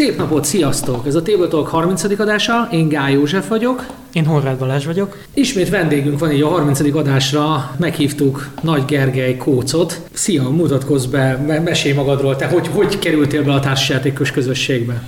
[0.00, 1.06] Szép napot, sziasztok!
[1.06, 2.02] Ez a Tabletalk 30.
[2.20, 3.86] adása, én Gály József vagyok.
[4.12, 5.16] Én Horváth Balázs vagyok.
[5.34, 6.80] Ismét vendégünk van így a 30.
[6.80, 10.00] adásra, meghívtuk Nagy Gergely Kócot.
[10.12, 15.02] Szia, mutatkozz be, mesélj magadról, te hogy, hogy kerültél be a társasjátékos közösségbe?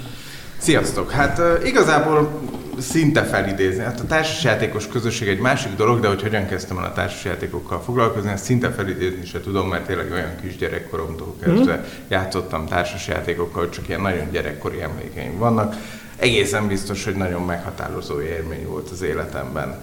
[0.58, 1.11] Sziasztok!
[1.11, 2.30] Hát igazából
[2.79, 3.82] szinte felidézni.
[3.82, 8.30] Hát a társasjátékos közösség egy másik dolog, de hogy hogyan kezdtem el a társasjátékokkal foglalkozni,
[8.30, 12.08] ezt szinte felidézni se tudom, mert tényleg olyan kis gyerekkoromtól kezdve mm.
[12.08, 15.75] játszottam társasjátékokkal, csak ilyen nagyon gyerekkori emlékeim vannak.
[16.16, 19.80] Egészen biztos, hogy nagyon meghatározó élmény volt az életemben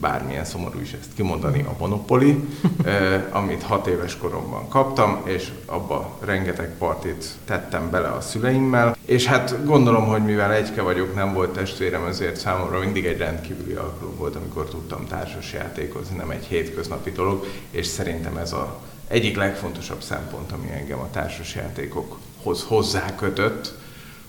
[0.00, 2.44] bármilyen szomorú is ezt kimondani, a Monopoly,
[2.84, 9.26] eh, amit hat éves koromban kaptam, és abba rengeteg partit tettem bele a szüleimmel, és
[9.26, 14.16] hát gondolom, hogy mivel egyke vagyok, nem volt testvérem, ezért számomra mindig egy rendkívüli alkalom
[14.16, 20.02] volt, amikor tudtam társas játékozni, nem egy hétköznapi dolog, és szerintem ez a egyik legfontosabb
[20.02, 23.74] szempont, ami engem a társas játékokhoz hozzákötött,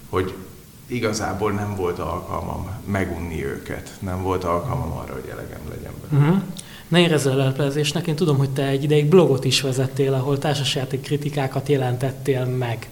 [0.10, 0.34] hogy
[0.92, 6.28] igazából nem volt alkalmam megunni őket, nem volt alkalmam arra, hogy elegem legyen belőle.
[6.28, 6.44] Uh-huh.
[6.88, 11.70] Ne érezz elleplezésnek, én tudom, hogy te egy ideig blogot is vezettél, ahol társasjáték kritikákat
[11.70, 12.90] jelentettél meg.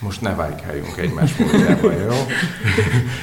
[0.00, 2.26] Most ne vájkáljunk egymás módjába, jó?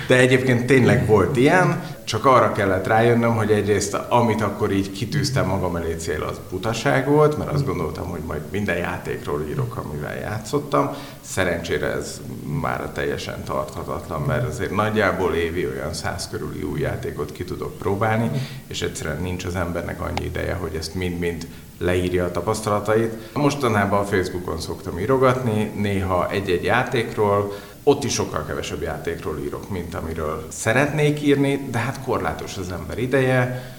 [0.08, 5.48] De egyébként tényleg volt ilyen, csak arra kellett rájönnöm, hogy egyrészt amit akkor így kitűztem
[5.48, 10.16] magam elé cél, az butaság volt, mert azt gondoltam, hogy majd minden játékról írok, amivel
[10.16, 10.96] játszottam.
[11.22, 12.22] Szerencsére ez
[12.62, 18.32] már teljesen tarthatatlan, mert azért nagyjából évi olyan száz körüli új játékot ki tudok próbálni,
[18.68, 23.34] és egyszerűen nincs az embernek annyi ideje, hogy ezt mind-mind leírja a tapasztalatait.
[23.34, 29.96] Mostanában a Facebookon szoktam írogatni, néha egy-egy játékról, ott is sokkal kevesebb játékról írok, mint
[29.96, 33.76] amiről szeretnék írni, de hát korlátos az ember ideje,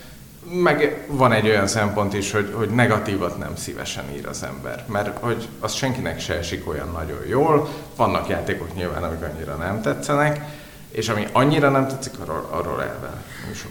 [0.52, 5.18] meg van egy olyan szempont is, hogy, hogy negatívat nem szívesen ír az ember, mert
[5.18, 10.44] hogy az senkinek se esik olyan nagyon jól, vannak játékok nyilván, amik annyira nem tetszenek,
[10.90, 13.24] és ami annyira nem tetszik, arról, arról elvel.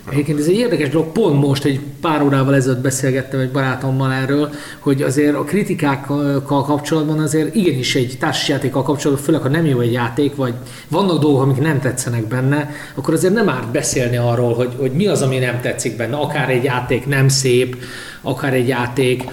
[0.10, 4.50] Egyébként ez egy érdekes dolog, pont most egy pár órával ezelőtt beszélgettem egy barátommal erről,
[4.80, 9.92] hogy azért a kritikákkal kapcsolatban azért igenis egy társasjátékkal kapcsolatban, főleg ha nem jó egy
[9.92, 10.54] játék, vagy
[10.88, 15.08] vannak dolgok, amik nem tetszenek benne, akkor azért nem árt beszélni arról, hogy, hogy mi
[15.08, 16.16] az, ami nem tetszik benne.
[16.16, 17.78] Akár egy játék nem szép,
[18.22, 19.24] akár egy játék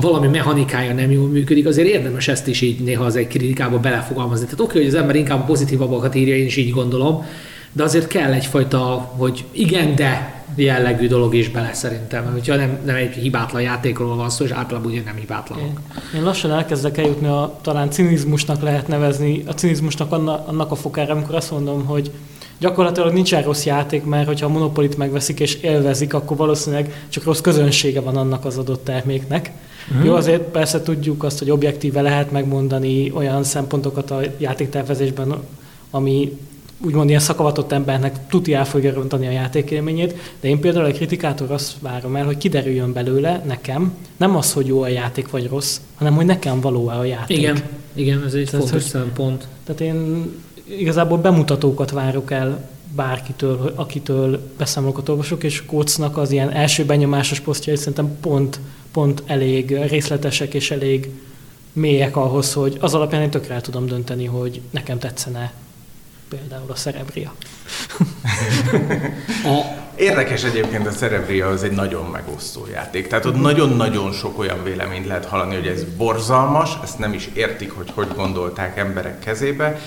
[0.00, 4.44] valami mechanikája nem jól működik, azért érdemes ezt is így néha az egy kritikába belefogalmazni.
[4.44, 7.24] Tehát oké, hogy az ember inkább pozitívabbakat írja, én is így gondolom,
[7.72, 8.78] de azért kell egyfajta,
[9.16, 14.30] hogy igen, de jellegű dolog is bele szerintem, hogyha nem, nem egy hibátlan játékról van
[14.30, 15.64] szó, és általában ugye nem hibátlanok.
[15.64, 20.74] Én, én lassan elkezdek eljutni a talán cinizmusnak lehet nevezni, a cinizmusnak annak, annak a
[20.74, 22.10] fokára, amikor azt mondom, hogy
[22.58, 27.40] gyakorlatilag nincsen rossz játék, mert hogyha a monopolit megveszik és élvezik, akkor valószínűleg csak rossz
[27.40, 29.50] közönsége van annak az adott terméknek.
[29.90, 30.06] Uh-huh.
[30.06, 35.34] Jó, azért persze tudjuk azt, hogy objektíve lehet megmondani olyan szempontokat a játéktervezésben,
[35.90, 36.38] ami
[36.84, 41.50] úgymond ilyen szakavatott embernek tuti el fogja rontani a játékélményét, de én például egy kritikátor
[41.50, 45.80] azt várom el, hogy kiderüljön belőle nekem, nem az, hogy jó a játék vagy rossz,
[45.94, 47.38] hanem hogy nekem való a játék.
[47.38, 47.62] Igen,
[47.94, 49.46] igen, ez egy tehát, fontos szempont.
[49.64, 50.26] Tehát én
[50.78, 57.76] igazából bemutatókat várok el bárkitől, akitől beszámolókat olvasok, és Kócnak az ilyen első benyomásos posztjai
[57.76, 58.60] szerintem pont,
[58.92, 61.10] pont elég részletesek és elég
[61.72, 65.52] mélyek ahhoz, hogy az alapján én tökre el tudom dönteni, hogy nekem tetszene
[66.28, 67.34] például a Cerebria.
[69.44, 69.80] a...
[69.96, 73.06] Érdekes egyébként a Cerebria az egy nagyon megosztó játék.
[73.06, 77.70] Tehát ott nagyon-nagyon sok olyan véleményt lehet hallani, hogy ez borzalmas, ezt nem is értik,
[77.70, 79.80] hogy hogy gondolták emberek kezébe,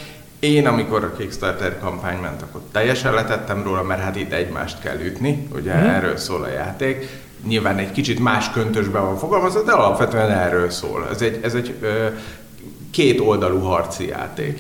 [0.45, 4.99] én, amikor a Kickstarter kampány ment, akkor teljesen letettem róla, mert hát itt egymást kell
[4.99, 5.89] ütni, ugye hmm.
[5.89, 7.07] erről szól a játék.
[7.47, 11.07] Nyilván egy kicsit más köntösben van fogalmazva, de alapvetően erről szól.
[11.11, 12.07] Ez egy, ez egy ö,
[12.91, 14.59] két oldalú harci játék.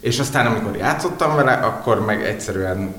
[0.00, 2.94] És aztán, amikor játszottam vele, akkor meg egyszerűen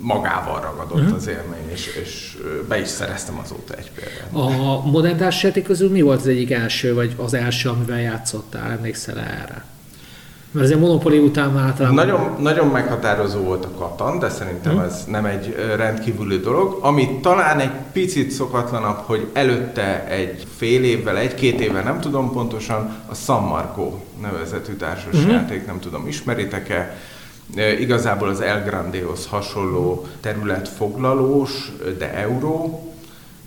[0.00, 1.16] magával ragadott uh-huh.
[1.16, 2.36] az élmény, és, és
[2.68, 4.28] be is szereztem azóta egy példát.
[4.32, 8.70] A modern társasjáték közül mi volt az egyik első, vagy az első, amivel játszottál?
[8.70, 9.64] Emlékszel erre?
[10.56, 12.06] Mert azért Monopoly után általában...
[12.06, 14.82] Nagyon, nagyon meghatározó volt a Katan, de szerintem hmm.
[14.82, 16.78] ez nem egy rendkívüli dolog.
[16.80, 22.96] Ami talán egy picit szokatlanabb, hogy előtte egy fél évvel, egy-két évvel, nem tudom pontosan,
[23.06, 23.92] a San Marco
[24.22, 25.66] nevezetű társasjáték, hmm.
[25.66, 26.96] nem tudom, ismeritek-e?
[27.78, 32.92] Igazából az El Grandehoz hasonló területfoglalós, de euró.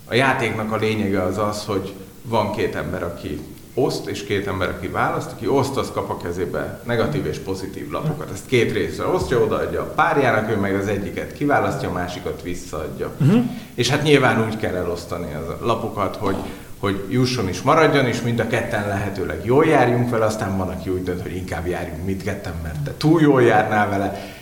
[0.08, 3.40] A játéknak a lényege az az, hogy van két ember, aki
[3.74, 7.90] oszt, és két ember, aki választ, aki oszt, az kap a kezébe negatív és pozitív
[7.90, 8.30] lapokat.
[8.32, 13.10] Ezt két részre osztja, odaadja a párjának, ő meg az egyiket kiválasztja, a másikat visszaadja.
[13.20, 13.44] Uh-huh.
[13.74, 16.36] És hát nyilván úgy kell elosztani a lapokat, hogy
[16.80, 20.90] hogy jusson is, maradjon, és mind a ketten lehetőleg jól járjunk vele, aztán van, aki
[20.90, 24.34] úgy dönt, hogy inkább járjunk mindketten, mert te túl jól járnál vele.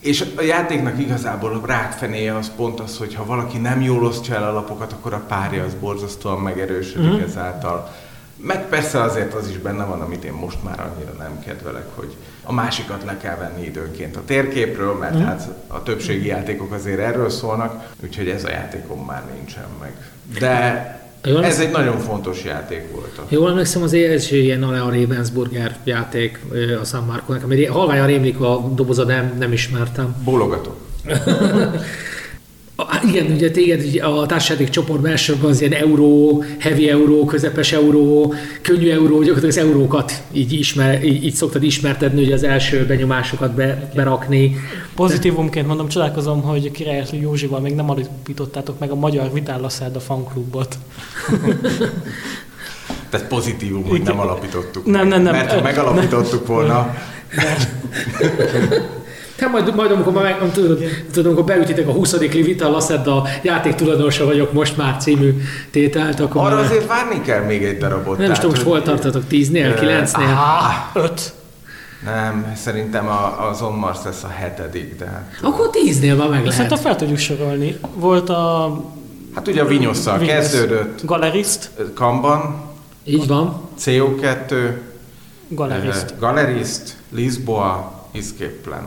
[0.00, 4.34] És a játéknak igazából a rákfenéje az pont az, hogy ha valaki nem jól osztja
[4.34, 7.22] el a lapokat, akkor a párja az borzasztóan megerősödik mm.
[7.22, 7.94] ezáltal.
[8.36, 12.16] Meg persze azért az is benne van, amit én most már annyira nem kedvelek, hogy
[12.42, 15.24] a másikat le kell venni időnként a térképről, mert mm.
[15.24, 19.92] hát a többségi játékok azért erről szólnak, úgyhogy ez a játékom már nincsen meg.
[20.38, 23.20] De jól ez egy nagyon fontos játék volt.
[23.28, 26.40] Jól emlékszem, az első ilyen Alea Ravensburger játék
[26.80, 30.16] a San Marco-nak, ami halványan rémlik a doboza, nem, nem ismertem.
[30.24, 30.76] Bólogatok.
[33.04, 38.90] Igen, ugye téged a társasági csoportban elsősorban az ilyen euró, heavy euró, közepes euró, könnyű
[38.90, 43.90] euró, gyakorlatilag az eurókat így, ismer, így, így szoktad ismertetni, ugye az első benyomásokat be,
[43.94, 44.56] berakni.
[44.94, 49.64] Pozitívumként mondom, csodálkozom, hogy Király Józsival még nem alapítottátok meg a Magyar Vitál
[49.94, 50.78] a fanklubot.
[53.10, 54.86] Tehát pozitívum, hogy nem alapítottuk.
[54.86, 56.94] Nem, Nem, nem, Mert ha megalapítottuk volna...
[59.36, 60.78] Te majd, majd amikor, majd, tudod,
[61.12, 62.12] tudod, amikor beütitek a 20.
[62.18, 65.34] Livita, Lassed a játék tulajdonosa vagyok most már című
[65.70, 66.64] tételt, akkor Arra már...
[66.64, 68.18] azért várni kell még egy darabot.
[68.18, 71.02] Nem is tudom, most hol tartatok, 10-nél, 9-nél?
[71.02, 71.32] 5.
[72.04, 75.38] Nem, szerintem a, az On Mars lesz a hetedik, de hát...
[75.42, 76.52] Akkor 10-nél van meg lehet.
[76.52, 77.76] Szerintem fel tudjuk sorolni.
[77.94, 78.72] Volt a...
[79.34, 81.04] Hát ugye a Vinyosszal kezdődött.
[81.04, 81.70] Galerist.
[81.94, 82.62] Kamban.
[83.04, 83.60] Így van.
[83.84, 84.70] CO2.
[85.48, 86.14] Galerist.
[86.18, 88.84] Galerist, Lisboa, Escape Plan.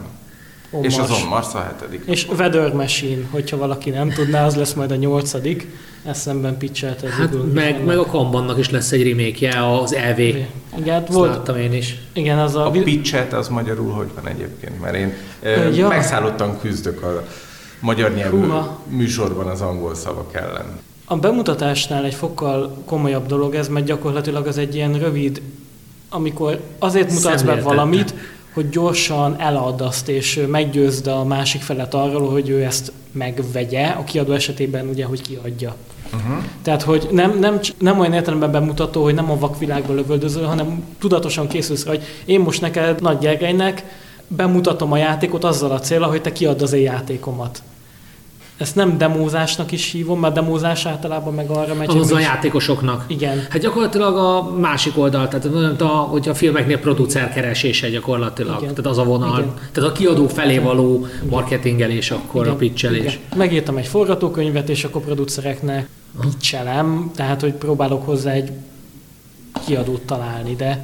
[0.77, 2.03] On és az On Mars a hetedik.
[2.05, 5.67] És Weather Machine, hogyha valaki nem tudná, az lesz majd a nyolcadik.
[6.05, 10.19] Eszemben pitchelt egy hát meg, meg, a Kambannak is lesz egy remake az EV.
[10.19, 10.45] Igen,
[10.85, 11.95] hát volt, láttam én is.
[12.13, 12.65] Igen, az a...
[12.65, 14.81] A pitchet az magyarul hogy van egyébként?
[14.81, 15.13] Mert én
[15.73, 15.87] ja.
[15.87, 17.27] megszállottan küzdök a
[17.79, 18.79] magyar nyelvű Húha.
[18.87, 20.79] műsorban az angol szavak ellen.
[21.05, 25.41] A bemutatásnál egy fokkal komolyabb dolog ez, mert gyakorlatilag az egy ilyen rövid,
[26.09, 28.13] amikor azért mutatsz be valamit,
[28.57, 34.03] hogy gyorsan elad azt, és meggyőzd a másik felet arról, hogy ő ezt megvegye, a
[34.03, 35.75] kiadó esetében ugye, hogy kiadja.
[36.13, 36.43] Uh-huh.
[36.61, 41.47] Tehát, hogy nem, nem, nem olyan értelemben bemutató, hogy nem a vakvilágba lövöldözöl, hanem tudatosan
[41.47, 43.83] készülsz hogy én most neked Nagy Gergelynek
[44.27, 47.61] bemutatom a játékot azzal a célra, hogy te kiadd az én játékomat.
[48.57, 51.89] Ezt nem demózásnak is hívom, mert demózás általában meg arra megy.
[51.89, 53.03] Ahhoz a játékosoknak.
[53.07, 53.45] Igen.
[53.49, 58.61] Hát gyakorlatilag a másik oldal, tehát a, hogy a filmeknél producer keresése gyakorlatilag.
[58.61, 58.73] Igen.
[58.73, 59.39] Tehát az a vonal.
[59.39, 59.53] Igen.
[59.71, 62.53] Tehát a kiadó felé való marketingelés, akkor Igen.
[62.53, 63.13] a pitchelés.
[63.13, 63.17] Igen.
[63.35, 65.87] Megírtam egy forgatókönyvet, és akkor producereknek
[66.21, 68.51] pitchelem, tehát hogy próbálok hozzá egy
[69.65, 70.83] kiadót találni, de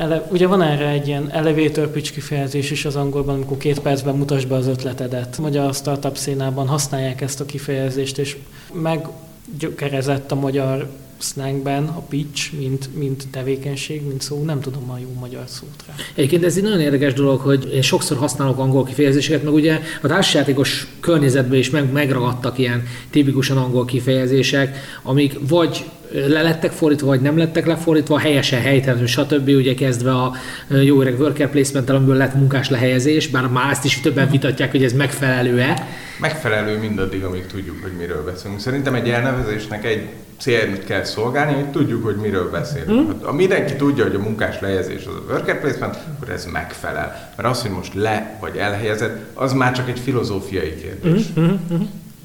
[0.00, 4.16] Ele, ugye van erre egy ilyen elevator pitch kifejezés is az angolban, amikor két percben
[4.16, 5.38] mutasd be az ötletedet.
[5.38, 8.36] Magyar startup színában használják ezt a kifejezést, és
[8.72, 10.88] meggyökerezett a magyar
[11.18, 15.94] slangben a pitch, mint, mint tevékenység, mint szó, nem tudom a jó magyar szót rá.
[16.14, 20.06] Egyébként ez egy nagyon érdekes dolog, hogy én sokszor használok angol kifejezéseket, meg ugye a
[20.06, 27.20] társasjátékos környezetben is meg, megragadtak ilyen tipikusan angol kifejezések, amik vagy le lettek fordítva, vagy
[27.20, 29.48] nem lettek lefordítva, helyesen, helytelenül, stb.
[29.48, 30.32] Ugye kezdve a
[30.68, 34.84] jó öreg worker placement amiből lett munkás lehelyezés, bár már ezt is többen vitatják, hogy
[34.84, 35.88] ez megfelelő-e.
[36.20, 38.60] Megfelelő mindaddig, amíg tudjuk, hogy miről beszélünk.
[38.60, 40.08] Szerintem egy elnevezésnek egy
[40.38, 43.08] célt kell szolgálni, hogy tudjuk, hogy miről beszélünk.
[43.08, 43.22] Mm.
[43.22, 47.32] Ha mindenki tudja, hogy a munkás lehelyezés az a worker placement, akkor ez megfelel.
[47.36, 51.26] Mert az, hogy most le vagy elhelyezed, az már csak egy filozófiai kérdés.
[51.38, 51.82] Mm-hmm.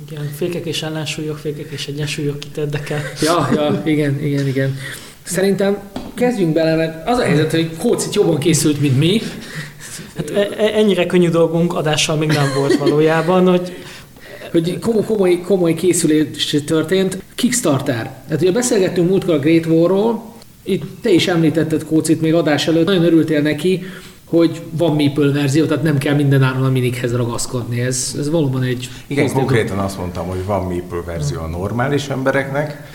[0.10, 3.02] Igen, fékek és ellensúlyok, fékek és egyensúlyok kit érdekel.
[3.22, 4.78] Ja, ja, igen, igen, igen.
[5.24, 5.78] Szerintem
[6.14, 9.22] kezdjünk bele, mert az a helyzet, hogy Kócit jobban készült, mint mi.
[10.16, 13.74] Hát e, e, ennyire könnyű dolgunk adással még nem volt valójában, hogy
[14.52, 17.18] hogy komoly, komoly, komoly készülés történt.
[17.36, 18.12] Kickstarter.
[18.30, 20.34] Hát ugye beszélgettünk múltkor a Great War-ról,
[20.64, 23.84] itt te is említetted Kócit még adás előtt, nagyon örültél neki,
[24.26, 27.80] hogy van Meeple verzió, tehát nem kell minden áron a minikhez ragaszkodni.
[27.80, 28.90] Ez, ez valóban egy...
[29.08, 32.92] Igen, konkrétan azt mondtam, hogy van Meeple verzió a normális embereknek,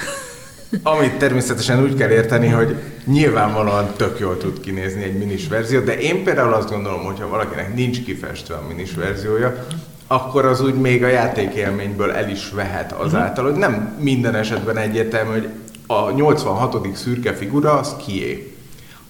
[0.83, 5.99] amit természetesen úgy kell érteni, hogy nyilvánvalóan tök jól tud kinézni egy minis verzió, de
[5.99, 9.67] én például azt gondolom, hogy ha valakinek nincs kifestve a minis verziója,
[10.07, 15.31] akkor az úgy még a játékélményből el is vehet azáltal, hogy nem minden esetben egyértelmű,
[15.31, 15.49] hogy
[15.87, 16.97] a 86.
[16.97, 18.50] szürke figura az kié.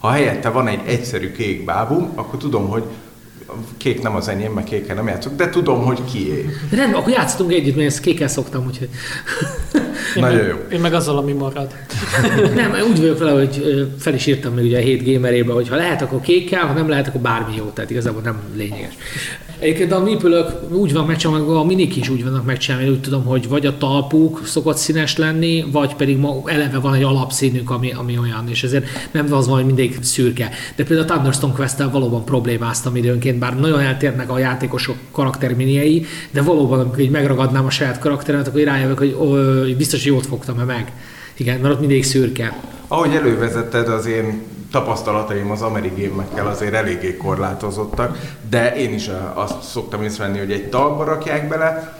[0.00, 2.82] Ha helyette van egy egyszerű kék bábum, akkor tudom, hogy
[3.76, 6.48] kék nem az enyém, mert kékkel nem játszok, de tudom, hogy kié.
[6.70, 8.88] Rendben, akkor játszottunk együtt, mert ezt kékkel szoktam, úgyhogy...
[10.16, 10.56] Én Nagyon meg, jó.
[10.72, 11.74] Én meg azzal, ami marad.
[12.54, 15.76] nem, úgy vagyok vele, hogy fel is írtam még ugye a 7 gamerébe, hogy ha
[15.76, 18.94] lehet, akkor kékkel, ha nem lehet, akkor bármi jó, tehát igazából nem lényeges.
[19.60, 23.48] Egyébként a műpülök úgy van megcsinálva, a minik is úgy vannak megcsinálva, úgy tudom, hogy
[23.48, 28.18] vagy a talpuk szokott színes lenni, vagy pedig ma eleve van egy alapszínük, ami, ami
[28.18, 30.50] olyan, és ezért nem az van, hogy mindig szürke.
[30.76, 36.42] De például a Thunderstone quest valóban problémáztam időnként, bár nagyon eltérnek a játékosok karakterminiei, de
[36.42, 39.34] valóban, amikor így megragadnám a saját karakteremet, akkor rájövök, hogy ó,
[39.76, 40.92] biztos, hogy jót fogtam-e meg.
[41.36, 42.60] Igen, mert ott mindig szürke.
[42.88, 48.18] Ahogy elővezetted, az én tapasztalataim az amerigémekkel azért eléggé korlátozottak,
[48.50, 51.98] de én is azt szoktam észrevenni, hogy egy talba rakják bele,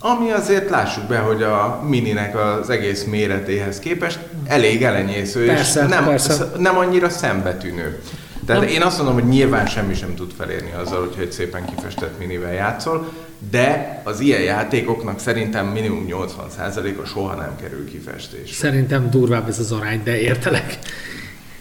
[0.00, 5.88] ami azért lássuk be, hogy a mininek az egész méretéhez képest elég elenyésző, persze, és
[5.88, 6.50] nem, persze.
[6.58, 8.02] nem annyira szembetűnő.
[8.46, 8.70] Tehát nem.
[8.70, 12.52] én azt mondom, hogy nyilván semmi sem tud felérni azzal, hogyha egy szépen kifestett minivel
[12.52, 13.12] játszol,
[13.50, 18.68] de az ilyen játékoknak szerintem minimum 80%-a soha nem kerül kifestésre.
[18.68, 20.78] Szerintem durvább ez az arány, de értelek.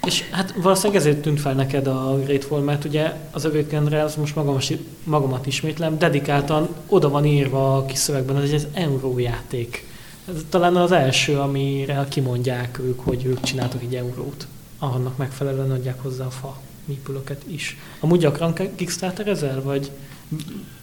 [0.05, 4.35] És hát valószínűleg ezért tűnt fel neked a Grateful, mert ugye az övőkenre, az most
[4.35, 4.57] magam,
[5.03, 9.87] magamat ismétlem, dedikáltan oda van írva a kis szövegben, hogy ez eurójáték.
[10.27, 14.47] Ez talán az első, amire kimondják ők, hogy ők csináltak egy eurót.
[14.79, 17.77] Annak megfelelően adják hozzá a fa műpülöket is.
[17.99, 19.91] Amúgy gyakran Kickstarter ezzel, vagy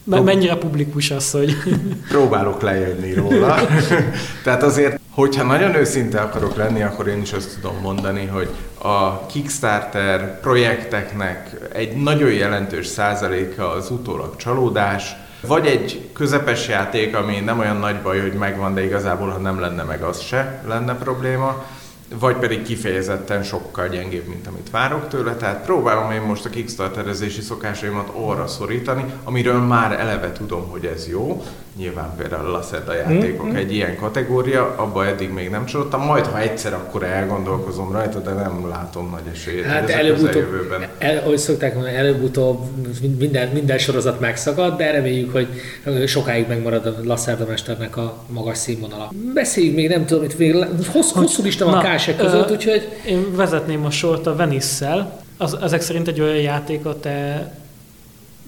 [0.05, 1.57] mennyire publikus az, hogy...
[2.09, 3.57] Próbálok lejönni róla.
[4.45, 8.49] Tehát azért, hogyha nagyon őszinte akarok lenni, akkor én is azt tudom mondani, hogy
[8.87, 17.41] a Kickstarter projekteknek egy nagyon jelentős százaléka az utólag csalódás, vagy egy közepes játék, ami
[17.41, 20.95] nem olyan nagy baj, hogy megvan, de igazából, ha nem lenne meg, az se lenne
[20.95, 21.65] probléma
[22.21, 25.35] vagy pedig kifejezetten sokkal gyengébb, mint amit várok tőle.
[25.35, 31.09] Tehát próbálom én most a kickstarterezési szokásaimat arra szorítani, amiről már eleve tudom, hogy ez
[31.09, 31.45] jó.
[31.79, 33.57] Nyilván például a Lacerda játékok mm-hmm.
[33.57, 38.31] egy ilyen kategória, abba eddig még nem csalódtam, majd ha egyszer akkor elgondolkozom rajta, de
[38.31, 40.45] nem látom nagy esélyt, hát előbb-utóbb,
[40.99, 42.61] el, ahogy szokták mondani, előbb-utóbb
[43.19, 45.49] minden, minden sorozat megszakad, de reméljük, hogy
[46.07, 49.13] sokáig megmarad a Lacerda mesternek a magas színvonala.
[49.35, 52.89] Beszéljük még, nem tudom, itt még hosszú, hosszú lista van mások között, úgyhogy...
[53.07, 55.21] Én vezetném a sort a Venice-szel.
[55.39, 57.51] Az, ezek szerint egy olyan játék a te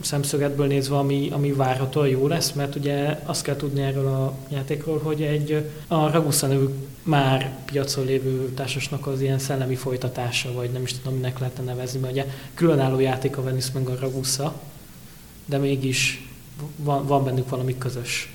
[0.01, 4.99] szemszögetből nézve, ami, ami várhatóan jó lesz, mert ugye azt kell tudni erről a játékról,
[4.99, 6.67] hogy egy a Ragusa nevű
[7.03, 12.01] már piacon lévő társasnak az ilyen szellemi folytatása, vagy nem is tudom, minek lehetne nevezni,
[12.01, 14.53] mert ugye különálló játék a Venice meg a Ragusa,
[15.45, 16.29] de mégis
[16.77, 18.33] van, van bennük valami közös.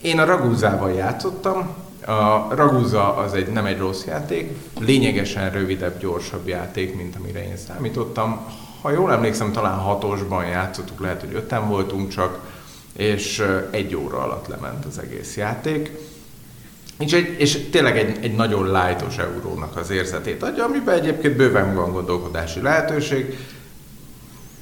[0.00, 1.74] Én a Raguzával játszottam,
[2.06, 7.56] a Ragusa az egy, nem egy rossz játék, lényegesen rövidebb, gyorsabb játék, mint amire én
[7.56, 8.46] számítottam.
[8.82, 12.38] Ha jól emlékszem, talán hatosban játszottuk, lehet, hogy öten voltunk csak,
[12.96, 15.90] és egy óra alatt lement az egész játék.
[16.98, 21.74] És, egy, és tényleg egy, egy nagyon lájtos eurónak az érzetét adja, amiben egyébként bőven
[21.74, 23.38] van gondolkodási lehetőség,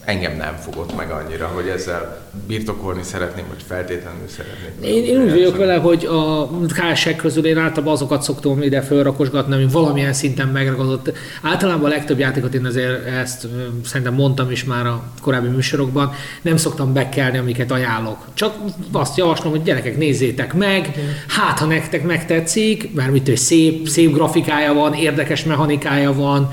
[0.04, 4.94] engem nem fogott meg annyira, hogy ezzel birtokolni szeretném, vagy feltétlenül szeretném.
[4.94, 9.54] Én, én úgy vagyok vele, hogy a kálság közül én általában azokat szoktam ide felrakosgatni,
[9.54, 11.12] ami valamilyen szinten megragadott.
[11.42, 13.46] Általában a legtöbb játékot én azért ezt
[13.84, 18.26] szerintem mondtam is már a korábbi műsorokban, nem szoktam bekelni, amiket ajánlok.
[18.34, 18.54] Csak
[18.92, 20.94] azt javaslom, hogy gyerekek nézzétek meg,
[21.28, 26.52] hát ha nektek megtetszik, mert mit szép, szép grafikája van, érdekes mechanikája van,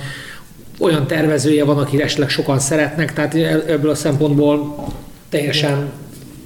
[0.80, 3.34] olyan tervezője van, akire esetleg sokan szeretnek, tehát
[3.68, 4.76] ebből a szempontból
[5.30, 5.92] teljesen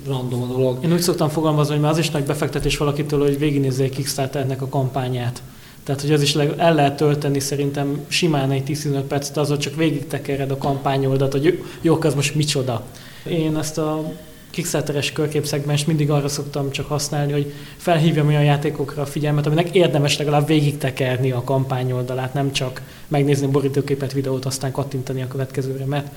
[0.08, 0.84] random a dolog.
[0.84, 4.62] Én úgy szoktam fogalmazni, hogy már az is nagy befektetés valakitől, hogy végignézze egy Kickstarternek
[4.62, 5.42] a kampányát.
[5.84, 10.08] Tehát, hogy az is el lehet tölteni szerintem simán egy 10-15 percet, azon csak végig
[10.08, 12.84] tekered a kampányoldat, hogy jó, az most micsoda.
[13.24, 14.12] Én ezt a
[14.52, 20.18] Kickstarteres körképszegmens mindig arra szoktam csak használni, hogy felhívjam olyan játékokra a figyelmet, aminek érdemes
[20.18, 25.86] legalább végig tekerni a kampányoldalát, nem csak megnézni a borítóképet, videót, aztán kattintani a következőre,
[25.86, 26.08] mert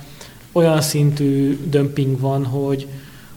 [0.52, 2.86] olyan szintű dömping van, hogy,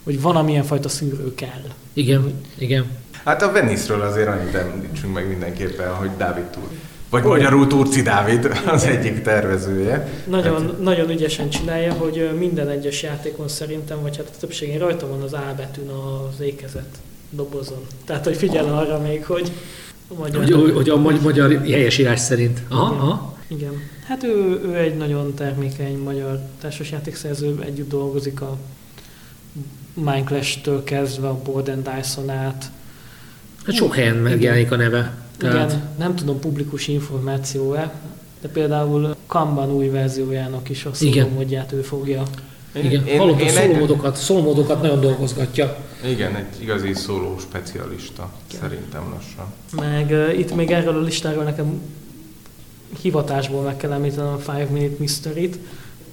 [0.04, 1.64] hogy van, amilyen fajta szűrő kell.
[1.94, 2.86] Igen, igen.
[3.24, 6.68] Hát a Venice-ről azért annyit említsünk meg mindenképpen, hogy Dávid túl
[7.10, 7.30] vagy oh.
[7.30, 10.08] magyarul Turci Dávid az egyik tervezője.
[10.28, 10.82] Nagyon, hát...
[10.82, 15.34] nagyon ügyesen csinálja, hogy minden egyes játékon szerintem, vagy hát a többségén rajta van az
[15.34, 16.98] A betűn az ékezet
[17.30, 17.86] dobozon.
[18.06, 19.52] Tehát, hogy figyel arra még, hogy
[20.08, 20.62] a magyar...
[20.62, 22.62] Hogy, hogy a magyar helyesírás szerint.
[22.68, 23.00] Aha, Igen.
[23.00, 23.36] aha.
[23.48, 23.74] Igen.
[24.08, 28.58] Hát ő, ő egy nagyon termékeny magyar társasjátékszerző, együtt dolgozik a
[29.94, 32.72] Minecraft-től kezdve a Board and Dyson át.
[33.66, 35.27] Hát sok helyen megjelenik a neve.
[35.38, 35.72] Tehát...
[35.72, 37.94] Igen, nem tudom publikus információ-e,
[38.42, 42.24] de például Kanban új verziójának is a szólómódját ő fogja.
[42.72, 43.54] Igen, én, hallottam én
[44.14, 44.82] szólómódokat, egy...
[44.82, 45.78] nagyon dolgozgatja.
[46.06, 48.62] Igen, egy igazi szóló specialista, Igen.
[48.62, 49.46] szerintem lassan.
[49.72, 51.82] Meg uh, itt még erről a listáról nekem
[53.02, 55.58] hivatásból meg kell említenem a Five Minute Mystery-t.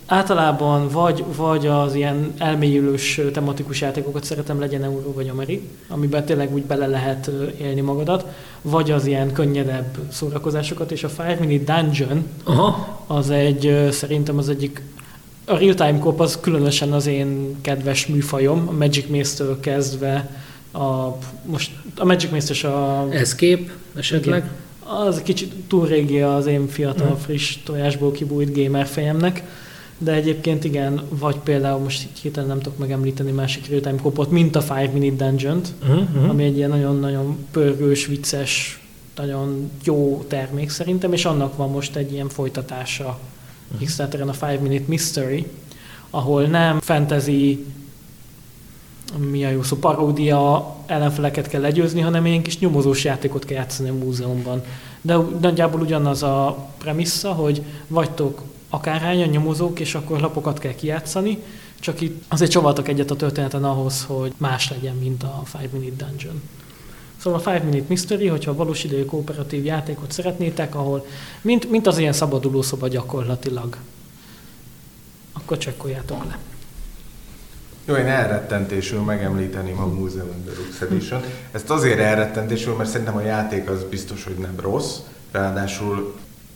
[0.06, 6.54] Általában vagy, vagy az ilyen elmélyülős tematikus játékokat szeretem, legyen euró vagy ameri, amiben tényleg
[6.54, 7.30] úgy bele lehet
[7.60, 8.26] élni magadat,
[8.62, 13.02] vagy az ilyen könnyedebb szórakozásokat, és a Five Minute Dungeon Aha.
[13.06, 14.82] az egy, szerintem az egyik
[15.46, 20.30] a real-time cop az különösen az én kedves műfajom, a Magic Maze-től kezdve
[20.72, 23.06] a, most a Magic Maze és a...
[23.10, 24.38] Escape esetleg?
[24.38, 24.50] Igen,
[25.06, 27.22] az kicsit túl régi az én fiatal, mm.
[27.24, 29.42] friss tojásból kibújt gamer fejemnek,
[29.98, 34.56] de egyébként igen, vagy például most így hirtelen nem tudok megemlíteni másik real-time kopot, mint
[34.56, 36.28] a Five Minute Dungeon-t, mm-hmm.
[36.28, 38.82] ami egy ilyen nagyon-nagyon pörgős, vicces,
[39.16, 43.18] nagyon jó termék szerintem, és annak van most egy ilyen folytatása
[43.78, 45.46] Kickstarteren a Five Minute Mystery,
[46.10, 47.64] ahol nem fantasy
[49.30, 53.88] mi a jó szó, paródia ellenfeleket kell legyőzni, hanem ilyen kis nyomozós játékot kell játszani
[53.88, 54.62] a múzeumban.
[55.00, 58.42] De nagyjából ugyanaz a premissza, hogy vagytok
[58.74, 61.38] akárhányan nyomozók, és akkor lapokat kell kijátszani,
[61.80, 66.04] csak itt azért csavartak egyet a történeten ahhoz, hogy más legyen, mint a Five Minute
[66.04, 66.42] Dungeon.
[67.16, 71.06] Szóval a Five Minute Mystery, hogyha valós idejű kooperatív játékot szeretnétek, ahol
[71.40, 73.76] mint, mint az ilyen szabaduló szoba gyakorlatilag,
[75.32, 76.38] akkor csekkoljátok le.
[77.84, 81.22] Jó, én elrettentésül megemlíteném a Museum Deluxe Edition.
[81.52, 84.98] Ezt azért elrettentésül, mert szerintem a játék az biztos, hogy nem rossz,
[85.30, 86.14] ráadásul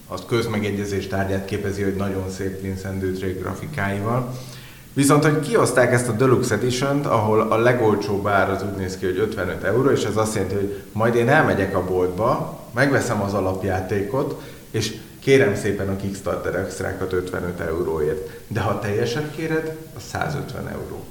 [0.09, 4.35] az közmegegyezés tárgyát képezi, hogy nagyon szép Vincent Dutré grafikáival.
[4.93, 9.05] Viszont, hogy kioszták ezt a Deluxe edition ahol a legolcsóbb ár az úgy néz ki,
[9.05, 13.35] hogy 55 euró, és ez azt jelenti, hogy majd én elmegyek a boltba, megveszem az
[13.35, 18.31] alapjátékot, és kérem szépen a Kickstarter extrákat 55 euróért.
[18.47, 21.05] De ha teljeset kéred, az 150 euró.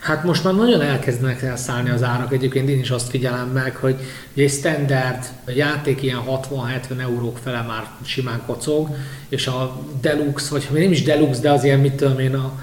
[0.00, 3.96] Hát most már nagyon elkezdenek elszállni az árak, egyébként én is azt figyelem meg, hogy
[4.34, 8.88] egy standard játék ilyen 60-70 eurók fele már simán kocog,
[9.28, 12.60] és a deluxe, vagy nem is deluxe, de az ilyen, mit tudom én, a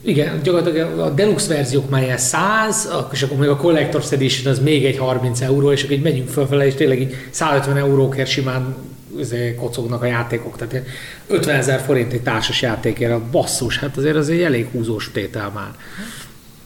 [0.00, 4.58] igen, gyakorlatilag a deluxe verziók már ilyen 100, és akkor még a Collector's Edition az
[4.58, 8.76] még egy 30 euró, és akkor így megyünk fölfele, és tényleg így 150 eurókért simán
[9.18, 10.86] izé, kocognak a játékok, tehát
[11.26, 15.50] 50 ezer forint egy társas játékért, a basszus, hát azért az egy elég húzós tétel
[15.54, 15.70] már.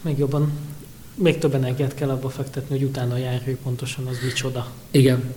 [0.05, 0.51] Még jobban,
[1.15, 4.71] még több energiát kell abba fektetni, hogy utána járjuk pontosan az micsoda.
[4.91, 5.33] Igen.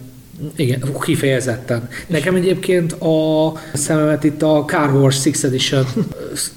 [0.57, 1.89] Igen, kifejezetten.
[2.07, 5.87] Nekem egyébként a szememet itt a Car Wars 6 Edition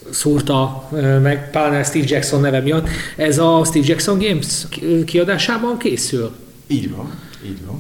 [0.10, 0.90] szúrta
[1.22, 2.88] meg, pláne Steve Jackson neve miatt.
[3.16, 4.68] Ez a Steve Jackson Games
[5.06, 6.32] kiadásában készül?
[6.68, 7.80] Így van, így van.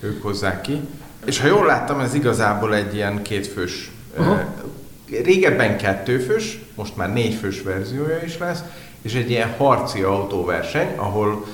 [0.00, 0.80] Ők hozzák ki.
[1.24, 4.54] És ha jól láttam, ez igazából egy ilyen kétfős, Aha.
[5.24, 8.60] régebben kettőfős, most már négyfős verziója is lesz,
[9.08, 11.44] és egy ilyen harci autóverseny, ahol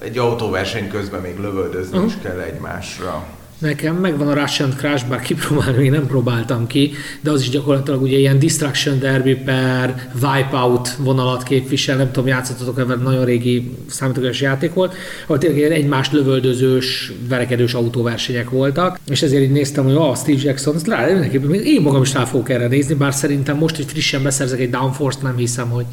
[0.00, 2.12] egy autóverseny közben még lövöldözni uh-huh.
[2.12, 3.24] is kell egymásra.
[3.62, 8.02] Nekem megvan a Russian Crash, bár kipróbálni még nem próbáltam ki, de az is gyakorlatilag
[8.02, 14.40] ugye ilyen Destruction Derby per Wipeout vonalat képvisel, nem tudom, játszottatok ebben nagyon régi számítógépes
[14.40, 14.94] játék volt,
[15.24, 20.74] ahol tényleg egymást lövöldözős, verekedős autóversenyek voltak, és ezért így néztem, hogy a Steve Jackson,
[20.74, 24.60] ezt rá, én magam is rá fogok erre nézni, bár szerintem most, hogy frissen beszerzek
[24.60, 25.86] egy Downforce-t, nem hiszem, hogy,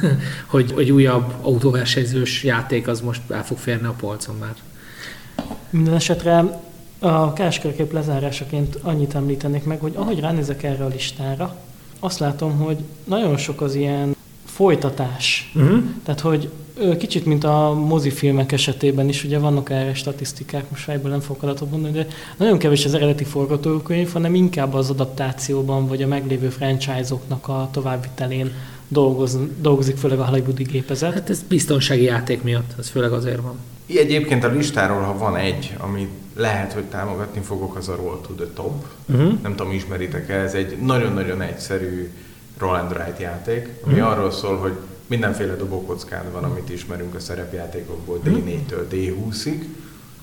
[0.46, 4.54] hogy, hogy újabb autóversenyzős játék az most el fog férni a polcon már.
[5.70, 6.64] Minden esetre
[6.98, 11.56] a kereskedőkép lezárásaként annyit említenék meg, hogy ahogy ránézek erre a listára,
[12.00, 15.52] azt látom, hogy nagyon sok az ilyen folytatás.
[15.54, 15.82] Uh-huh.
[16.04, 16.50] Tehát, hogy
[16.98, 21.70] kicsit, mint a mozifilmek esetében is, ugye vannak erre statisztikák, most fejből nem fogok adatot
[21.70, 22.06] mondani, de
[22.36, 28.52] nagyon kevés az eredeti forgatókönyv, hanem inkább az adaptációban, vagy a meglévő franchise-oknak a továbbvitelén
[28.88, 31.12] dolgoz, dolgozik, főleg a hollywoodi gépezet.
[31.12, 33.56] Hát ez biztonsági játék miatt, ez főleg azért van.
[33.86, 38.32] Egyébként a listáról, ha van egy, ami lehet, hogy támogatni fogok, az a Roll to
[38.32, 38.84] the Top.
[39.06, 39.40] Uh-huh.
[39.42, 42.10] Nem tudom, ismeritek-e, ez egy nagyon-nagyon egyszerű
[42.58, 44.10] roll and write játék, ami uh-huh.
[44.10, 44.72] arról szól, hogy
[45.06, 49.64] mindenféle dobókockád van, amit ismerünk a szerepjátékokból D4-től D20-ig,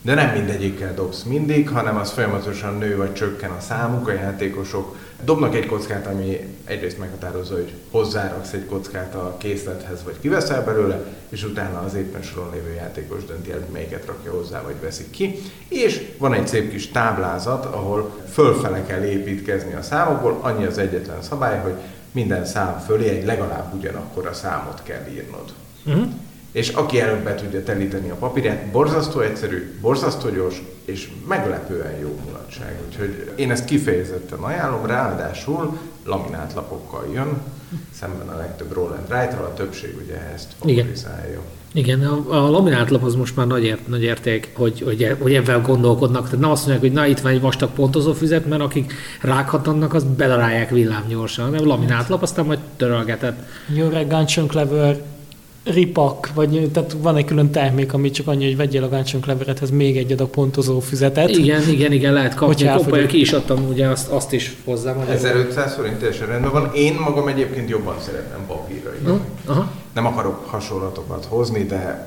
[0.04, 4.96] de nem mindegyikkel dobsz mindig, hanem az folyamatosan nő vagy csökken a számuk, a játékosok
[5.24, 11.06] dobnak egy kockát, ami egyrészt meghatározza, hogy hozzáraksz egy kockát a készlethez, vagy kiveszel belőle,
[11.30, 15.10] és utána az éppen soron lévő játékos dönti el, hogy melyiket rakja hozzá, vagy veszik
[15.10, 15.39] ki.
[15.68, 21.22] És van egy szép kis táblázat, ahol fölfele kell építkezni a számokból, annyi az egyetlen
[21.22, 21.76] szabály, hogy
[22.12, 25.54] minden szám fölé egy legalább ugyanakkor a számot kell írnod.
[25.86, 26.08] Uh-huh
[26.54, 32.20] és aki előbb be tudja telíteni a papírját, borzasztó egyszerű, borzasztó gyors, és meglepően jó
[32.26, 32.80] mulatság.
[32.88, 37.42] Úgyhogy én ezt kifejezetten ajánlom, ráadásul laminált lapokkal jön,
[38.00, 41.42] szemben a legtöbb roll and write a többség ugye ezt favorizálja.
[41.74, 45.34] Igen, a, a laminált lap az most már nagy, ért, nagy érték, hogy, hogy, hogy
[45.34, 46.24] ebben gondolkodnak.
[46.24, 49.94] Tehát nem azt mondják, hogy na itt van egy vastag pontozó füzet, mert akik rákhatannak,
[49.94, 53.39] azt bedarálják villámgyorsan, hanem laminált lap, aztán majd törölgetett.
[53.76, 55.02] Jó Gunchon Clever
[55.63, 59.69] ripak, vagy tehát van egy külön termék, ami csak annyi, hogy vegyél a Gunchon Cleverethez
[59.69, 61.30] még egy adag pontozó füzetet.
[61.30, 62.65] Igen, igen, igen, lehet kapni.
[62.65, 63.08] Elfogyott.
[63.08, 64.93] ki is adtam ugye azt, azt is hozzá.
[64.93, 65.13] magyarul.
[65.13, 66.71] 1500 forint teljesen rendben van.
[66.73, 68.91] Én magam egyébként jobban szeretem papírra.
[69.06, 69.71] Aha, aha.
[69.93, 72.06] Nem akarok hasonlatokat hozni, de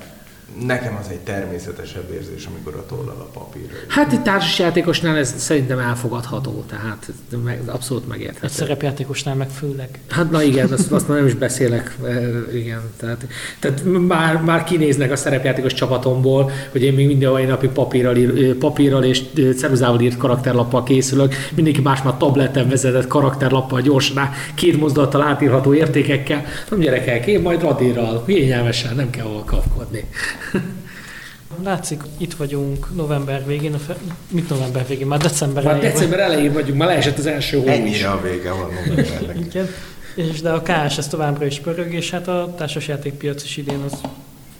[0.65, 3.85] nekem az egy természetesebb érzés, amikor a tollal a papírra ír.
[3.87, 7.11] Hát itt társasjátékosnál ez szerintem elfogadható, tehát
[7.43, 8.47] meg, abszolút Egy megérthető.
[8.47, 9.99] szerepjátékosnál meg főleg.
[10.09, 12.19] Hát na igen, azt, azt már nem is beszélek, e,
[12.53, 12.81] igen.
[12.97, 13.25] Tehát,
[13.59, 18.55] tehát már, már kinéznek a szerepjátékos csapatomból, hogy én még minden mai napig papírral, ír,
[18.55, 19.23] papírral és
[19.57, 26.45] ceruzával írt karakterlappal készülök, mindenki más már tableten vezetett karakterlappal gyorsan, két mozdulattal átírható értékekkel.
[26.69, 30.03] Nem gyerekek, én majd radírral, kényelmesen, nem kell hol kapkodni.
[31.63, 33.95] Látszik, itt vagyunk november végén, a fe...
[34.31, 35.07] mit november végén?
[35.07, 38.03] Már december Már elején december elején vagyunk, már leesett az első hó is.
[38.03, 39.39] A vége van novembernek.
[39.39, 39.67] Igen.
[40.15, 44.01] És de a KS ez továbbra is pörög, és hát a társasjátékpiac is idén az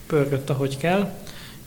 [0.07, 1.11] pörgött, ahogy kell.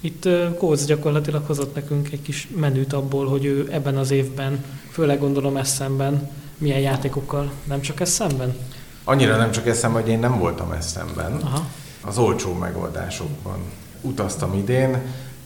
[0.00, 5.18] Itt Kóz gyakorlatilag hozott nekünk egy kis menüt abból, hogy ő ebben az évben, főleg
[5.18, 8.56] gondolom eszemben, milyen játékokkal, nem csak eszemben?
[9.04, 11.32] Annyira nem csak eszem, hogy én nem voltam eszemben.
[11.32, 11.66] Aha.
[12.00, 13.58] Az olcsó megoldásokban
[14.00, 14.96] utaztam idén.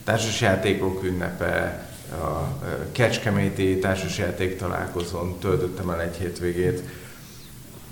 [0.03, 6.81] Társasjátékok ünnepe, a Kecskeméti társasjáték találkozón töltöttem el egy hétvégét,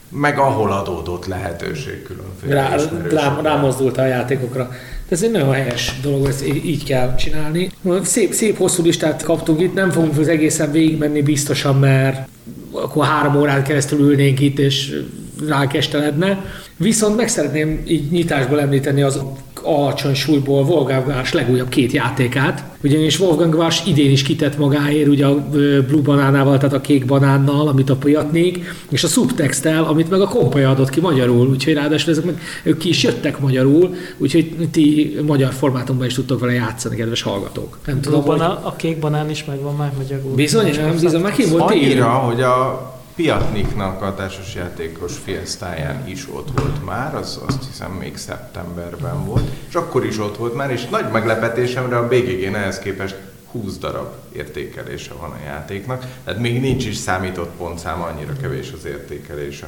[0.10, 2.76] meg ahol adódott lehetőség különféle rá,
[3.10, 4.69] rá, rámozdult a játékokra.
[5.08, 7.71] De ez egy nagyon helyes dolog, ezt így kell csinálni.
[8.04, 12.28] Szép, szép hosszú listát kaptunk itt, nem fogunk az egészen végigmenni biztosan, mert
[12.71, 15.02] akkor három órán keresztül ülnénk itt, és
[15.47, 16.45] ránk esteledne.
[16.78, 19.19] Viszont meg szeretném így nyitásból említeni az
[19.63, 25.26] alacsony súlyból Wolfgang Vars legújabb két játékát, ugyanis Wolfgang Vars idén is kitett magáért, ugye
[25.26, 25.49] a
[25.88, 30.28] Blue Banánával, tehát a kék banánnal, amit a Pojatnék, és a Subtextel, amit meg a
[30.28, 35.15] Kompolya adott ki magyarul, úgyhogy ráadásul ezek meg ők ki is jöttek magyarul, úgyhogy ti
[35.26, 37.78] magyar formátumban is tudtok vele játszani, kedves hallgatók.
[37.86, 38.47] Nem tudom, Tudom, hogy...
[38.47, 40.36] a, a kék banán is megvan már magyarul.
[40.36, 46.60] Bizony, nem, bizony, már ki volt Annyira, hogy a Piatniknak a társasjátékos fiesztáján is ott
[46.60, 50.86] volt már, az azt hiszem még szeptemberben volt, és akkor is ott volt már, és
[50.86, 53.15] nagy meglepetésemre a BGG-n ehhez képest
[53.52, 58.86] 20 darab értékelése van a játéknak, tehát még nincs is számított pontszáma, annyira kevés az
[58.86, 59.67] értékelése.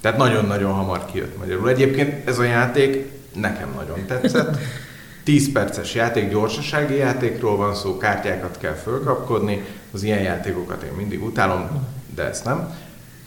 [0.00, 1.68] Tehát nagyon-nagyon hamar kijött magyarul.
[1.68, 4.56] Egyébként ez a játék nekem nagyon tetszett.
[5.24, 11.22] 10 perces játék, gyorsasági játékról van szó, kártyákat kell fölkapkodni, az ilyen játékokat én mindig
[11.22, 12.74] utálom, de ezt nem.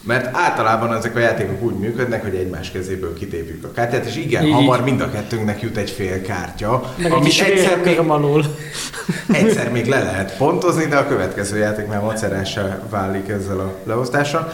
[0.04, 4.46] Mert általában ezek a játékok úgy működnek, hogy egymás kezéből kitépjük a kártyát, és igen,
[4.46, 4.54] Így.
[4.54, 8.46] hamar mind a kettőnknek jut egy fél kártya, Meg kis egyszer még, alól.
[9.32, 14.54] egyszer még le lehet pontozni, de a következő játék már macerássá válik ezzel a leosztással.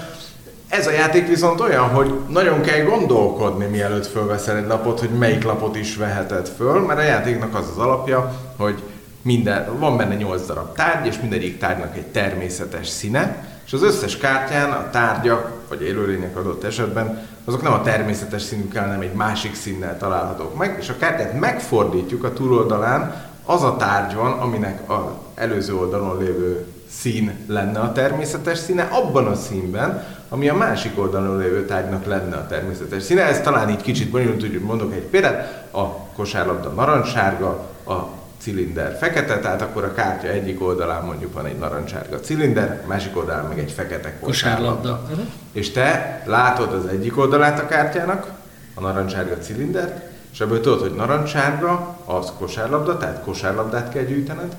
[0.68, 5.44] Ez a játék viszont olyan, hogy nagyon kell gondolkodni, mielőtt fölveszel egy lapot, hogy melyik
[5.44, 8.84] lapot is veheted föl, mert a játéknak az az alapja, hogy
[9.22, 14.18] minden, van benne 8 darab tárgy, és mindegyik tárgynak egy természetes színe, és az összes
[14.18, 19.56] kártyán a tárgyak, vagy élőlények adott esetben, azok nem a természetes színükkel, hanem egy másik
[19.56, 25.04] színnel találhatók meg, és a kártyát megfordítjuk a túloldalán, az a tárgy van, aminek az
[25.36, 31.38] előző oldalon lévő szín lenne a természetes színe, abban a színben, ami a másik oldalon
[31.38, 33.22] lévő tárgynak lenne a természetes színe.
[33.22, 35.68] Ez talán így kicsit bonyolult, hogy mondok egy példát.
[35.74, 37.48] A kosárlabda narancssárga,
[37.86, 38.19] a
[38.50, 43.46] cilinder fekete, tehát akkor a kártya egyik oldalán mondjuk van egy narancssárga cilinder, másik oldalán
[43.46, 44.90] meg egy fekete kosárlabda.
[44.90, 45.22] Aha.
[45.52, 48.32] És te látod az egyik oldalát a kártyának,
[48.74, 54.56] a narancssárga cilindert, és ebből tudod, hogy narancssárga az kosárlabda, tehát kosárlabdát kell gyűjtened,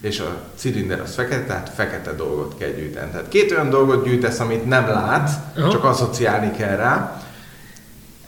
[0.00, 3.10] és a cilinder az fekete, tehát fekete dolgot kell gyűjteni.
[3.10, 5.70] Tehát két olyan dolgot gyűjtesz, amit nem látsz, Aha.
[5.70, 7.22] csak asszociálni kell rá,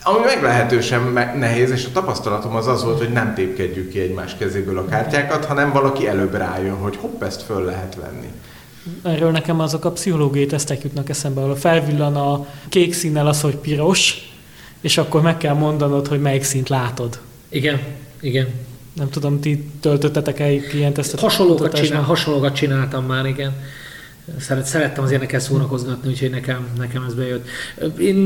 [0.09, 4.37] ami meglehetősen me- nehéz, és a tapasztalatom az az volt, hogy nem tépkedjük ki egymás
[4.39, 8.29] kezéből a kártyákat, hanem valaki előbb rájön, hogy hopp, ezt föl lehet venni.
[9.03, 13.57] Erről nekem azok a pszichológiai tesztek jutnak eszembe, ahol felvillan a kék színnel az, hogy
[13.57, 14.31] piros,
[14.81, 17.21] és akkor meg kell mondanod, hogy melyik színt látod.
[17.49, 17.81] Igen,
[18.21, 18.49] igen.
[18.93, 21.21] Nem tudom, ti töltöttetek el ilyen tesztet?
[21.21, 23.53] Hasonlókat, csinál, hasonlókat csináltam már, igen.
[24.41, 27.49] Szeret, szerettem az ilyenekkel szórakozgatni, úgyhogy nekem, nekem ez bejött.
[27.99, 28.17] Én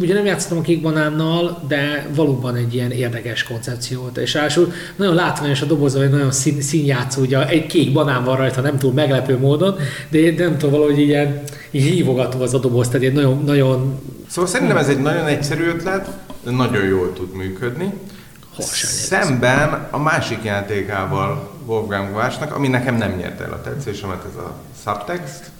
[0.00, 4.16] ugye nem játszottam a kék banánnal, de valóban egy ilyen érdekes koncepció volt.
[4.16, 8.36] És ráadásul nagyon látványos a doboza, hogy nagyon szín, színjátszó, ugye egy kék banán van
[8.36, 9.76] rajta, nem túl meglepő módon,
[10.08, 14.50] de, nem tudom, valahogy ilyen így hívogató az a doboz, tehát ilyen nagyon, nagyon Szóval
[14.50, 16.08] szerintem ez egy nagyon egyszerű ötlet,
[16.44, 17.92] de nagyon jól tud működni.
[18.58, 24.54] Szemben a másik játékával Wolfgang Vásnak, ami nekem nem nyerte el a tetszésemet, ez a
[24.82, 25.50] subtext.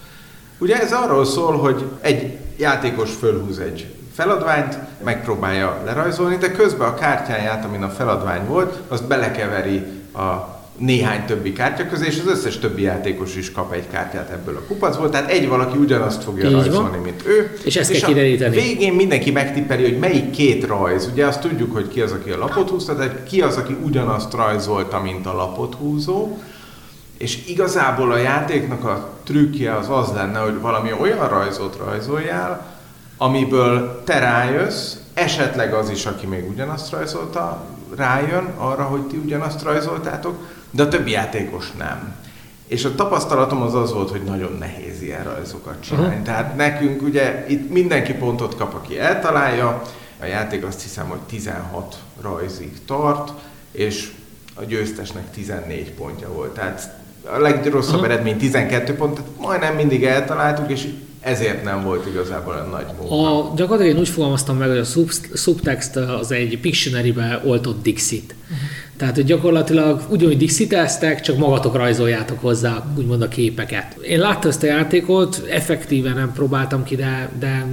[0.58, 6.94] Ugye ez arról szól, hogy egy játékos fölhúz egy feladványt, megpróbálja lerajzolni, de közben a
[6.94, 9.76] kártyáját, amin a feladvány volt, azt belekeveri
[10.14, 14.56] a néhány többi kártya közé, és az összes többi játékos is kap egy kártyát ebből
[14.56, 16.98] a kupacból, tehát egy valaki ugyanazt fogja Így rajzolni, van.
[16.98, 17.58] mint ő.
[17.64, 18.56] És ezt és kell kideríteni.
[18.56, 21.08] végén mindenki megtippeli, hogy melyik két rajz.
[21.12, 24.32] Ugye azt tudjuk, hogy ki az, aki a lapot húzta, de ki az, aki ugyanazt
[24.32, 26.38] rajzolta, mint a lapot húzó.
[27.18, 32.76] És igazából a játéknak a trükkje az az lenne, hogy valami olyan rajzot rajzoljál,
[33.16, 37.64] amiből te rájössz, esetleg az is, aki még ugyanazt rajzolta,
[37.96, 40.36] rájön arra, hogy ti ugyanazt rajzoltátok,
[40.78, 42.14] de a többi játékos nem.
[42.66, 46.08] És a tapasztalatom az az volt, hogy nagyon nehéz ilyen rajzokat csinálni.
[46.08, 46.24] Uh-huh.
[46.24, 49.82] Tehát nekünk ugye itt mindenki pontot kap, aki eltalálja,
[50.20, 53.32] a játék azt hiszem, hogy 16 rajzig tart,
[53.72, 54.12] és
[54.54, 56.54] a győztesnek 14 pontja volt.
[56.54, 58.12] Tehát a legrosszabb uh-huh.
[58.12, 60.88] eredmény 12 pont, tehát majdnem mindig eltaláltuk, és
[61.20, 63.38] ezért nem volt igazából olyan nagy munka.
[63.38, 68.34] A, gyakorlatilag én úgy fogalmaztam meg, hogy a subtext az egy Pictionary-be oltott Dixit.
[68.42, 68.58] Uh-huh.
[68.98, 73.94] Tehát, hogy gyakorlatilag ugyanúgy dixiteztek, csak magatok rajzoljátok hozzá úgymond a képeket.
[73.94, 77.66] Én láttam ezt a játékot, effektíven nem próbáltam ki, de, de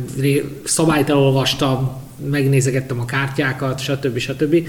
[0.64, 4.18] szabályt elolvastam, megnézegettem a kártyákat, stb.
[4.18, 4.68] stb.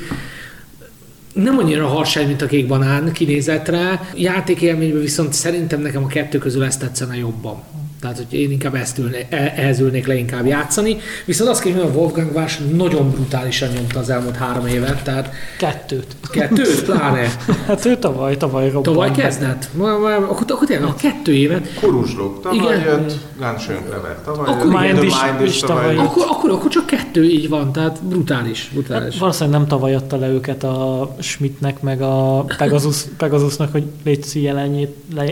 [1.33, 4.09] Nem annyira harsány, mint a kék banán kinézetre.
[4.15, 7.63] Játékélményben viszont szerintem nekem a kettő közül ezt tetszene jobban.
[8.01, 10.97] Tehát, hogy én inkább ezt ülné, e, ehhez ülnék le inkább játszani.
[11.25, 15.03] Viszont azt kell, hogy a Wolfgang Vás nagyon brutálisan nyomta az elmúlt három évet.
[15.03, 16.17] Tehát Kettőt.
[16.31, 17.29] Kettőt, pláne.
[17.67, 18.85] hát ő tavaly, tavaly robbant.
[18.85, 19.69] Tavaly kezdett?
[19.79, 21.75] Akkor, akkor tényleg a kettő évet.
[21.81, 22.81] Kuruzslók tavaly Igen.
[22.81, 26.71] jött, Gunshön Clever tavaly akkor jött, Mind, is, Mind is tavaly, tavaly akkor, akkor, akkor,
[26.71, 28.71] csak kettő így van, tehát brutális.
[28.73, 29.13] brutális.
[29.13, 34.51] Hát valószínűleg nem tavaly adta le őket a Schmidtnek, meg a Pegasus, Pegasusnak, hogy légy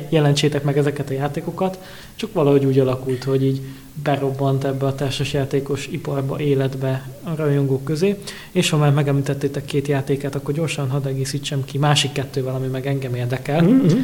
[0.08, 1.78] jelentsétek meg ezeket a játékokat
[2.16, 3.60] csak valahogy úgy alakult, hogy így
[4.02, 8.18] berobbant ebbe a társasjátékos iparba, életbe a rajongók közé.
[8.50, 12.86] És ha már megemlítettétek két játékát, akkor gyorsan hadd egészítsem ki másik kettővel, ami meg
[12.86, 13.62] engem érdekel.
[13.62, 13.98] Mm-hmm.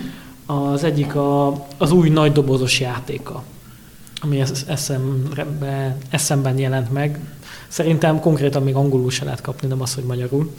[0.47, 3.43] Az egyik a, az új nagy dobozos játéka,
[4.21, 7.19] ami eszembe, eszemben jelent meg.
[7.69, 10.55] Szerintem konkrétan még angolul se lehet kapni, nem az, hogy magyarul.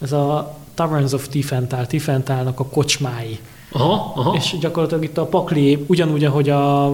[0.00, 3.38] Ez a Taverns of Tiefenthal, Tiefenthalnak a kocsmái
[3.72, 4.34] Aha, aha.
[4.36, 6.86] És gyakorlatilag itt a pakli, ugyanúgy, ahogy a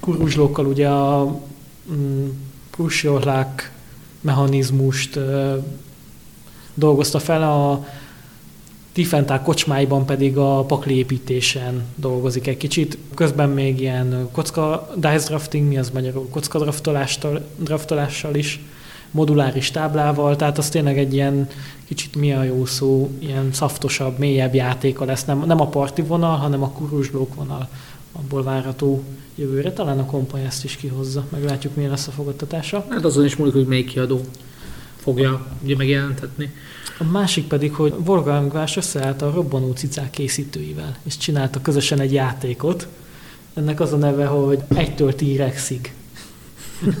[0.00, 1.38] kuruzslókkal ugye a
[1.92, 2.28] mm,
[4.20, 5.18] mechanizmust
[6.74, 7.86] dolgozta fel, a
[8.92, 12.98] Tiefenthal kocsmáiban pedig a pakli építésen dolgozik egy kicsit.
[13.14, 16.72] Közben még ilyen kocka dice drafting, mi az magyarul, kocka
[17.58, 18.60] draftolással is
[19.10, 21.48] moduláris táblával, tehát az tényleg egy ilyen
[21.84, 26.36] kicsit mi a jó szó, ilyen szaftosabb, mélyebb játéka lesz, nem, nem a parti vonal,
[26.36, 27.68] hanem a kuruzslók vonal
[28.18, 29.72] abból várható jövőre.
[29.72, 32.86] Talán a kompany ezt is kihozza, meglátjuk milyen lesz a fogadtatása.
[32.90, 34.20] Hát azon is múlik, hogy melyik kiadó
[34.96, 36.54] fogja ugye megjelentetni.
[36.98, 42.12] A másik pedig, hogy Wolfgang Vás összeállt a robbanó cicák készítőivel, és csinálta közösen egy
[42.12, 42.86] játékot.
[43.54, 45.92] Ennek az a neve, hogy egytől T-Rexig.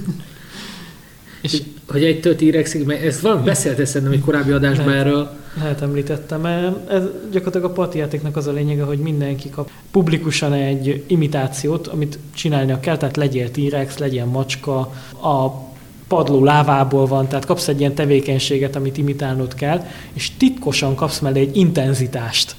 [1.42, 5.36] és hogy egy tört írexig, mert ezt valami beszélt szerintem egy korábbi adásban erről.
[5.56, 6.46] Lehet említettem,
[6.88, 12.80] ez gyakorlatilag a partijátéknak az a lényege, hogy mindenki kap publikusan egy imitációt, amit csinálnia
[12.80, 14.78] kell, tehát legyél T-rex, legyen macska,
[15.22, 15.64] a
[16.08, 21.40] padló lávából van, tehát kapsz egy ilyen tevékenységet, amit imitálnod kell, és titkosan kapsz mellé
[21.40, 22.56] egy intenzitást.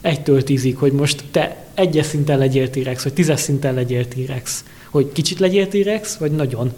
[0.00, 4.64] Egytől tízig, hogy most te egyes szinten legyél T-rex, vagy tízes szinten legyél T-rex.
[4.90, 6.72] Hogy kicsit legyél T-rex, vagy nagyon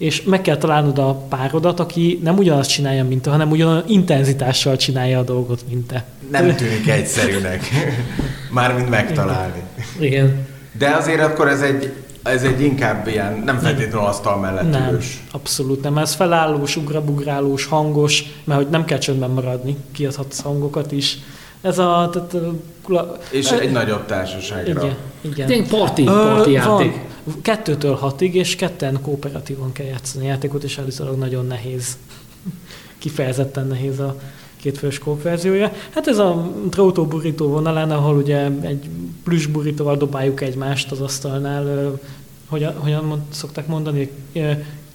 [0.00, 4.76] és meg kell találnod a párodat, aki nem ugyanazt csinálja, mint te, hanem ugyanolyan intenzitással
[4.76, 6.04] csinálja a dolgot, mint te.
[6.30, 7.68] Nem tűnik egyszerűnek.
[8.50, 9.62] Mármint megtalálni.
[9.98, 10.46] Igen.
[10.78, 15.22] De azért akkor ez egy, ez egy inkább ilyen, nem feltétlenül asztal mellett nem, ülős.
[15.30, 15.98] abszolút nem.
[15.98, 21.18] Ez felállós, ugrabugrálós, hangos, mert hogy nem kell csöndben maradni, kiadhatsz hangokat is.
[21.60, 22.10] Ez a...
[22.12, 22.36] Tehát,
[23.30, 24.82] és egy nagyobb társaságra.
[24.82, 25.46] Igen, igen.
[25.46, 26.92] Tényleg parti, parti játék.
[26.92, 27.08] Van
[27.42, 31.98] kettőtől hatig, és ketten kooperatívan kell játszani a játékot, és állítólag nagyon nehéz.
[32.98, 34.16] Kifejezetten nehéz a
[34.56, 35.72] kétfős kóp verziója.
[35.90, 38.88] Hát ez a Trauto burrito vonalán, ahol ugye egy
[39.24, 41.98] plüss burritóval dobáljuk egymást az asztalnál,
[42.48, 44.10] hogyan, hogyan mond, szokták mondani,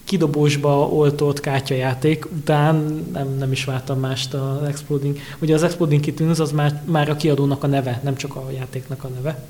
[0.06, 5.18] kidobósba oltott kártyajáték után nem, nem is vártam mást az Exploding.
[5.39, 9.04] Ugye az Exploding Kittens az már, már a kiadónak a neve, nem csak a játéknak
[9.04, 9.46] a neve.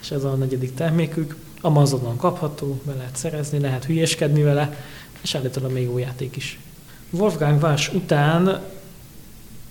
[0.00, 1.36] És ez a negyedik termékük.
[1.60, 4.84] Amazonon kapható, be lehet szerezni, lehet hülyeskedni vele,
[5.22, 6.58] és állítólag még jó játék is.
[7.10, 8.62] Wolfgang Vás után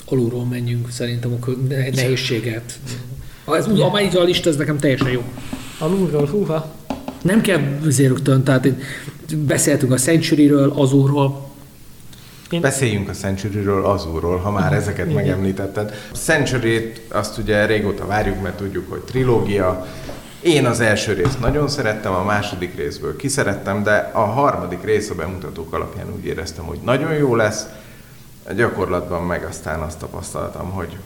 [0.05, 2.79] alulról menjünk, szerintem ne- nehézséget.
[3.57, 5.23] Ez, amelyik a lista, ez nekem teljesen jó.
[5.79, 6.75] Alulról, húha.
[7.21, 8.81] Nem kell azért rögtön, tehát itt
[9.35, 11.47] beszéltünk a Century-ről, Azurról,
[12.49, 15.15] Én, Beszéljünk a Century-ről, Azurról, ha már ezeket Igen.
[15.15, 15.93] megemlítetted.
[16.11, 19.87] A century azt ugye régóta várjuk, mert tudjuk, hogy trilógia.
[20.41, 25.15] Én az első részt nagyon szerettem, a második részből kiszerettem, de a harmadik rész a
[25.15, 27.65] bemutatók alapján úgy éreztem, hogy nagyon jó lesz.
[28.49, 30.97] A gyakorlatban meg aztán azt tapasztaltam, hogy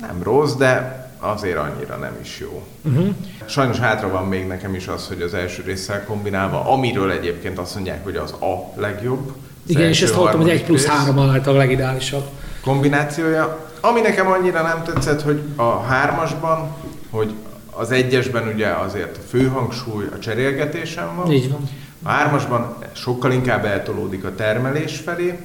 [0.00, 2.62] nem rossz, de azért annyira nem is jó.
[2.82, 3.08] Uh-huh.
[3.46, 7.74] Sajnos hátra van még nekem is az, hogy az első résszel kombinálva, amiről egyébként azt
[7.74, 9.28] mondják, hogy az a legjobb.
[9.28, 12.24] az Igen, és ezt hallottam, hogy egy plusz rész három által a legideálisabb.
[12.62, 13.64] kombinációja.
[13.80, 16.68] Ami nekem annyira nem tetszett, hogy a hármasban,
[17.10, 17.34] hogy
[17.70, 21.32] az egyesben ugye azért a főhangsúly a cserélgetésen van.
[21.32, 21.68] Így van.
[22.02, 25.38] A hármasban sokkal inkább eltolódik a termelés felé,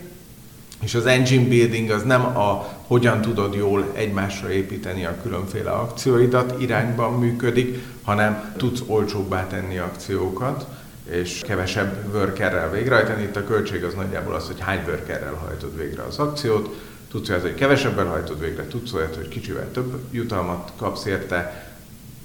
[0.81, 6.61] és az engine building az nem a hogyan tudod jól egymásra építeni a különféle akcióidat
[6.61, 10.65] irányban működik, hanem tudsz olcsóbbá tenni akciókat,
[11.09, 13.23] és kevesebb workerrel végrehajtani.
[13.23, 16.75] Itt a költség az nagyjából az, hogy hány workerrel hajtod végre az akciót,
[17.09, 21.69] tudsz olyat, hogy kevesebben hajtod végre, tudsz olyat, hogy kicsivel több jutalmat kapsz érte,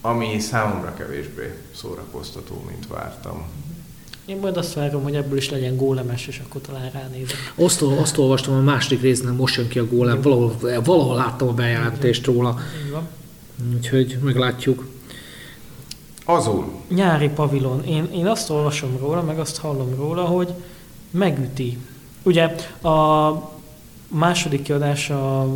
[0.01, 3.45] ami számomra kevésbé szórakoztató, mint vártam.
[4.27, 7.37] Én majd azt várom, hogy ebből is legyen gólemes, és akkor talán ránézek.
[7.55, 11.53] Azt, azt olvastam a második résznél, most jön ki a gólem, valahol, valahol láttam a
[11.53, 13.09] bejelentést róla, Így van.
[13.75, 14.87] úgyhogy meglátjuk.
[16.25, 17.85] Azul, Nyári pavilon.
[17.85, 20.49] Én, én azt olvasom róla, meg azt hallom róla, hogy
[21.11, 21.79] megüti.
[22.23, 23.33] Ugye a
[24.09, 25.47] második kiadás a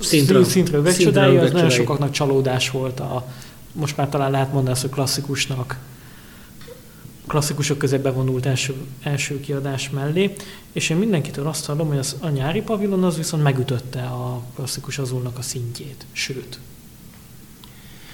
[0.00, 3.26] szintről Szintről végcsodája, az nagyon sokaknak csalódás volt a,
[3.72, 5.78] most már talán lehet mondani azt, hogy klasszikusnak
[7.30, 10.32] klasszikusok közé bevonult első, első kiadás mellé,
[10.72, 14.98] és én mindenkitől azt hallom, hogy az, a nyári pavilon az viszont megütötte a klasszikus
[14.98, 16.06] azulnak a szintjét.
[16.12, 16.58] Sőt,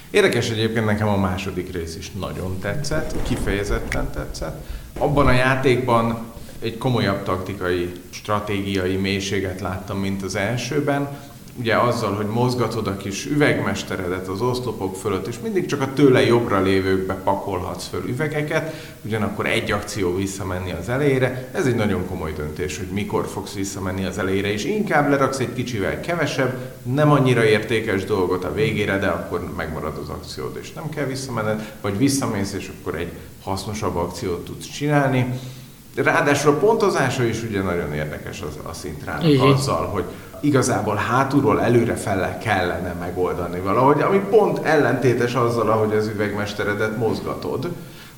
[0.09, 4.65] Érdekes egyébként nekem a második rész is nagyon tetszett, kifejezetten tetszett.
[4.97, 6.25] Abban a játékban
[6.59, 11.17] egy komolyabb taktikai, stratégiai mélységet láttam, mint az elsőben.
[11.59, 16.25] Ugye azzal, hogy mozgatod a kis üvegmesteredet az oszlopok fölött, és mindig csak a tőle
[16.25, 21.49] jobbra lévőkbe pakolhatsz föl üvegeket, ugyanakkor egy akció visszamenni az elejére.
[21.51, 25.53] Ez egy nagyon komoly döntés, hogy mikor fogsz visszamenni az elejére, és inkább leraksz egy
[25.53, 30.89] kicsivel kevesebb, nem annyira értékes dolgot a végére, de akkor megmarad az akciód, és nem
[30.89, 33.11] kell visszamenned, vagy visszamész, és akkor egy
[33.43, 35.39] hasznosabb akciót tudsz csinálni.
[35.95, 40.03] Ráadásul a pontozása is ugye nagyon érdekes az, a szintrának azzal, hogy
[40.41, 47.67] igazából hátulról előre fele kellene megoldani valahogy, ami pont ellentétes azzal, ahogy az üvegmesteredet mozgatod,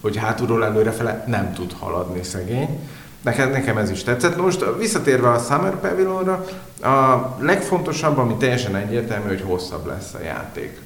[0.02, 2.90] hogy hátulról előre fele nem tud haladni szegény.
[3.22, 4.38] Nekem, nekem ez is tetszett.
[4.38, 6.46] Most visszatérve a Summer Pavilonra,
[6.82, 10.82] a legfontosabb, ami teljesen egyértelmű, hogy hosszabb lesz a játék.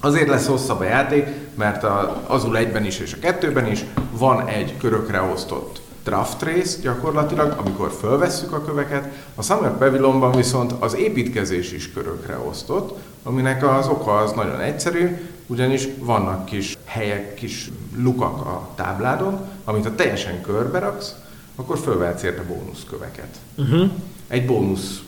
[0.00, 4.46] Azért lesz hosszabb a játék, mert a, azul egyben is és a kettőben is van
[4.46, 9.08] egy körökre osztott draft rész gyakorlatilag, amikor fölvesszük a köveket.
[9.34, 15.16] A Summer Pavilonban viszont az építkezés is körökre osztott, aminek az oka az nagyon egyszerű,
[15.46, 21.14] ugyanis vannak kis helyek, kis lukak a tábládon, amit ha teljesen körbe raksz,
[21.56, 23.36] akkor fölvehetsz érte bónuszköveket.
[23.56, 23.90] Uh-huh.
[24.28, 25.02] Egy bónusz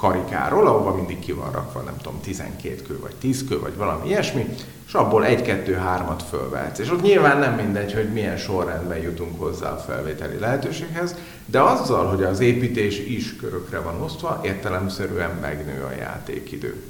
[0.00, 4.08] karikáról, ahova mindig ki van rakva, nem tudom, 12 kő, vagy 10 kő, vagy valami
[4.08, 4.46] ilyesmi,
[4.86, 6.78] és abból 1-2-3-at fölvehetsz.
[6.78, 11.14] És ott nyilván nem mindegy, hogy milyen sorrendben jutunk hozzá a felvételi lehetőséghez,
[11.46, 16.82] de azzal, hogy az építés is körökre van osztva, értelemszerűen megnő a játékidő.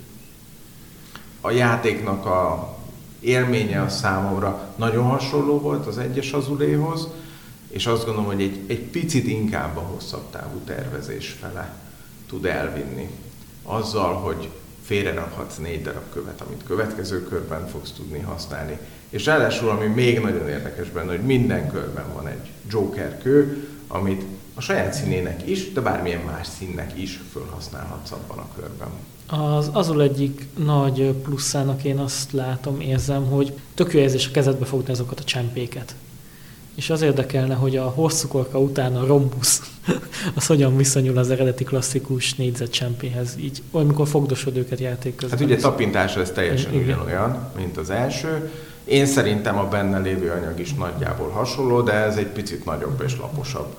[1.41, 2.75] A játéknak a
[3.21, 7.09] élménye a számomra nagyon hasonló volt az egyes azuléhoz,
[7.69, 11.75] és azt gondolom, hogy egy, egy picit inkább a hosszabb távú tervezés fele
[12.31, 13.11] tud elvinni.
[13.63, 14.49] Azzal, hogy
[14.83, 18.79] félrerakhatsz négy darab követ, amit következő körben fogsz tudni használni.
[19.09, 24.25] És ráadásul, ami még nagyon érdekes benne, hogy minden körben van egy Joker kő, amit
[24.55, 28.89] a saját színének is, de bármilyen más színnek is felhasználhatsz abban a körben.
[29.27, 34.65] Az azul egyik nagy plusszának én azt látom, érzem, hogy tök jó érzés a kezedbe
[34.65, 35.95] fogni azokat a csempéket.
[36.81, 39.63] És az érdekelne, hogy a hosszú korka után a rombusz
[40.37, 45.39] az hogyan viszonyul az eredeti klasszikus négyzet csempéhez, így olykor fogdosod őket játék közben.
[45.39, 46.85] Hát ugye tapintásra ez teljesen Igen.
[46.85, 48.51] ugyanolyan, mint az első.
[48.85, 53.17] Én szerintem a benne lévő anyag is nagyjából hasonló, de ez egy picit nagyobb és
[53.17, 53.77] laposabb.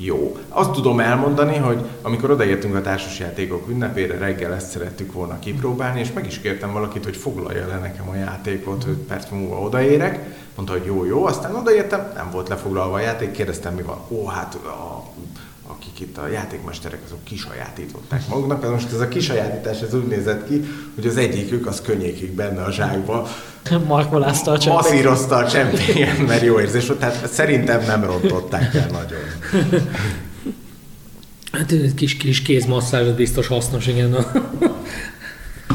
[0.00, 0.36] Jó.
[0.48, 6.12] Azt tudom elmondani, hogy amikor odaértünk a társasjátékok ünnepére, reggel ezt szerettük volna kipróbálni, és
[6.12, 10.46] meg is kértem valakit, hogy foglalja le nekem a játékot, hogy perc múlva odaérek.
[10.58, 13.98] Mondta, hogy jó, jó, aztán odaértem, nem volt lefoglalva a játék, kérdeztem, mi van.
[14.08, 15.04] Ó, hát a,
[15.66, 18.64] akik itt a játékmesterek, azok kisajátították maguknak.
[18.64, 22.62] Ez most ez a kisajátítás ez úgy nézett ki, hogy az egyikük az könnyékig benne
[22.62, 23.28] a zsákba.
[23.86, 24.82] Markolázta a csempényt.
[24.82, 26.98] Masszírozta a csempényt, mert jó érzés volt.
[27.00, 29.20] Tehát szerintem nem rontották el nagyon.
[31.52, 34.16] Hát egy kis, kis kézmasszázs az biztos hasznos, igen.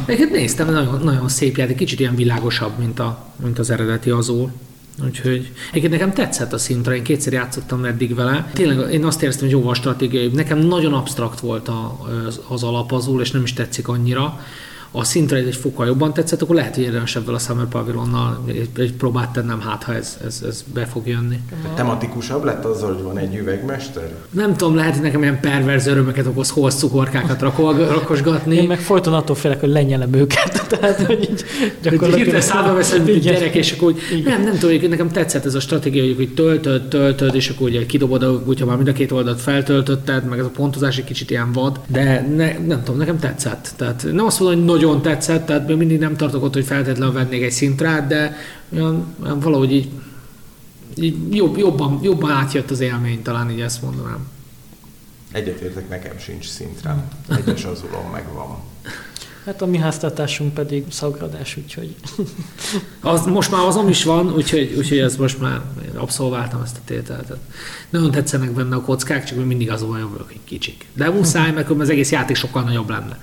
[0.05, 4.51] Egyébként néztem, nagyon, nagyon szép játék, kicsit ilyen világosabb, mint, a, mint az eredeti azul.
[5.03, 8.49] Úgyhogy egyébként nekem tetszett a szintre, én kétszer játszottam eddig vele.
[8.53, 10.27] Tényleg én azt éreztem, hogy jóval stratégiai.
[10.27, 11.99] Nekem nagyon absztrakt volt a,
[12.47, 14.39] az alapazul, és nem is tetszik annyira
[14.95, 18.69] a szintre egy fokkal jobban tetszett, akkor lehet, hogy érdemes ebből a Summer Pavilionnal egy,
[18.77, 21.39] egy próbát tennem, hát ha ez, ez, ez be fog jönni.
[21.75, 24.11] Tematikusabb lett azzal, hogy van egy üvegmester?
[24.29, 27.41] Nem tudom, lehet, hogy nekem ilyen perverz örömöket okoz, hol cukorkákat
[27.97, 28.55] rakosgatni.
[28.55, 30.67] Én meg folyton attól félek, hogy lenyelem őket.
[30.73, 31.43] Tehát, hogy így
[31.81, 32.15] gyakorlatilag...
[32.15, 35.59] Hirtelen szállba veszed, egy gyerek, és akkor úgy, nem, nem tudom, nekem tetszett ez a
[35.59, 40.25] stratégia, hogy töltöd, töltöd, és akkor ugye kidobod, hogyha már mind a két oldalt feltöltötted,
[40.25, 43.73] meg ez a pontozás egy kicsit ilyen vad, de ne, nem tudom, nekem tetszett.
[43.75, 47.13] Tehát nem azt mondom, hogy nagyon tetszett, tehát még mindig nem tartok ott, hogy feltétlenül
[47.13, 48.37] vennék egy szintrát, de
[48.73, 49.91] olyan, olyan valahogy így,
[50.95, 54.27] így jobb, jobban, jobban átjött az élmény, talán így ezt mondanám.
[55.31, 57.03] Egyetértek, nekem sincs szintrám.
[57.29, 58.57] Egyes azulon megvan.
[59.45, 61.95] Hát a mi háztartásunk pedig szagradás, úgyhogy...
[63.01, 65.61] Az, most már azon is van, úgyhogy, úgyhogy ez most már
[65.95, 67.33] abszolváltam ezt a tételt.
[67.89, 70.85] Nagyon tetszenek benne a kockák, csak mindig az olyan vagyok, hogy kicsik.
[70.93, 73.19] De muszáj, mert az egész játék sokkal nagyobb lenne.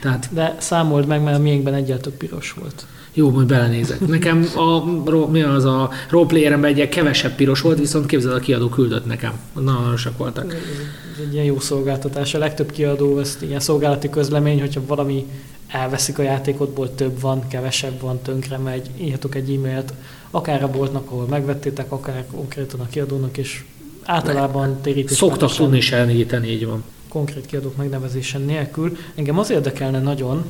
[0.00, 0.28] Tehát...
[0.32, 2.86] De számold meg, mert a miénkben egyáltalán piros volt.
[3.14, 4.00] Jó, majd belenézek.
[4.06, 9.06] Nekem a, mi az a roleplayeremben egy kevesebb piros volt, viszont képzeld, a kiadó küldött
[9.06, 9.32] nekem.
[9.54, 10.52] Nagyon aranyosak voltak.
[10.52, 12.34] Ez egy ilyen jó szolgáltatás.
[12.34, 15.26] A legtöbb kiadó, ezt ilyen szolgálati közlemény, hogyha valami
[15.68, 19.92] elveszik a játékotból, több van, kevesebb van, tönkre megy, írhatok egy e-mailt,
[20.30, 23.64] akár a boltnak, ahol megvettétek, akár konkrétan a kiadónak, és
[24.04, 25.16] általában térítés.
[25.16, 26.84] Szoktak tudni is elnégyíteni, így van.
[27.08, 28.96] Konkrét kiadók megnevezésen nélkül.
[29.14, 30.44] Engem az érdekelne nagyon,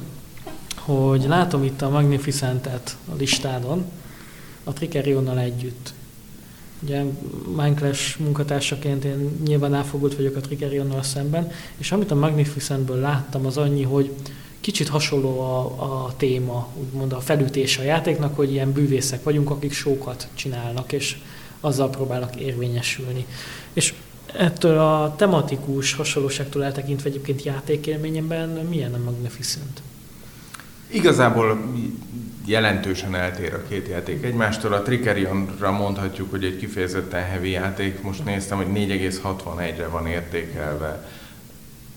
[0.85, 3.85] hogy látom itt a Magnificentet a listádon,
[4.65, 5.95] a Trickerionnal együtt.
[6.83, 7.03] Ugye
[7.57, 13.57] Minecraft munkatársaként én nyilván elfogult vagyok a Trickerionnal szemben, és amit a Magnificentből láttam, az
[13.57, 14.11] annyi, hogy
[14.61, 19.73] kicsit hasonló a, a téma, úgymond a felütés a játéknak, hogy ilyen bűvészek vagyunk, akik
[19.73, 21.17] sókat csinálnak, és
[21.61, 23.27] azzal próbálnak érvényesülni.
[23.73, 23.95] És
[24.33, 29.83] ettől a tematikus hasonlóságtól eltekintve egyébként játékélményemben milyen a Magnificent?
[30.93, 31.59] Igazából
[32.45, 34.73] jelentősen eltér a két játék egymástól.
[34.73, 38.03] A Trickerionra mondhatjuk, hogy egy kifejezetten heavy játék.
[38.03, 41.09] Most néztem, hogy 4,61-re van értékelve.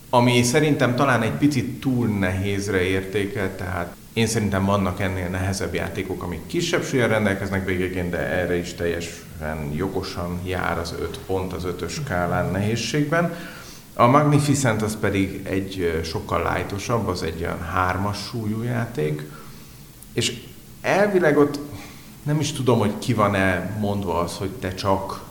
[0.09, 6.23] Ami szerintem talán egy picit túl nehézre értékel, tehát én szerintem vannak ennél nehezebb játékok,
[6.23, 11.65] amik kisebb súlyan rendelkeznek végén, de erre is teljesen jogosan jár az 5 pont az
[11.65, 13.33] ötös skálán nehézségben.
[13.97, 19.21] A Magnificent az pedig egy sokkal lightosabb, az egy olyan hármas súlyú játék,
[20.13, 20.43] és
[20.81, 21.59] elvileg ott
[22.23, 25.23] nem is tudom, hogy ki van-e mondva az, hogy te csak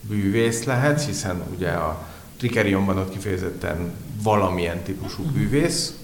[0.00, 2.06] bűvész lehetsz, hiszen ugye a
[2.38, 3.92] Trickerionban ott kifejezetten
[4.22, 5.94] valamilyen típusú bűvész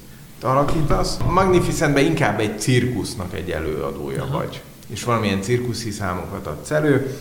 [0.42, 1.18] alakítasz.
[1.26, 4.36] A Magnificentben inkább egy cirkusznak egy előadója Aha.
[4.36, 7.16] vagy, és valamilyen cirkuszi számokat adsz elő.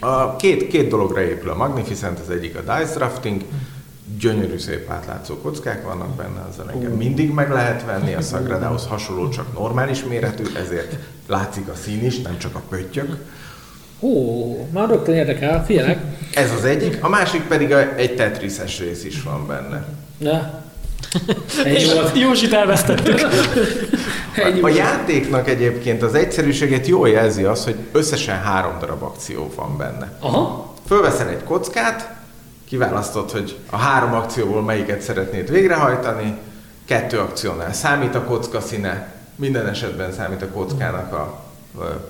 [0.00, 3.42] A két, két dologra épül a Magnificent, az egyik a dice drafting,
[4.18, 9.28] gyönyörű szép átlátszó kockák vannak benne, azzal engem mindig meg lehet venni, a Sagradához hasonló,
[9.28, 10.96] csak normális méretű, ezért
[11.26, 13.16] látszik a szín is, nem csak a pöttyök.
[14.00, 16.00] Ó, már rögtön érdekel, figyelek.
[16.34, 19.86] Ez az egyik, a másik pedig egy tetrises rész is van benne.
[20.18, 20.66] Na,
[22.14, 23.20] Józsit elvesztettük.
[24.36, 29.76] A, a játéknak egyébként az egyszerűséget jól jelzi az, hogy összesen három darab akció van
[29.76, 30.12] benne.
[30.20, 30.74] Aha.
[30.86, 32.17] Fölveszel egy kockát,
[32.68, 36.38] kiválasztod, hogy a három akcióból melyiket szeretnéd végrehajtani,
[36.84, 41.44] kettő akciónál számít a kocka színe, minden esetben számít a kockának a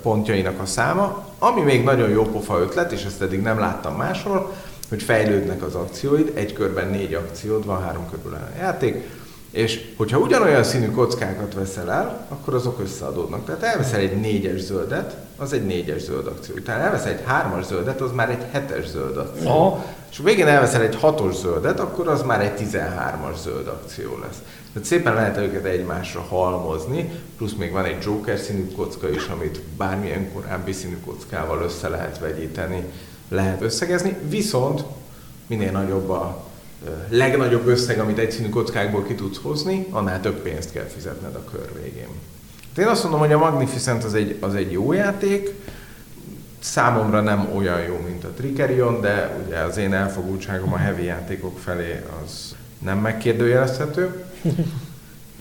[0.03, 1.27] pontjainak a száma.
[1.39, 4.55] Ami még nagyon jó pofa ötlet, és ezt eddig nem láttam máshol,
[4.89, 9.09] hogy fejlődnek az akcióid, egy körben négy akciód van, három körből a játék,
[9.51, 13.45] és hogyha ugyanolyan színű kockákat veszel el, akkor azok összeadódnak.
[13.45, 16.55] Tehát elveszel egy négyes zöldet, az egy négyes zöld akció.
[16.55, 19.49] Utána elveszel egy hármas zöldet, az már egy hetes zöld akció.
[19.49, 19.85] Aha.
[20.11, 24.39] És végén elveszel egy hatos zöldet, akkor az már egy 13-as zöld akció lesz.
[24.73, 29.61] Tehát szépen lehet őket egymásra halmozni, plusz még van egy Joker színű kocka is, amit
[29.77, 32.85] bármilyen korábbi színű kockával össze lehet vegyíteni,
[33.29, 34.85] lehet összegezni, viszont
[35.47, 36.48] minél nagyobb a
[37.09, 41.73] legnagyobb összeg, amit egyszínű kockákból ki tudsz hozni, annál több pénzt kell fizetned a kör
[41.83, 42.09] végén.
[42.75, 45.55] De én azt mondom, hogy a Magnificent az egy, az egy jó játék,
[46.59, 51.59] Számomra nem olyan jó, mint a Trikerion, de ugye az én elfogultságom a heavy játékok
[51.59, 54.25] felé az nem megkérdőjelezhető.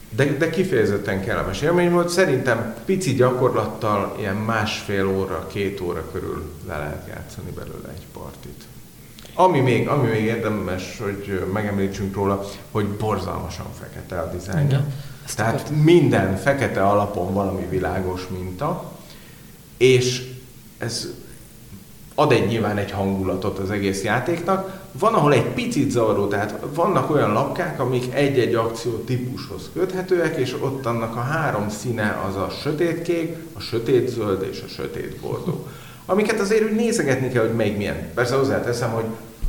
[0.09, 2.09] De, de kifejezetten kellemes élmény volt.
[2.09, 8.63] Szerintem pici gyakorlattal ilyen másfél óra, két óra körül le lehet játszani belőle egy partit.
[9.39, 14.85] Ami még, ami még érdemes, hogy megemlítsünk róla, hogy borzalmasan fekete a dizájnja.
[15.35, 15.83] Tehát akart.
[15.83, 18.91] minden fekete alapon valami világos minta,
[19.77, 20.29] és
[20.77, 21.07] ez
[22.15, 24.81] ad egy nyilván egy hangulatot az egész játéknak.
[24.91, 30.55] Van, ahol egy picit zavaró, tehát vannak olyan lapkák, amik egy-egy akció típushoz köthetőek, és
[30.61, 35.67] ott annak a három színe az a sötétkék, a sötétzöld és a sötét bordó.
[36.05, 38.11] Amiket azért úgy nézegetni kell, hogy melyik milyen.
[38.13, 39.05] Persze hozzáteszem, hogy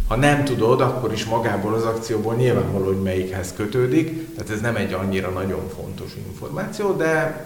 [0.09, 4.77] ha nem tudod, akkor is magából az akcióból nyilvánvaló, hogy melyikhez kötődik, tehát ez nem
[4.77, 7.45] egy annyira nagyon fontos információ, de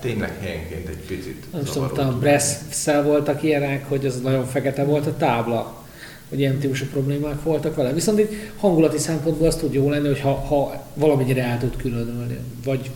[0.00, 5.06] tényleg helyenként egy picit Nem tudom, a Bresszel voltak ilyenek, hogy az nagyon fekete volt
[5.06, 5.82] a tábla,
[6.28, 7.92] hogy ilyen típusú problémák voltak vele.
[7.92, 12.38] Viszont itt hangulati szempontból az tud jó lenni, hogy ha, ha valamennyire el tud különölni.
[12.64, 12.90] Vagy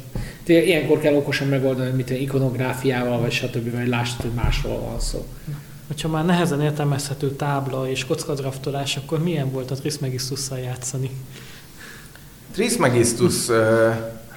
[0.46, 3.76] ilyenkor kell okosan megoldani, mint ikonográfiával, vagy stb.
[3.76, 5.26] vagy lássad, hogy másról van szó.
[5.88, 11.10] Hogyha már nehezen értelmezhető tábla és kockadraftolás, akkor milyen volt a Trismegistusszal játszani?
[12.52, 13.34] Trismegistus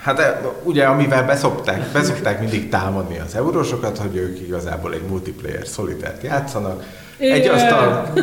[0.02, 6.24] Hát ugye, amivel beszokták, beszokták mindig támadni az eurósokat, hogy ők igazából egy multiplayer szolitert
[6.24, 6.84] játszanak.
[7.18, 8.14] Egy asztal,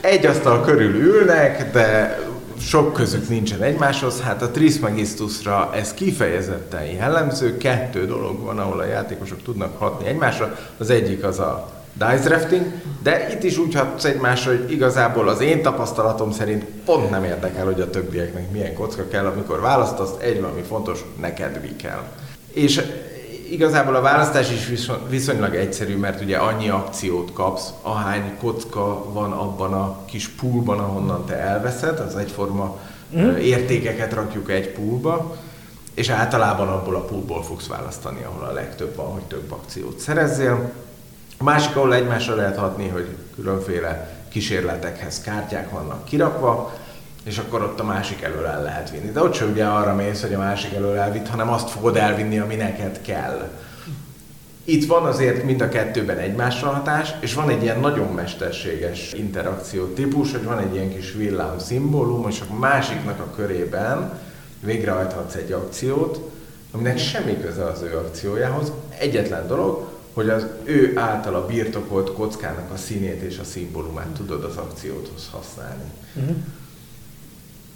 [0.00, 2.18] egy asztal körül ülnek, de
[2.60, 4.20] sok közük nincsen egymáshoz.
[4.20, 7.56] Hát a Trismegistusra ez kifejezetten jellemző.
[7.56, 10.58] Kettő dolog van, ahol a játékosok tudnak hatni egymásra.
[10.78, 12.64] Az egyik az a dice drafting,
[13.02, 17.64] de itt is úgy hatsz egymásra, hogy igazából az én tapasztalatom szerint pont nem érdekel,
[17.64, 22.02] hogy a többieknek milyen kocka kell, amikor választasz, egy valami fontos, neked mi kell.
[22.52, 22.82] És
[23.50, 24.70] igazából a választás is
[25.08, 31.24] viszonylag egyszerű, mert ugye annyi akciót kapsz, ahány kocka van abban a kis poolban, ahonnan
[31.24, 32.78] te elveszed, az egyforma
[33.16, 33.34] mm.
[33.36, 35.36] értékeket rakjuk egy poolba,
[35.94, 40.72] és általában abból a poolból fogsz választani, ahol a legtöbb van, hogy több akciót szerezzél.
[41.38, 46.72] A másik, ahol egymásra lehet hatni, hogy különféle kísérletekhez kártyák vannak kirakva,
[47.24, 49.10] és akkor ott a másik elől el lehet vinni.
[49.10, 52.38] De ott sem ugye arra mész, hogy a másik elől elvitt, hanem azt fogod elvinni,
[52.38, 53.48] ami neked kell.
[54.64, 59.86] Itt van azért mind a kettőben egymásra hatás, és van egy ilyen nagyon mesterséges interakció
[59.86, 64.18] típus, hogy van egy ilyen kis villám szimbólum, és a másiknak a körében
[64.60, 66.30] végrehajthatsz egy akciót,
[66.70, 68.72] aminek semmi köze az ő akciójához.
[68.98, 74.56] Egyetlen dolog, hogy az ő általa birtokolt kockának a színét és a szimbólumát tudod az
[74.56, 75.92] akciódhoz használni.
[76.14, 76.36] Uh-huh.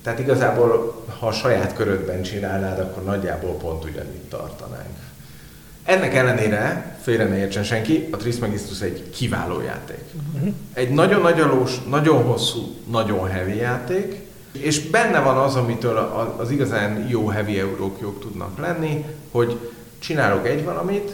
[0.03, 4.97] Tehát igazából, ha a saját körödben csinálnád, akkor nagyjából pont ugyanitt tartanánk.
[5.85, 10.05] Ennek ellenére, félre ne értsen senki, a Trismegistus egy kiváló játék.
[10.35, 10.55] Uh-huh.
[10.73, 15.97] Egy nagyon nagyalós, nagyon hosszú, nagyon heavy játék, és benne van az, amitől
[16.39, 19.59] az igazán jó heavy eurók tudnak lenni, hogy
[19.99, 21.13] csinálok egy valamit,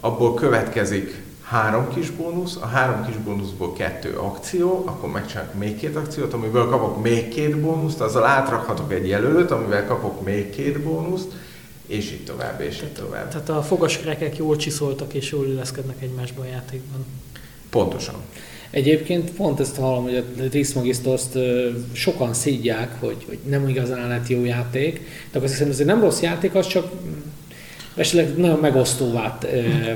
[0.00, 5.96] abból következik három kis bónusz, a három kis bónuszból kettő akció, akkor megcsinálok még két
[5.96, 11.32] akciót, amiből kapok még két bónuszt, azzal átrakhatok egy jelölőt, amivel kapok még két bónuszt,
[11.86, 13.28] és így tovább, és így tovább.
[13.28, 17.06] Tehát a fogaskerekek jól csiszoltak és jól illeszkednek egymásba a játékban.
[17.70, 18.14] Pontosan.
[18.70, 21.38] Egyébként pont ezt hallom, hogy a Trismegistuszt
[21.92, 25.00] sokan szídják, hogy, hogy nem igazán lett jó játék,
[25.32, 26.92] de azt hiszem, ez egy nem rossz játék, az csak
[27.98, 29.38] esetleg nagyon megosztóvá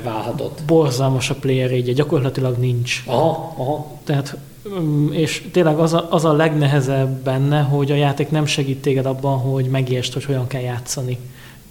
[0.03, 0.59] válhatott.
[0.65, 3.03] Borzalmas a player egy gyakorlatilag nincs.
[3.05, 3.87] Aha, aha.
[4.03, 4.37] Tehát
[4.79, 9.05] mm, és tényleg az a, az a legnehezebb benne, hogy a játék nem segít téged
[9.05, 11.17] abban, hogy megértsd, hogy hogyan kell játszani.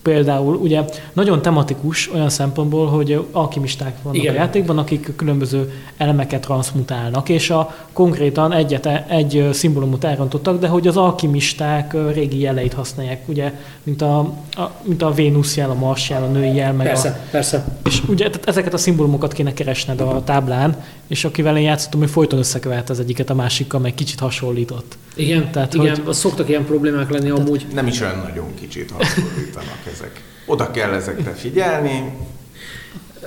[0.03, 4.35] Például ugye nagyon tematikus olyan szempontból, hogy alkimisták vannak Igen.
[4.35, 10.87] a játékban, akik különböző elemeket transmutálnak, és a konkrétan egyet, egy szimbólumot elrontottak, de hogy
[10.87, 14.19] az alkimisták régi jeleit használják, ugye, mint a,
[14.51, 17.65] a, mint a Vénusz jel, a Mars jel, a női jel, meg persze, a, persze.
[17.85, 20.77] És ugye tehát ezeket a szimbólumokat kéne keresned a táblán,
[21.07, 24.97] és akivel én játszottam, hogy folyton összekevert az egyiket a másikkal, meg kicsit hasonlított.
[25.15, 27.67] Igen, tehát igen, hogy, szoktak ilyen problémák lenni tehát amúgy.
[27.75, 30.23] Nem is olyan nagyon kicsit hasonlítanak ezek.
[30.47, 32.13] Oda kell ezekre figyelni,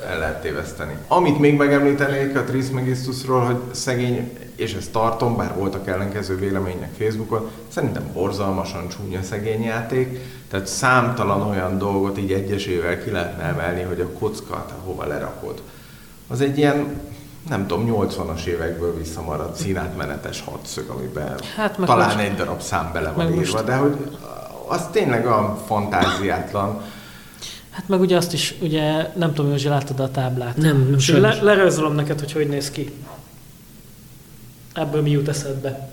[0.08, 0.94] el lehet téveszteni.
[1.08, 7.50] Amit még megemlítenék a Trismegistusról, hogy szegény, és ezt tartom, bár voltak ellenkező vélemények Facebookon,
[7.68, 10.20] szerintem borzalmasan csúnya szegény játék,
[10.50, 15.62] tehát számtalan olyan dolgot így egyesével ki lehetne emelni, hogy a kockát hova lerakod.
[16.28, 17.00] Az egy ilyen
[17.50, 23.12] nem tudom, 80-as évekből visszamaradt színátmenetes hadszög, amiben hát talán most, egy darab szám bele
[23.12, 23.64] van írva, most...
[23.64, 23.96] de hogy
[24.68, 26.82] az tényleg a fantáziátlan.
[27.70, 30.58] Hát meg ugye azt is, ugye nem tudom, hogy láttad a táblát.
[30.58, 31.36] Nem, És sajnos.
[31.36, 32.94] le, lerajzolom neked, hogy hogy néz ki.
[34.74, 35.90] Ebből mi jut eszedbe.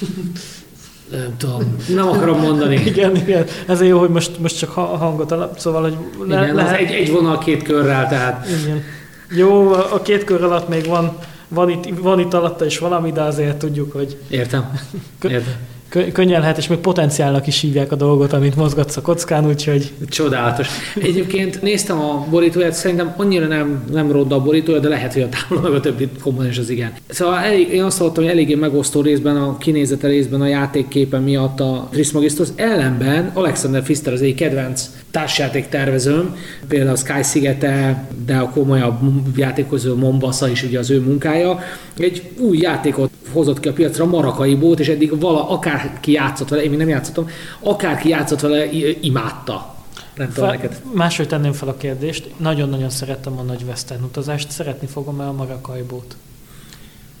[1.10, 2.74] Nem tudom, nem akarom mondani.
[2.86, 3.46] Igen, igen.
[3.66, 5.96] Ezért jó, hogy most, most csak ha- hangot alap, szóval, hogy
[6.28, 8.82] le, Igen, az lehet, egy, egy vonal két körrel, tehát igen.
[9.30, 11.18] Jó, a két kör alatt még van,
[11.48, 14.78] van itt, van itt alatta is valami, de azért tudjuk, hogy értem.
[15.22, 15.56] Értem.
[15.88, 19.92] Kö- könnyen lehet, és még potenciálnak is hívják a dolgot, amit mozgatsz a kockán, úgyhogy
[20.08, 20.68] Csodálatos.
[21.02, 25.60] Egyébként néztem a borítóját, szerintem annyira nem, nem ronda a borítója, de lehet, hogy a
[25.62, 26.92] meg a többi komponens az igen.
[27.08, 31.60] Szóval elég, én azt hallottam, hogy eléggé megosztó részben, a kinézete részben a játékképe miatt
[31.60, 32.48] a Trismegistus.
[32.56, 36.36] Ellenben Alexander Pfister az egy kedvenc társjáték tervezőm,
[36.68, 38.98] például a Sky szigete, de a komolyabb
[39.36, 41.58] játékozó Mombasa is ugye az ő munkája.
[41.98, 46.70] Egy új játékot hozott ki a piacra, Marakaibót, és eddig vala, akárki játszott vele, én
[46.70, 47.28] még nem játszottam,
[47.60, 48.64] akárki játszott vele,
[49.00, 49.74] imádta.
[50.14, 50.82] Nem tudom fel, neked.
[50.94, 52.30] máshogy tenném fel a kérdést.
[52.36, 56.16] Nagyon-nagyon szerettem a nagy western utazást, szeretni fogom el a Maracaibo-t.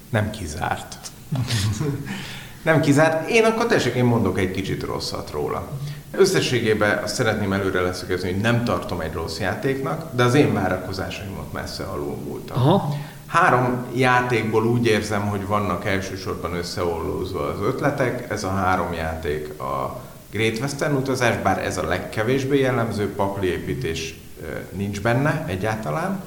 [0.08, 0.96] Nem kizárt.
[2.62, 3.28] nem kizárt.
[3.28, 5.68] Én akkor tessék, én mondok egy kicsit rosszat róla.
[6.10, 11.52] Összességében azt szeretném előre leszögezni, hogy nem tartom egy rossz játéknak, de az én várakozásaimat
[11.52, 12.56] messze alul múltam.
[12.56, 12.94] Aha.
[13.26, 18.30] Három játékból úgy érzem, hogy vannak elsősorban összeollózva az ötletek.
[18.30, 20.00] Ez a három játék a
[20.30, 24.46] Great Western utazás, bár ez a legkevésbé jellemző, pakli építés ö,
[24.76, 26.22] nincs benne egyáltalán.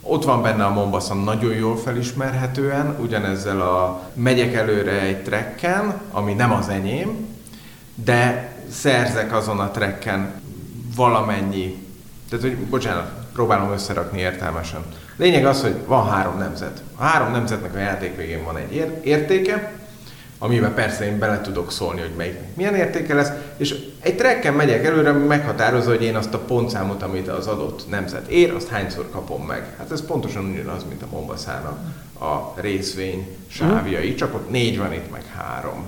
[0.00, 6.32] Ott van benne a Mombasa nagyon jól felismerhetően, ugyanezzel a megyek előre egy trekken, ami
[6.32, 7.26] nem az enyém,
[7.94, 10.40] de szerzek azon a trekken
[10.96, 11.86] valamennyi,
[12.28, 14.84] tehát hogy bocsánat, próbálom összerakni értelmesen.
[15.18, 16.82] Lényeg az, hogy van három nemzet.
[16.96, 19.72] A három nemzetnek a játék végén van egy ér- értéke,
[20.38, 24.84] amiben persze én bele tudok szólni, hogy melyik milyen értéke lesz, és egy trekken megyek
[24.84, 29.10] előre, ami meghatározza, hogy én azt a pontszámot, amit az adott nemzet ér, azt hányszor
[29.10, 29.74] kapom meg.
[29.78, 31.78] Hát ez pontosan ugyanaz, mint a Mombaszának
[32.20, 35.84] a részvény sávjai, csak ott négy van, itt meg három.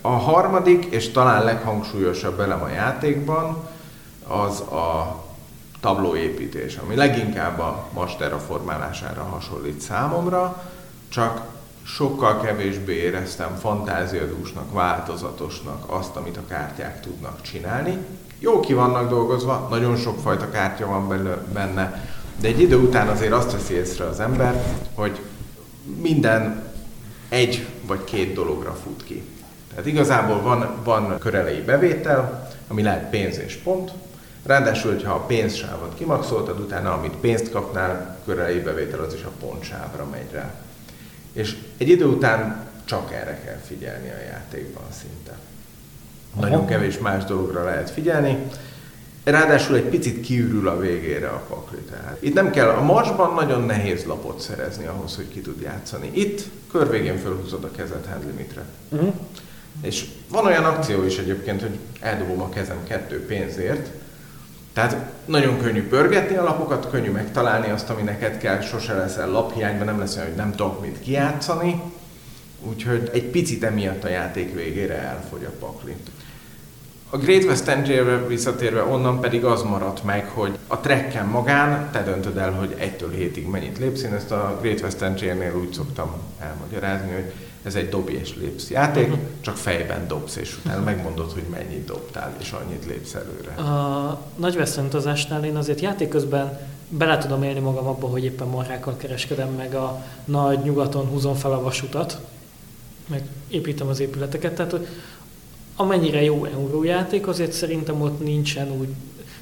[0.00, 3.68] A harmadik, és talán leghangsúlyosabb elem a játékban,
[4.26, 5.23] az a
[5.84, 10.70] tablóépítés, ami leginkább a mas terraformálására hasonlít számomra,
[11.08, 11.40] csak
[11.82, 17.98] sokkal kevésbé éreztem fantáziadúsnak, változatosnak azt, amit a kártyák tudnak csinálni.
[18.38, 21.08] Jó ki vannak dolgozva, nagyon sokfajta kártya van
[21.52, 22.04] benne,
[22.40, 24.64] de egy idő után azért azt veszi észre az ember,
[24.94, 25.20] hogy
[26.00, 26.62] minden
[27.28, 29.22] egy vagy két dologra fut ki.
[29.70, 33.92] Tehát igazából van, van körelei bevétel, ami lehet pénz és pont,
[34.46, 40.06] Ráadásul, hogyha a pénzsávot kimaxoltad, utána amit pénzt kapnál, körelei bevétel az is a pontsávra
[40.10, 40.54] megy rá.
[41.32, 45.38] És egy idő után csak erre kell figyelni a játékban szinte.
[46.40, 48.38] Nagyon kevés más dologra lehet figyelni.
[49.24, 51.78] Ráadásul egy picit kiürül a végére a pakli.
[51.78, 56.10] Tehát itt nem kell, a marsban nagyon nehéz lapot szerezni ahhoz, hogy ki tud játszani.
[56.12, 58.64] Itt körvégén fölhúzod a kezed hand limitre.
[58.88, 59.14] Uh-huh.
[59.80, 63.90] És van olyan akció is egyébként, hogy eldobom a kezem kettő pénzért,
[64.74, 69.86] tehát nagyon könnyű pörgetni a lapokat, könnyű megtalálni azt, ami neked kell, sose leszel laphiányban,
[69.86, 71.82] nem lesz olyan, hogy nem tudok mit kijátszani,
[72.68, 75.96] úgyhogy egy picit emiatt a játék végére elfogy a pakli.
[77.10, 82.02] A Great Western Trail-re visszatérve onnan pedig az maradt meg, hogy a trekken magán te
[82.02, 84.02] döntöd el, hogy egytől hétig mennyit lépsz.
[84.02, 87.32] Én ezt a Great Western Trail-nél úgy szoktam elmagyarázni, hogy
[87.64, 92.34] ez egy dobj és lépsz játék, csak fejben dobsz, és utána megmondod, hogy mennyit dobtál,
[92.40, 93.70] és annyit lépsz előre.
[93.70, 98.48] A nagy western utazásnál én azért játék közben bele tudom élni magam abba, hogy éppen
[98.48, 102.20] marhákkal kereskedem, meg a nagy nyugaton húzom fel a vasutat,
[103.06, 104.86] meg építem az épületeket, tehát hogy
[105.76, 108.88] amennyire jó eurójáték, azért szerintem ott nincsen úgy,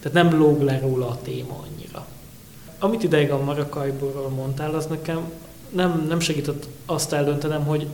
[0.00, 2.06] tehát nem lóg le róla a téma annyira.
[2.78, 5.30] Amit ideig a Maracaibo-ról mondtál, az nekem
[5.68, 7.86] nem, nem segített azt eldöntenem, hogy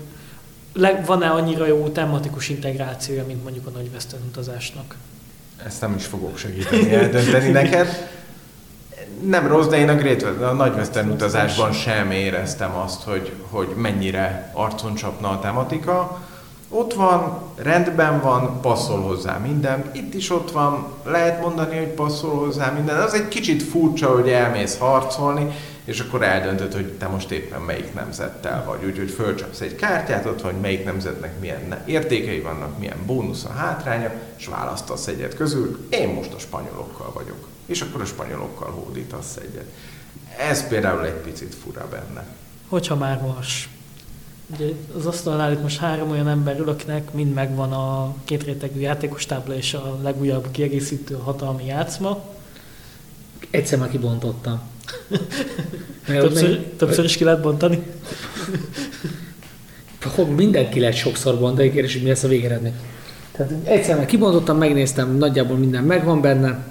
[1.06, 4.94] van-e annyira jó tematikus integrációja, mint mondjuk a nagy western utazásnak.
[5.64, 8.08] Ezt nem is fogok segíteni eldönteni neked.
[9.24, 13.68] Nem rossz, de én a, Great, a nagy western utazásban sem éreztem azt, hogy, hogy
[13.76, 16.20] mennyire arcon csapna a tematika.
[16.68, 19.90] Ott van, rendben van, passzol hozzá minden.
[19.92, 22.96] Itt is ott van, lehet mondani, hogy passzol hozzá minden.
[22.96, 25.50] Az egy kicsit furcsa, hogy elmész harcolni,
[25.88, 28.84] és akkor eldöntöd, hogy te most éppen melyik nemzettel vagy.
[28.84, 34.12] Úgyhogy fölcsapsz egy kártyát, ott van, hogy melyik nemzetnek milyen értékei vannak, milyen bónusza, hátránya,
[34.36, 35.86] és választasz egyet közül.
[35.90, 37.48] Én most a spanyolokkal vagyok.
[37.66, 39.64] És akkor a spanyolokkal hódítasz egyet.
[40.38, 42.26] Ez például egy picit fura benne.
[42.68, 43.68] Hogyha már vas.
[44.46, 44.66] Ugye
[44.96, 49.26] az asztalnál itt most három olyan ember ül, akinek mind megvan a két rétegű játékos
[49.26, 52.24] tábla és a legújabb kiegészítő hatalmi játszma.
[53.50, 54.76] Egyszer már kibontottam.
[56.06, 57.82] Többször, többször is ki lehet bontani?
[60.36, 62.74] Mindenki lehet sokszor bontani, kérdés, hogy mi lesz a végeredmény.
[63.32, 66.66] Tehát egyszer már kibontottam, megnéztem, nagyjából minden megvan benne.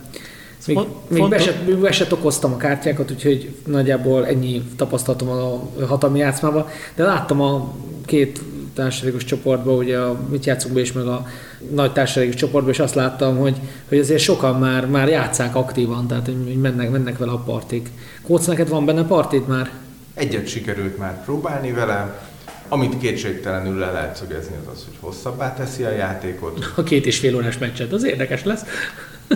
[0.67, 6.19] Még, még be, se, be se okoztam a kártyákat, úgyhogy nagyjából ennyi tapasztalatom a hatalmi
[6.19, 6.69] játszmába.
[6.95, 7.73] De láttam a
[8.05, 8.41] két
[8.77, 11.25] társaságos csoportba, ugye a mit játszunk be és meg a
[11.71, 13.55] nagy társaságos csoportba, és azt láttam, hogy,
[13.89, 17.89] hogy azért sokan már, már játszák aktívan, tehát hogy mennek, mennek vele a partik.
[18.21, 19.71] Kóc, neked van benne partit már?
[20.13, 22.27] Egyet sikerült már próbálni vele,
[22.67, 26.73] amit kétségtelenül le lehet szögezni, az az, hogy hosszabbá teszi a játékot.
[26.75, 28.61] A két és fél órás meccset, az érdekes lesz.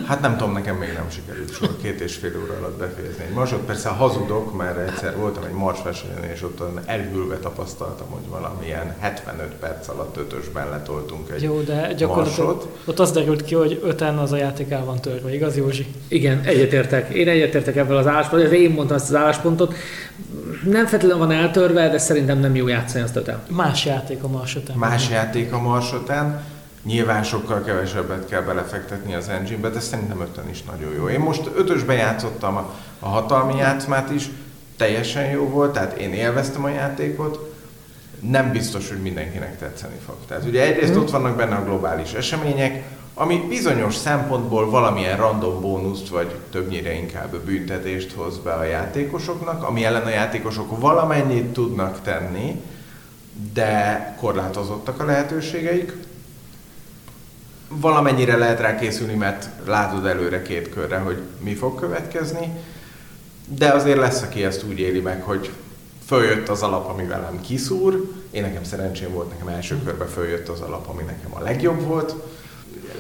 [0.06, 3.34] Hát nem tudom, nekem még nem sikerült soha két és fél óra alatt befejezni egy
[3.34, 3.60] marsot.
[3.60, 9.88] Persze hazudok, mert egyszer voltam egy marsversenyen, és ott elhűlve tapasztaltam, hogy valamilyen 75 perc
[9.88, 14.38] alatt ötösben letoltunk egy Jó, de gyakorlatilag ott az derült ki, hogy öten az a
[14.38, 15.86] játék el van törve, igaz Józsi?
[16.08, 17.10] Igen, egyetértek.
[17.10, 19.74] Én egyetértek ebben az álláspontot, én mondtam ezt az álláspontot.
[20.64, 23.40] Nem feltétlenül van eltörve, de szerintem nem jó játszani azt öten.
[23.50, 25.94] Más játék a mars Más játék a mars
[26.84, 31.10] Nyilván sokkal kevesebbet kell belefektetni az engine-be, de szerintem öten is nagyon jó.
[31.10, 34.30] Én most ötösbe játszottam a, a hatalmi játszmát is,
[34.78, 37.54] teljesen jó volt, tehát én élveztem a játékot,
[38.20, 40.16] nem biztos, hogy mindenkinek tetszeni fog.
[40.28, 46.10] Tehát ugye egyrészt ott vannak benne a globális események, ami bizonyos szempontból valamilyen random bónuszt,
[46.10, 52.62] vagy többnyire inkább büntetést hoz be a játékosoknak, ami ellen a játékosok valamennyit tudnak tenni,
[53.54, 55.94] de korlátozottak a lehetőségeik
[57.80, 62.52] valamennyire lehet rá készülni, mert látod előre két körre, hogy mi fog következni,
[63.58, 65.52] de azért lesz, aki ezt úgy éli meg, hogy
[66.06, 70.62] följött az alap, ami velem kiszúr, én nekem szerencsém volt, nekem első körben följött az
[70.62, 72.16] alap, ami nekem a legjobb volt,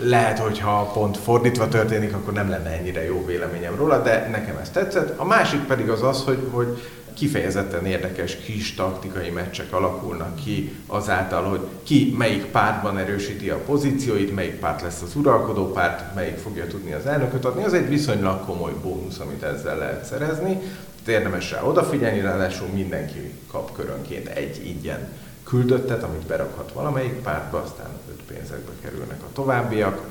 [0.03, 4.57] lehet, hogy ha pont fordítva történik, akkor nem lenne ennyire jó véleményem róla, de nekem
[4.61, 5.19] ez tetszett.
[5.19, 6.81] A másik pedig az az, hogy, hogy
[7.13, 14.35] kifejezetten érdekes kis taktikai meccsek alakulnak ki azáltal, hogy ki melyik pártban erősíti a pozícióit,
[14.35, 17.63] melyik párt lesz az uralkodó párt, melyik fogja tudni az elnököt adni.
[17.63, 20.59] Az egy viszonylag komoly bónusz, amit ezzel lehet szerezni.
[21.07, 25.09] Érdemes rá odafigyelni, ráadásul mindenki kap körönként egy ingyen
[25.43, 30.01] küldöttet, amit berakhat valamelyik pártba, aztán öt pénzekbe kerülnek a továbbiak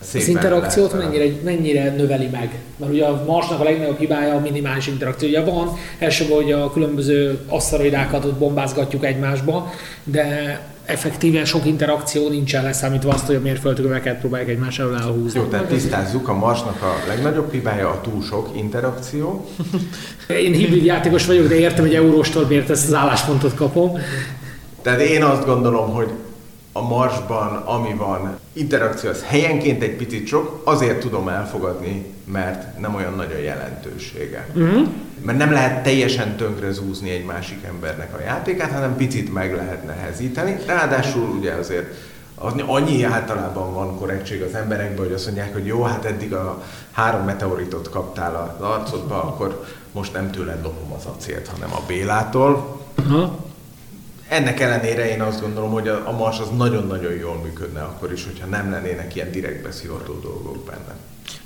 [0.00, 2.58] Szépen az interakciót mennyire, mennyire növeli meg?
[2.76, 5.28] Mert ugye a Marsnak a legnagyobb hibája a minimális interakció.
[5.28, 9.72] Ugye van, elsőbb, hogy a különböző aszteroidákat ott bombázgatjuk egymásba,
[10.04, 15.40] de effektíven sok interakció nincsen leszámítva azt, hogy a mérföldköveket próbálják egymás elől elhúzni.
[15.40, 19.46] Jó, tehát tisztázzuk, a Marsnak a legnagyobb hibája a túl sok interakció.
[20.28, 23.98] Én hibrid játékos vagyok, de értem, hogy euróstól miért ezt az álláspontot kapom.
[24.82, 26.08] Tehát én azt gondolom, hogy
[26.78, 32.94] a Marsban, ami van, interakció az helyenként egy picit sok, azért tudom elfogadni, mert nem
[32.94, 34.46] olyan nagy a jelentősége.
[34.58, 34.82] Mm-hmm.
[35.20, 39.86] Mert nem lehet teljesen tönkre zúzni egy másik embernek a játékát, hanem picit meg lehet
[39.86, 40.56] nehezíteni.
[40.66, 41.94] Ráadásul ugye azért
[42.34, 46.62] az, annyi általában van korrektség az emberekben, hogy azt mondják, hogy jó, hát eddig a
[46.92, 52.80] három meteoritot kaptál az arcodba, akkor most nem tőled lopom az acélt, hanem a Bélától.
[52.98, 53.30] Uh-huh.
[54.28, 58.24] Ennek ellenére én azt gondolom, hogy a, a Mars az nagyon-nagyon jól működne akkor is,
[58.24, 60.96] hogyha nem lennének ilyen direkt beszivardó dolgok benne.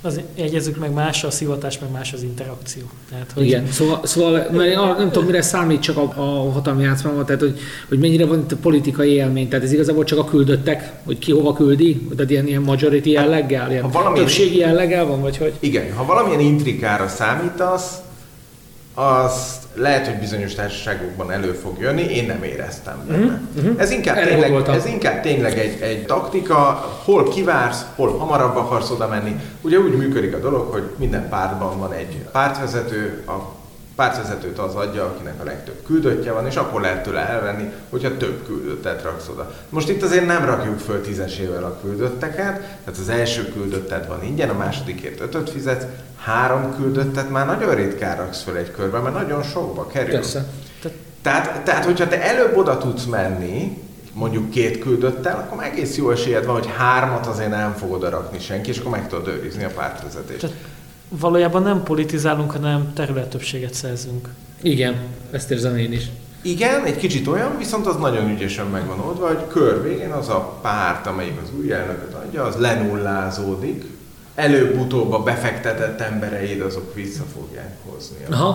[0.01, 2.83] Az egyezzük meg más a szivatás, meg más az interakció.
[3.09, 3.45] Tehát, hogy...
[3.45, 7.41] Igen, szóval, szóval mert én nem tudom, mire számít csak a, a hatalmi játszmában, tehát
[7.41, 7.59] hogy,
[7.89, 11.31] hogy mennyire van itt a politikai élmény, tehát ez igazából csak a küldöttek, hogy ki
[11.31, 15.53] hova küldi, tehát ilyen, ilyen majority jelleggel, ilyen ha valamilyen, többségi jelleggel van, vagy hogy?
[15.59, 17.97] Igen, ha valamilyen intrikára számítasz,
[18.93, 23.41] azt lehet, hogy bizonyos társaságokban elő fog jönni, én nem éreztem benne.
[23.55, 23.81] Uh-huh.
[23.81, 26.57] Ez, inkább tényleg, ez inkább tényleg egy, egy taktika,
[27.03, 29.35] hol kivársz, hol hamarabb akarsz oda menni.
[29.61, 33.61] Ugye úgy működik a dolog, hogy minden pártban van egy pártvezető, a
[33.95, 38.45] pártvezetőt az adja, akinek a legtöbb küldöttje van, és akkor lehet tőle elvenni, hogyha több
[38.45, 39.53] küldöttet raksz oda.
[39.69, 44.49] Most itt azért nem rakjuk föl tízesével a küldötteket, tehát az első küldöttet van ingyen,
[44.49, 45.85] a másodikért ötöt fizetsz,
[46.17, 50.13] három küldöttet már nagyon ritkán raksz föl egy körbe, mert nagyon sokba kerül.
[50.13, 50.45] Persze.
[51.21, 53.81] Tehát, tehát, hogyha te előbb oda tudsz menni,
[54.13, 58.39] mondjuk két küldöttel, akkor egész jó esélyed van, hogy hármat azért nem fog oda rakni
[58.39, 60.39] senki, és akkor meg tudod őrizni a pártvezetést.
[60.39, 60.55] Tehát
[61.09, 64.29] valójában nem politizálunk, hanem területtöbbséget szerzünk.
[64.61, 64.95] Igen,
[65.31, 66.09] ezt érzem én is.
[66.41, 70.29] Igen, egy kicsit olyan, viszont az nagyon ügyesen meg van oldva, hogy kör végén az
[70.29, 73.83] a párt, amelyik az új elnököt adja, az lenullázódik,
[74.35, 78.49] előbb-utóbb a befektetett embereid azok vissza fogják hozni a, Aha.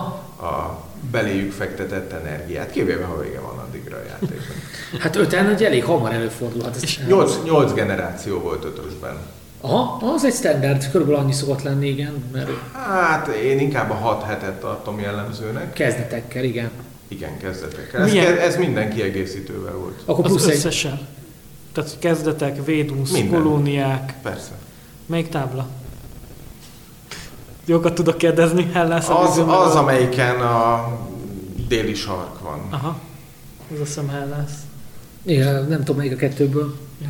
[0.47, 4.57] a beléjük fektetett energiát, kivéve ha vége van addigra a játéknak.
[4.99, 6.75] hát öten, hogy elég hamar előfordulhat.
[6.81, 9.17] És nyolc, nyolc generáció volt ötösben.
[9.61, 12.23] Aha, az egy standard, körülbelül annyi szokott lenni, igen.
[12.31, 15.73] Mert Hát én inkább a 6 hetet tartom jellemzőnek.
[15.73, 16.69] kezdetekkel, igen.
[17.07, 18.01] Igen, kezdetekkel.
[18.03, 20.01] Ez, Milyen- ez minden kiegészítővel volt.
[20.05, 20.55] Akkor Az plusz egy...
[20.55, 21.07] összesen.
[21.71, 23.41] Tehát kezdetek, védusz, Minden.
[23.41, 24.13] kolóniák.
[24.21, 24.51] Persze.
[25.05, 25.67] Melyik tábla?
[27.65, 29.05] Jókat tudok kérdezni, Hellás.
[29.07, 30.87] Az, az, amelyiken a
[31.67, 32.59] déli sark van.
[32.69, 32.99] Aha.
[33.73, 34.49] Az a szem Hellás.
[35.29, 36.75] Igen, nem tudom melyik a kettőből.
[37.01, 37.07] Jó,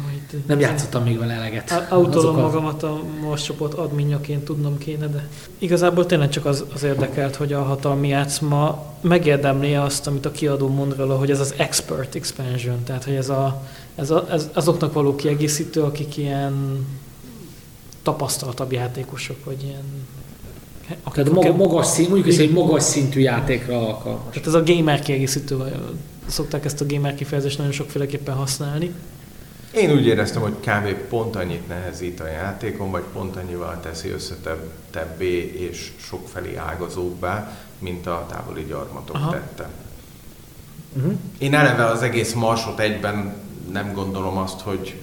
[0.47, 1.71] Nem játszottam még vele eleget.
[1.71, 6.65] A- Autolom Azokat- magamat a Mars csoport adminjaként tudnom kéne, de igazából tényleg csak az,
[6.73, 11.39] az érdekelt, hogy a hatalmi játszma megérdemli azt, amit a kiadó mond róla, hogy ez
[11.39, 13.63] az expert expansion, tehát hogy ez, a,
[13.95, 16.85] ez, a, ez azoknak való kiegészítő, akik ilyen
[18.03, 19.83] tapasztaltabb játékosok, vagy ilyen...
[21.13, 24.33] Tehát maga, magas szint, mondjuk ez egy magas szintű játékra alkalmas.
[24.33, 25.73] Tehát ez a gamer kiegészítő, vagy
[26.29, 28.93] szokták ezt a gamer kifejezést nagyon sokféleképpen használni.
[29.71, 30.93] Én úgy éreztem, hogy kb.
[30.93, 38.25] pont annyit nehezít a játékon, vagy pont annyival teszi összetebbé és sokfelé ágazóbbá, mint a
[38.29, 39.31] távoli gyarmatok Aha.
[39.31, 39.69] tette.
[40.97, 41.13] Uh-huh.
[41.37, 43.33] Én eleve az egész marsot egyben
[43.71, 44.95] nem gondolom azt, hogy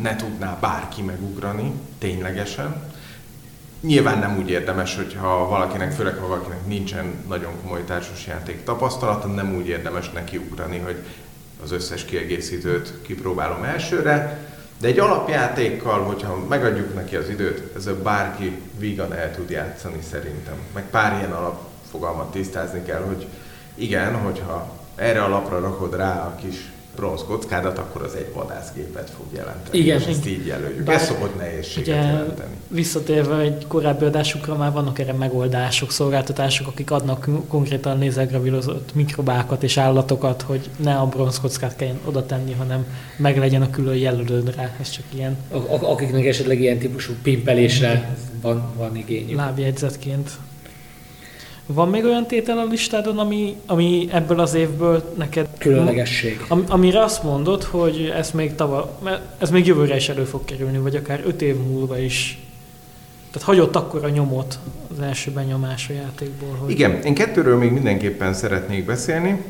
[0.00, 2.92] ne tudná bárki megugrani, ténylegesen.
[3.80, 9.54] Nyilván nem úgy érdemes, hogyha valakinek, főleg ha valakinek nincsen nagyon komoly társasjáték tapasztalata, nem
[9.54, 10.96] úgy érdemes neki ugrani, hogy
[11.62, 14.48] az összes kiegészítőt kipróbálom elsőre,
[14.80, 20.54] de egy alapjátékkal, hogyha megadjuk neki az időt, ezzel bárki vígan el tud játszani szerintem.
[20.74, 23.26] Meg pár ilyen alapfogalmat tisztázni kell, hogy
[23.74, 26.70] igen, hogyha erre a lapra rakod rá a kis
[27.00, 29.78] bronz kockádat, akkor az egy vadászgépet fog jelenteni.
[29.78, 30.00] Igen.
[30.00, 30.84] És ezt így jelöljük.
[30.84, 32.54] Bár- Ez szokott nehézséget Ugye jelenteni.
[32.68, 39.76] visszatérve egy korábbi adásukra már vannak erre megoldások, szolgáltatások, akik adnak konkrétan lézergravírozott mikrobákat és
[39.76, 42.86] állatokat, hogy ne a bronzkockát kelljen oda tenni, hanem
[43.16, 44.70] meg legyen a külön jelölőd rá.
[44.80, 49.36] Ez csak ilyen a- Akiknek esetleg ilyen típusú pimpelésre van, van igényük.
[49.36, 50.30] lábjegyzetként.
[51.74, 55.48] Van még olyan tétel a listádon, ami, ami ebből az évből neked...
[55.58, 56.44] Különlegesség.
[56.48, 58.98] Am, amire azt mondod, hogy ez még, tava,
[59.38, 62.38] ez még jövőre is elő fog kerülni, vagy akár öt év múlva is.
[63.30, 64.58] Tehát hagyott akkor a nyomot
[64.92, 66.56] az első benyomás a játékból.
[66.60, 69.42] Hogy Igen, én kettőről még mindenképpen szeretnék beszélni,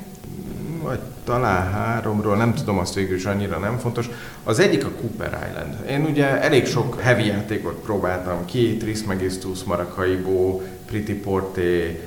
[0.83, 4.09] vagy talán háromról, nem tudom, azt végül is annyira nem fontos.
[4.45, 5.91] Az egyik a Cooper Island.
[5.91, 12.01] Én ugye elég sok heavy játékot próbáltam ki, Trismegistus, Maracaibo, Pretty Porté,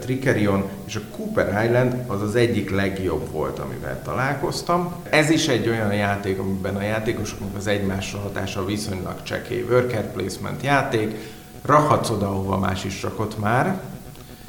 [0.00, 4.94] Trickerion, és a Cooper Island az az egyik legjobb volt, amivel találkoztam.
[5.10, 9.62] Ez is egy olyan játék, amiben a játékosoknak az egymásra hatása viszonylag csekély.
[9.62, 11.16] Worker placement játék,
[11.64, 13.80] rakhatsz oda, ahova más is rakott már,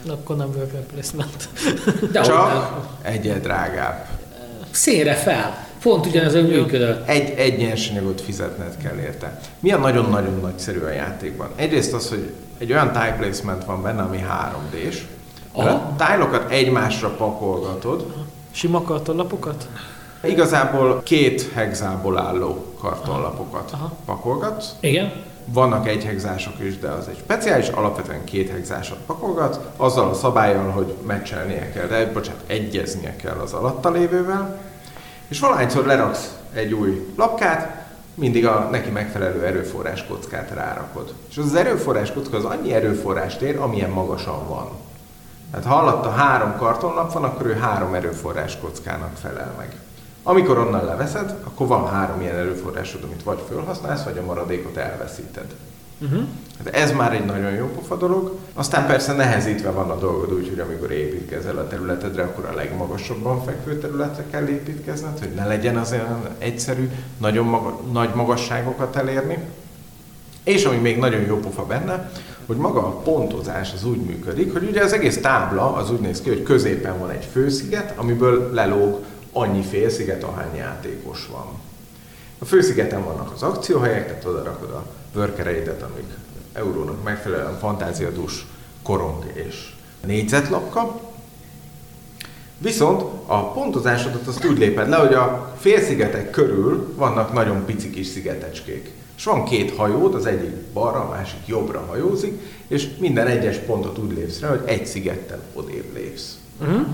[0.10, 1.49] akkor nem worker placement.
[2.12, 4.08] De csak egyel drágább.
[4.72, 5.64] szénre fel.
[5.86, 7.07] Pont ugyanez, hogy működött.
[7.07, 9.39] Egy, egy nyersanyagot fizetned kell érte.
[9.59, 11.49] Mi a nagyon-nagyon nagyszerű a játékban?
[11.55, 15.01] Egyrészt az, hogy egy olyan tile placement van benne, ami 3D-s.
[15.51, 15.69] Aha.
[15.69, 18.13] A tájlokat egymásra pakolgatod.
[18.51, 19.67] Sima kartonlapokat?
[20.23, 23.91] Igazából két hexából álló kartonlapokat Aha.
[24.05, 24.75] pakolgatsz.
[24.79, 25.11] Igen.
[25.45, 30.69] Vannak egy hexások is, de az egy speciális, alapvetően két hexásot pakolgat, azzal a szabályjal,
[30.69, 34.59] hogy meccselnie kell, de bocsánat, egyeznie kell az alatta lévővel,
[35.28, 41.13] és valahányszor leraksz egy új lapkát, mindig a neki megfelelő erőforrás kockát rárakod.
[41.30, 44.69] És az, az erőforrás kocka az annyi erőforrást ér, amilyen magasan van.
[45.51, 49.80] Tehát ha alatta három kartonlap van, akkor ő három erőforrás kockának felel meg.
[50.23, 55.55] Amikor onnan leveszed, akkor van három ilyen erőforrásod, amit vagy felhasználsz, vagy a maradékot elveszíted.
[55.99, 56.23] Uh-huh.
[56.57, 58.37] Hát ez már egy nagyon jó pofa dolog.
[58.53, 63.43] Aztán persze nehezítve van a dolgod úgy, hogy amikor építkezel a területedre, akkor a legmagasabban
[63.43, 69.37] fekvő területre kell építkezned, hogy ne legyen az olyan egyszerű, nagyon maga, nagy magasságokat elérni.
[70.43, 72.11] És ami még nagyon jó pofa benne,
[72.45, 76.21] hogy maga a pontozás az úgy működik, hogy ugye az egész tábla az úgy néz
[76.21, 81.45] ki, hogy középen van egy fősziget, amiből lelóg annyi félsziget, ahány játékos van.
[82.39, 84.85] A főszigeten vannak az akcióhelyek, tehát oda rakod a
[85.16, 86.13] workereidet, amik
[86.53, 88.45] eurónak megfelelően fantáziadús
[88.84, 89.74] korong és
[90.05, 90.99] négyzetlapka.
[92.57, 98.07] Viszont a pontozásodat azt úgy léped le, hogy a félszigetek körül vannak nagyon pici kis
[98.07, 98.93] szigetecskék.
[99.18, 103.97] És van két hajód, az egyik balra, a másik jobbra hajózik, és minden egyes pontot
[103.97, 106.38] úgy lépsz rá, hogy egy szigettel odébb lépsz.
[106.61, 106.86] Uh-huh.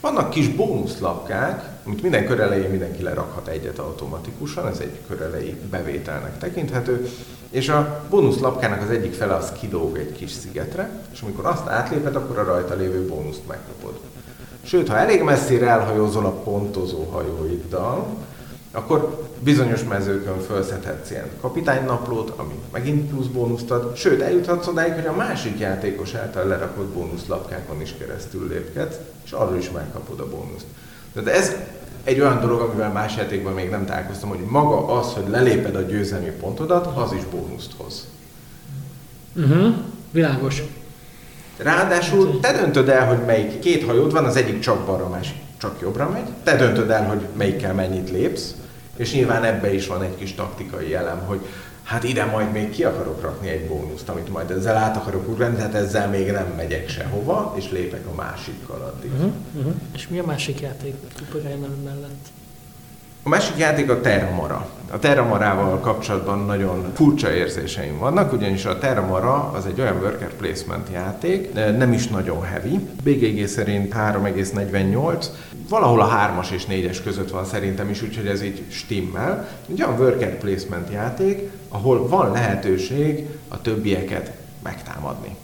[0.00, 5.56] Vannak kis bónuszlapkák, amit minden kör elején mindenki lerakhat egyet automatikusan, ez egy kör elejé
[5.70, 7.08] bevételnek tekinthető,
[7.50, 12.16] és a bónuszlapkának az egyik fele az kidóg egy kis szigetre, és amikor azt átléped,
[12.16, 13.98] akkor a rajta lévő bónuszt megkapod.
[14.62, 18.06] Sőt, ha elég messzire elhajózol a pontozó hajóiddal,
[18.72, 25.06] akkor bizonyos mezőkön felszedhetsz ilyen kapitánynaplót, ami megint plusz bónuszt ad, sőt eljuthatsz odáig, hogy
[25.06, 30.66] a másik játékos által lerakott bónuszlapkákon is keresztül lépkedsz, és arról is megkapod a bónuszt.
[31.12, 31.54] Tehát ez
[32.08, 35.80] egy olyan dolog, amivel más játékban még nem találkoztam, hogy maga az, hogy leléped a
[35.80, 38.06] győzelmi pontodat, az is bónuszt hoz.
[39.36, 39.74] Uh-huh.
[40.10, 40.62] Világos.
[41.56, 45.36] Ráadásul te döntöd el, hogy melyik két hajód van, az egyik csak balra, a másik
[45.58, 46.28] csak jobbra megy.
[46.42, 48.54] Te döntöd el, hogy melyikkel mennyit lépsz,
[48.96, 51.40] és nyilván ebbe is van egy kis taktikai elem, hogy
[51.88, 55.56] hát ide majd még ki akarok rakni egy bónuszt, amit majd ezzel át akarok ugrani,
[55.56, 59.10] tehát ezzel még nem megyek sehova, és lépek a másikkal addig.
[59.12, 59.72] Uh-huh, uh-huh.
[59.94, 60.94] És mi a másik játék
[61.32, 61.36] a
[61.84, 62.26] mellett?
[63.22, 64.68] A másik játék a Terramara.
[64.90, 70.88] A Terramarával kapcsolatban nagyon furcsa érzéseim vannak, ugyanis a Terramara az egy olyan worker placement
[70.92, 72.88] játék, nem is nagyon heavy.
[73.02, 75.26] BGG szerint 3,48,
[75.68, 79.48] valahol a 3-as és 4-es között van szerintem is, úgyhogy ez így stimmel.
[79.70, 85.36] Egy olyan worker placement játék, ahol van lehetőség a többieket megtámadni.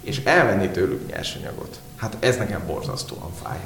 [0.00, 1.80] És elvenni tőlük nyersanyagot.
[1.96, 3.60] Hát ez nekem borzasztóan fáj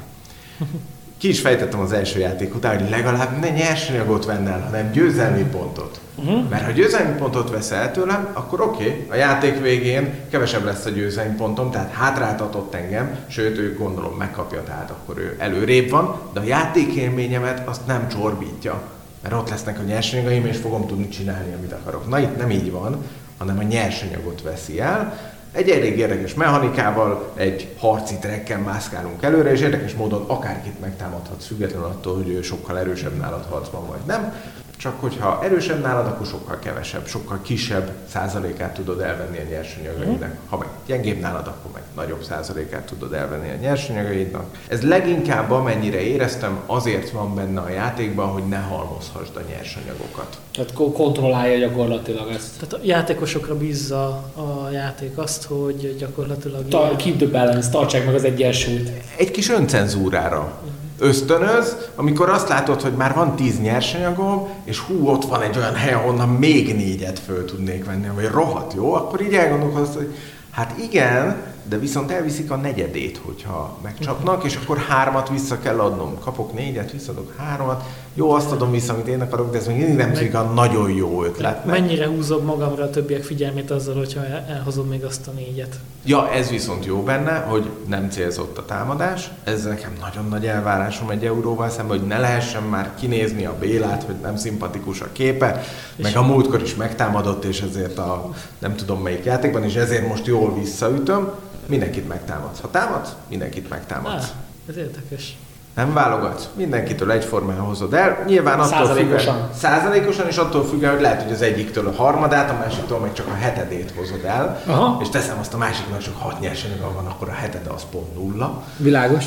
[1.18, 6.00] ki is fejtettem az első játék után, hogy legalább ne nyersanyagot el, hanem győzelmi pontot.
[6.14, 6.48] Uh-huh.
[6.48, 10.84] Mert ha győzelmi pontot vesz el tőlem, akkor oké, okay, a játék végén kevesebb lesz
[10.84, 16.20] a győzelmi pontom, tehát hátráltatott engem, sőt ő gondolom megkapja, tehát akkor ő előrébb van,
[16.32, 18.82] de a játékélményemet azt nem csorbítja,
[19.22, 22.08] mert ott lesznek a nyersanyagaim, és fogom tudni csinálni, amit akarok.
[22.08, 23.04] Na itt nem így van,
[23.38, 25.18] hanem a nyersanyagot veszi el,
[25.52, 31.86] egy elég érdekes mechanikával, egy harci trekken mászkálunk előre, és érdekes módon akárkit megtámadhatsz, függetlenül
[31.86, 34.34] attól, hogy ő sokkal erősebb nálad harcban vagy nem.
[34.78, 40.36] Csak hogyha erősebb nálad, akkor sokkal kevesebb, sokkal kisebb százalékát tudod elvenni a nyersanyagaidnak.
[40.48, 44.44] Ha meg gyengébb nálad, akkor meg nagyobb százalékát tudod elvenni a nyersanyagaidnak.
[44.68, 50.38] Ez leginkább amennyire éreztem, azért van benne a játékban, hogy ne halmozhassd a nyersanyagokat.
[50.52, 52.54] Tehát kontrollálja gyakorlatilag ezt.
[52.54, 56.68] Tehát a játékosokra bízza a játék azt, hogy gyakorlatilag...
[56.68, 58.90] Ta, keep the balance, tartsák meg az egyensúlyt.
[59.16, 60.38] Egy kis öncenzúrára.
[60.38, 65.56] Uh-huh ösztönöz, amikor azt látod, hogy már van tíz nyersanyagom, és hú, ott van egy
[65.56, 70.14] olyan hely, ahonnan még négyet föl tudnék venni, vagy rohadt jó, akkor így elgondolkozol, hogy
[70.50, 71.36] hát igen,
[71.68, 76.18] de viszont elviszik a negyedét, hogyha megcsapnak, és akkor hármat vissza kell adnom.
[76.20, 77.84] Kapok négyet, visszadok hármat,
[78.18, 80.90] jó, azt adom vissza, amit én akarok, de ez még mindig nem tűnik a nagyon
[80.90, 81.64] jó ötlet.
[81.64, 85.78] Mennyire húzom magamra a többiek figyelmét azzal, hogyha elhozom még azt a négyet?
[86.04, 89.30] Ja, ez viszont jó benne, hogy nem célzott a támadás.
[89.44, 94.02] Ez nekem nagyon nagy elvárásom egy euróval szemben, hogy ne lehessen már kinézni a Bélát,
[94.02, 95.62] hogy nem szimpatikus a képe,
[95.96, 100.08] és meg a múltkor is megtámadott, és ezért a nem tudom melyik játékban, és ezért
[100.08, 101.30] most jól visszaütöm
[101.66, 102.60] mindenkit megtámadsz.
[102.60, 104.22] Ha támadsz, mindenkit megtámadsz.
[104.22, 105.36] Ah, ez érdekes.
[105.78, 108.24] Nem válogatsz, mindenkitől egyformán hozod el.
[108.26, 109.34] Nyilván attól százalékosan.
[109.34, 113.12] Függen, százalékosan, és attól függően, hogy lehet, hogy az egyiktől a harmadát, a másiktól meg
[113.12, 114.62] csak a hetedét hozod el.
[114.66, 114.98] Aha.
[115.02, 118.62] És teszem azt a másiknak csak hat nyersanyaga van, akkor a hetede az pont nulla.
[118.76, 119.24] Világos.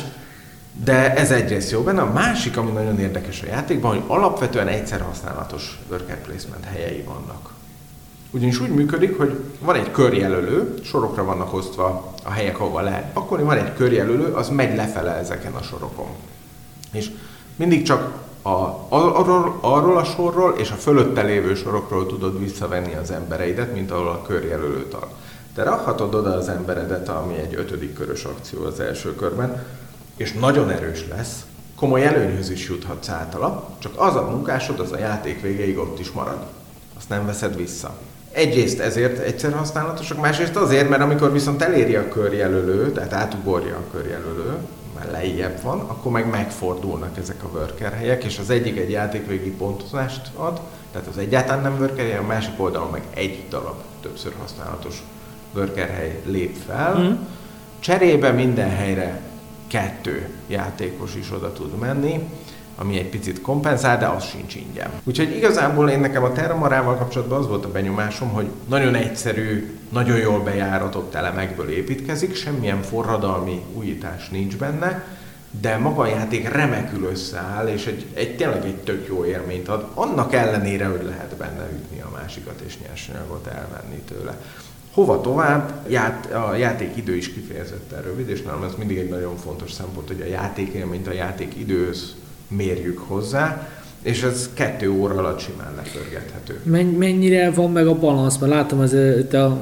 [0.83, 2.01] De ez egyrészt jó benne.
[2.01, 7.49] A másik, ami nagyon érdekes a játékban, hogy alapvetően egyszer használatos worker placement helyei vannak.
[8.31, 13.43] Ugyanis úgy működik, hogy van egy körjelölő, sorokra vannak osztva a helyek, ahova lehet pakolni,
[13.43, 16.09] van egy körjelölő, az megy lefele ezeken a sorokon.
[16.91, 17.09] És
[17.55, 23.11] mindig csak a, arról, arról a sorról és a fölötte lévő sorokról tudod visszavenni az
[23.11, 25.11] embereidet, mint ahol a körjelölő tart.
[25.55, 29.65] Te rakhatod oda az emberedet, ami egy ötödik körös akció az első körben,
[30.17, 34.97] és nagyon erős lesz, komoly előnyhöz is juthatsz általa, csak az a munkásod, az a
[34.97, 36.45] játék végéig ott is marad.
[36.97, 37.97] Azt nem veszed vissza.
[38.31, 43.91] Egyrészt ezért egyszer használatosak, másrészt azért, mert amikor viszont eléri a körjelölő, tehát átugorja a
[43.91, 44.55] körjelölő,
[45.01, 49.49] mert lejjebb van, akkor meg megfordulnak ezek a worker helyek, és az egyik egy játékvégi
[49.49, 50.59] pontozást ad,
[50.91, 55.03] tehát az egyáltalán nem worker hely, a másik oldalon meg egy darab többször használatos
[55.55, 56.99] worker hely lép fel.
[56.99, 57.11] Mm.
[57.79, 59.21] Cserébe minden helyre
[59.67, 62.29] kettő játékos is oda tud menni,
[62.81, 64.89] ami egy picit kompenzál, de az sincs ingyen.
[65.03, 70.17] Úgyhogy igazából én nekem a Terramarával kapcsolatban az volt a benyomásom, hogy nagyon egyszerű, nagyon
[70.17, 75.03] jól bejáratott elemekből építkezik, semmilyen forradalmi újítás nincs benne,
[75.61, 79.87] de maga a játék remekül összeáll, és egy, egy tényleg egy tök jó élményt ad,
[79.93, 84.37] annak ellenére, hogy lehet benne ütni a másikat és nyersanyagot elvenni tőle.
[84.93, 85.73] Hova tovább?
[85.87, 90.21] Ját, a játékidő is kifejezetten rövid, és nálam ez mindig egy nagyon fontos szempont, hogy
[90.21, 92.15] a játékélményt a játékidőhöz
[92.55, 93.67] mérjük hozzá,
[94.01, 96.59] és ez kettő óra alatt simán lepörgethető.
[96.97, 98.37] Mennyire van meg a balansz?
[98.37, 98.93] Mert látom az
[99.33, 99.57] a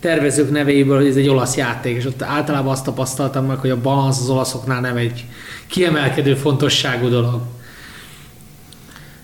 [0.00, 3.80] tervezők neveiből, hogy ez egy olasz játék, és ott általában azt tapasztaltam meg, hogy a
[3.80, 5.24] balansz az olaszoknál nem egy
[5.66, 7.40] kiemelkedő fontosságú dolog.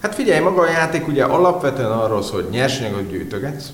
[0.00, 3.72] Hát figyelj, maga a játék ugye alapvetően arról szól, hogy nyersanyagot gyűjtögetsz,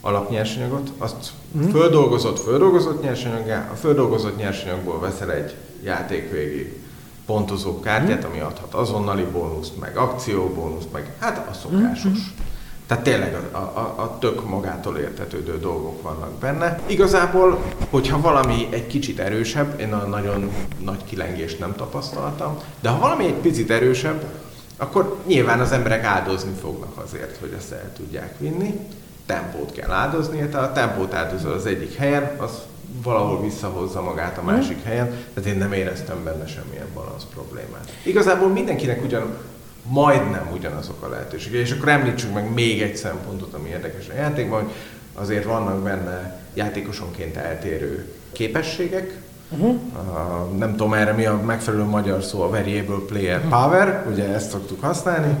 [0.00, 1.68] alapnyersanyagot, azt mm.
[1.68, 6.85] földolgozott, földolgozott nyersanyagá, a földolgozott nyersanyagból veszel egy játék végig
[7.26, 8.30] pontozó kártyát, mm.
[8.30, 12.18] ami adhat azonnali bónuszt, meg akcióbónuszt, meg hát a szokásos.
[12.18, 12.44] Mm.
[12.86, 16.80] Tehát tényleg a, a, a tök magától értetődő dolgok vannak benne.
[16.86, 22.98] Igazából, hogyha valami egy kicsit erősebb, én a nagyon nagy kilengést nem tapasztaltam, de ha
[22.98, 24.24] valami egy picit erősebb,
[24.76, 28.80] akkor nyilván az emberek áldozni fognak azért, hogy ezt el tudják vinni.
[29.26, 32.50] Tempót kell áldozni, tehát a tempót áldozol az egyik helyen, az
[33.06, 37.92] valahol visszahozza magát a másik helyen, tehát én nem éreztem benne semmilyen balansz problémát.
[38.02, 39.36] Igazából mindenkinek ugyan
[39.88, 41.60] majdnem ugyanazok a lehetőségek.
[41.60, 44.72] És akkor említsük meg még egy szempontot, ami érdekes a játékban, hogy
[45.14, 49.74] azért vannak benne játékosonként eltérő képességek, Uh-huh.
[49.74, 53.50] Uh, nem tudom erre mi a megfelelő magyar szó, a variable player uh-huh.
[53.50, 55.36] power, ugye ezt szoktuk használni.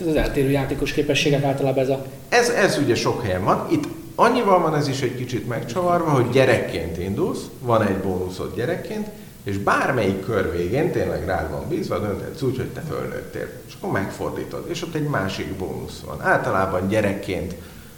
[0.00, 2.04] Ez az eltérő játékos képességek általában ez a...
[2.28, 3.66] Ez, ez ugye sok helyen van.
[3.70, 3.84] Itt
[4.16, 9.08] annyival van ez is egy kicsit megcsavarva, hogy gyerekként indulsz, van egy bónuszod gyerekként,
[9.42, 13.92] és bármelyik kör végén tényleg rád van bízva, dönthetsz úgy, hogy te fölnőttél, és akkor
[13.92, 16.22] megfordítod, és ott egy másik bónusz van.
[16.22, 17.54] Általában gyerekként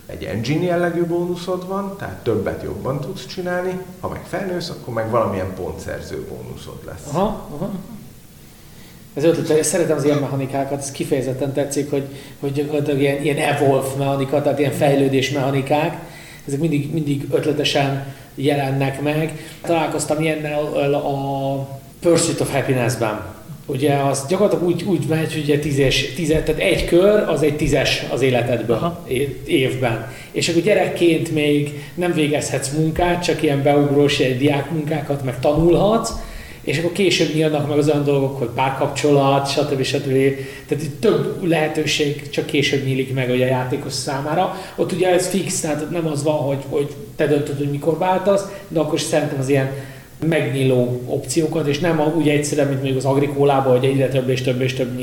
[0.07, 5.11] egy engine jellegű bónuszod van, tehát többet jobban tudsz csinálni, ha meg felnősz, akkor meg
[5.11, 7.07] valamilyen pontszerző bónuszod lesz.
[7.13, 7.71] Aha, aha.
[9.19, 12.03] Ez ötlet, szeretem az ilyen mechanikákat, ez kifejezetten tetszik, hogy,
[12.41, 15.99] hogy ilyen, ilyen evolve mechanika, tehát ilyen fejlődés mechanikák,
[16.47, 19.33] ezek mindig, mindig ötletesen jelennek meg.
[19.63, 21.69] Találkoztam ilyennel a
[22.01, 23.21] Pursuit of Happiness-ben.
[23.67, 27.57] Ugye az gyakorlatilag úgy, úgy megy, hogy ugye tízes, tízes, tehát egy kör az egy
[27.57, 29.07] tízes az életedből Aha.
[29.45, 30.13] évben.
[30.33, 36.13] És akkor gyerekként még nem végezhetsz munkát, csak ilyen beugrós egy diák munkákat meg tanulhatsz,
[36.69, 39.83] és akkor később nyílnak meg az olyan dolgok, hogy párkapcsolat, stb.
[39.83, 40.13] stb.
[40.67, 44.55] Tehát itt több lehetőség csak később nyílik meg hogy a játékos számára.
[44.77, 48.45] Ott ugye ez fix, tehát nem az van, hogy, hogy te döntöd, hogy mikor váltasz,
[48.69, 49.71] de akkor is szerintem az ilyen
[50.27, 54.61] megnyíló opciókat, és nem úgy egyszerűen, mint még az agrikólában, hogy egyre több és több
[54.61, 55.01] és több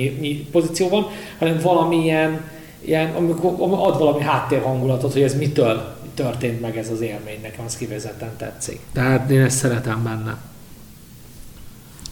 [0.52, 1.08] pozíció van,
[1.40, 2.42] hanem valamilyen
[2.82, 7.78] ilyen, amikor ad valami háttérhangulatot, hogy ez mitől történt meg ez az élmény, nekem az
[7.78, 8.80] kifejezetten tetszik.
[8.94, 10.38] Tehát én ezt szeretem benne.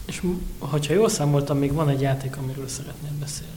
[0.06, 0.22] És
[0.60, 3.52] ha jól számoltam, még van egy játék, amiről szeretnél beszélni.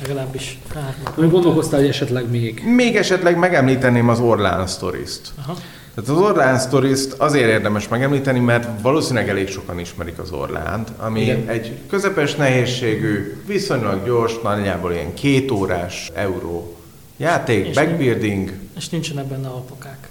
[0.00, 1.12] Legalábbis hármat.
[1.16, 2.62] Ami gondolkoztál, hogy esetleg még?
[2.64, 5.32] Még esetleg megemlíteném az Orlán Stories-t.
[5.38, 5.56] Aha.
[5.94, 11.20] Tehát az Orlán stories azért érdemes megemlíteni, mert valószínűleg elég sokan ismerik az Orlánt, ami
[11.20, 11.48] Igen.
[11.48, 16.76] egy közepes nehézségű, viszonylag gyors, nagyjából ilyen két órás euró
[17.16, 18.52] játék, és backbuilding.
[18.76, 20.08] És nincsenek benne alpakák,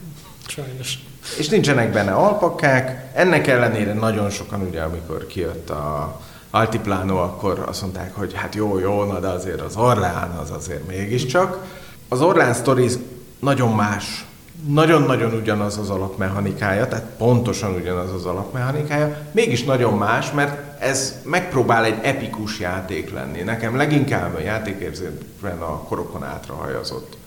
[0.48, 1.00] sajnos.
[1.38, 6.20] És nincsenek benne alpakák, ennek ellenére nagyon sokan ugye, amikor kijött a
[6.52, 10.88] Altiplano, akkor azt mondták, hogy hát jó, jó, na de azért az Orlán az azért
[10.88, 11.66] mégiscsak.
[12.10, 12.94] Az Orlán Stories
[13.40, 14.26] nagyon más
[14.66, 21.86] nagyon-nagyon ugyanaz az alapmechanikája, tehát pontosan ugyanaz az alapmechanikája, mégis nagyon más, mert ez megpróbál
[21.86, 23.42] egy epikus játék lenni.
[23.42, 27.18] Nekem leginkább a játékérzőben a korokon átrahajazott.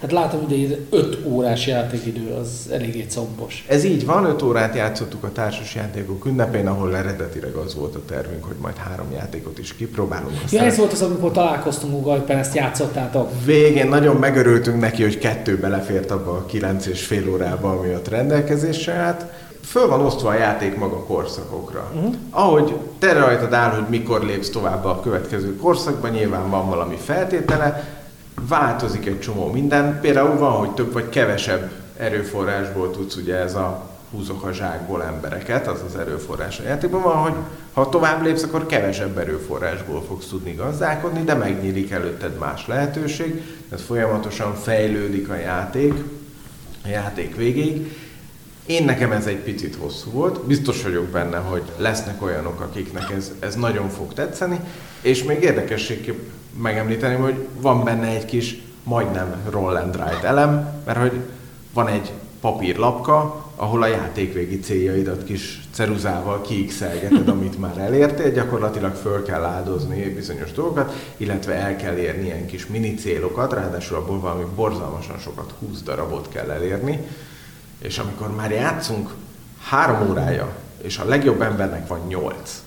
[0.00, 3.64] Hát látom, hogy 5 órás játékidő az eléggé combos.
[3.68, 8.00] Ez így van, 5 órát játszottuk a társas játékok ünnepén, ahol eredetileg az volt a
[8.06, 10.32] tervünk, hogy majd három játékot is kipróbálunk.
[10.44, 10.60] Aztán...
[10.60, 13.30] Ja, ez volt az, amikor találkoztunk Ugajpen, ezt játszottátok.
[13.44, 18.08] Végén nagyon megörültünk neki, hogy kettő belefért abba a kilenc és fél órába, ami ott
[18.08, 19.24] rendelkezésre állt
[19.64, 21.90] föl van osztva a játék maga korszakokra.
[21.94, 22.14] Uh-huh.
[22.30, 27.95] Ahogy te rajtad áll, hogy mikor lépsz tovább a következő korszakban, nyilván van valami feltétele,
[28.40, 30.00] változik egy csomó minden.
[30.00, 35.66] Például van, hogy több vagy kevesebb erőforrásból tudsz ugye ez a húzok a zsákból embereket,
[35.66, 37.34] az az erőforrás a játékban van, hogy
[37.72, 43.42] ha tovább lépsz, akkor kevesebb erőforrásból fogsz tudni gazdálkodni, de megnyílik előtted más lehetőség,
[43.72, 45.94] ez folyamatosan fejlődik a játék,
[46.84, 47.96] a játék végéig.
[48.66, 53.32] Én nekem ez egy picit hosszú volt, biztos vagyok benne, hogy lesznek olyanok, akiknek ez,
[53.38, 54.60] ez nagyon fog tetszeni,
[55.00, 56.18] és még érdekességképp
[56.62, 61.20] megemlíteni, hogy van benne egy kis majdnem roll and elem, mert hogy
[61.72, 69.22] van egy papírlapka, ahol a játékvégi céljaidat kis ceruzával kiixelgeted, amit már elértél, gyakorlatilag föl
[69.22, 74.44] kell áldozni bizonyos dolgokat, illetve el kell érni ilyen kis mini célokat, ráadásul abból valami
[74.54, 77.00] borzalmasan sokat, 20 darabot kell elérni,
[77.78, 79.10] és amikor már játszunk
[79.62, 82.62] három órája, és a legjobb embernek van nyolc,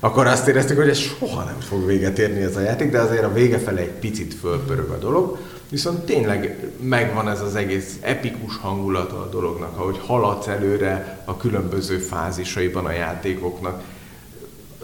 [0.00, 3.24] akkor azt éreztük, hogy ez soha nem fog véget érni ez a játék, de azért
[3.24, 5.38] a vége fele egy picit fölpörög a dolog.
[5.70, 11.98] Viszont tényleg megvan ez az egész epikus hangulata a dolognak, ahogy haladsz előre a különböző
[11.98, 13.82] fázisaiban a játékoknak.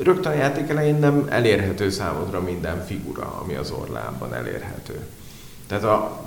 [0.02, 4.98] rögtön a játék elején nem elérhető számodra minden figura, ami az orlában elérhető.
[5.66, 6.24] Tehát a...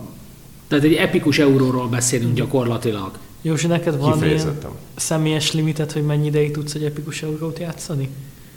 [0.68, 3.12] Tehát egy epikus euróról beszélünk gyakorlatilag.
[3.42, 4.58] Józsi, neked van ilyen
[4.96, 8.10] személyes limitet, hogy mennyi ideig tudsz egy epikus eurót játszani?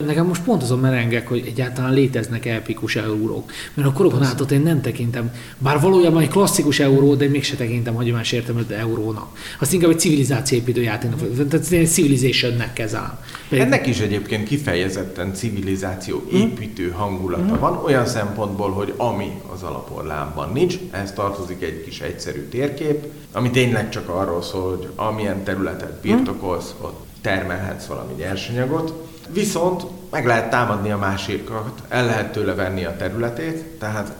[0.06, 3.52] Nekem most pont azon merengek, hogy egyáltalán léteznek epikus eurók.
[3.74, 7.94] Mert a korokon átot én nem tekintem, bár valójában egy klasszikus euró, de mégse tekintem
[7.94, 9.36] hagyományos értelmű eurónak.
[9.60, 13.24] Azt inkább egy civilizációépítő játéknak, tehát egy civilizationnek kezel.
[13.50, 17.58] Ennek is egyébként kifejezetten civilizáció építő hangulata hmm.
[17.58, 23.50] van, olyan szempontból, hogy ami az alaporlámban nincs, ez tartozik egy kis egyszerű térkép, ami
[23.50, 30.50] tényleg csak arról szól, hogy amilyen területet birtokolsz, ott termelhetsz valami nyersanyagot, Viszont meg lehet
[30.50, 34.12] támadni a másikat, el lehet tőle venni a területét, tehát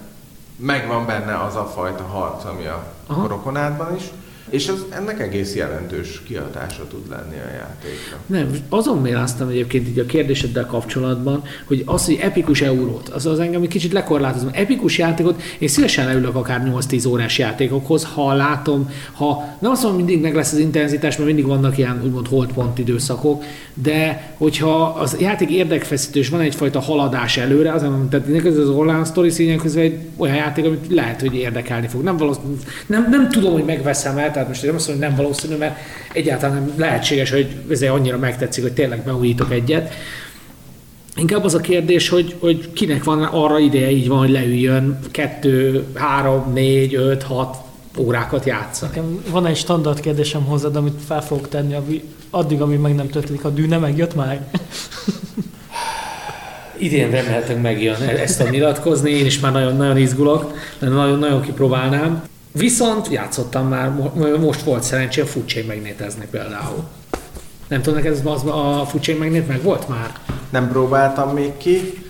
[0.56, 3.26] megvan benne az a fajta harc, ami a Aha.
[3.26, 4.02] rokonádban is.
[4.50, 8.16] És az, ennek egész jelentős kihatása tud lenni a játékra.
[8.26, 13.38] Nem, azon méráztam egyébként így a kérdéseddel kapcsolatban, hogy az, hogy epikus eurót, az az
[13.38, 14.50] engem egy kicsit lekorlátozom.
[14.52, 20.04] Epikus játékot, én szívesen leülök akár 8-10 órás játékokhoz, ha látom, ha nem azt mondom,
[20.04, 23.44] mindig meg lesz az intenzitás, mert mindig vannak ilyen úgymond holdpont időszakok,
[23.74, 29.30] de hogyha az játék érdekfeszítő, és van egyfajta haladás előre, az tehát az online story
[29.30, 32.02] színek egy olyan játék, amit lehet, hogy érdekelni fog.
[32.02, 32.54] Nem, valószínű,
[32.86, 35.78] nem, nem tudom, hogy megveszem el, tehát most nem azt mondom, hogy nem valószínű, mert
[36.12, 39.94] egyáltalán nem lehetséges, hogy ez annyira megtetszik, hogy tényleg beújítok egyet.
[41.16, 45.84] Inkább az a kérdés, hogy, hogy kinek van arra ideje így van, hogy leüljön kettő,
[45.94, 47.56] három, négy, öt, hat
[47.98, 48.92] órákat játszani.
[48.94, 53.44] Nekem van egy standard kérdésem hozzád, amit fel fogok tenni, addig, amíg meg nem történik,
[53.44, 54.46] a dű nem megjött már.
[56.78, 62.22] Idén remélhetőleg megjön ezt a nyilatkozni, én is már nagyon, nagyon izgulok, nagyon, nagyon kipróbálnám.
[62.52, 63.90] Viszont játszottam már,
[64.40, 66.84] most volt szerencsém Food megnétezni például.
[67.68, 70.12] Nem tudom, neked az, a Food megnét meg volt már?
[70.50, 72.04] Nem próbáltam még ki,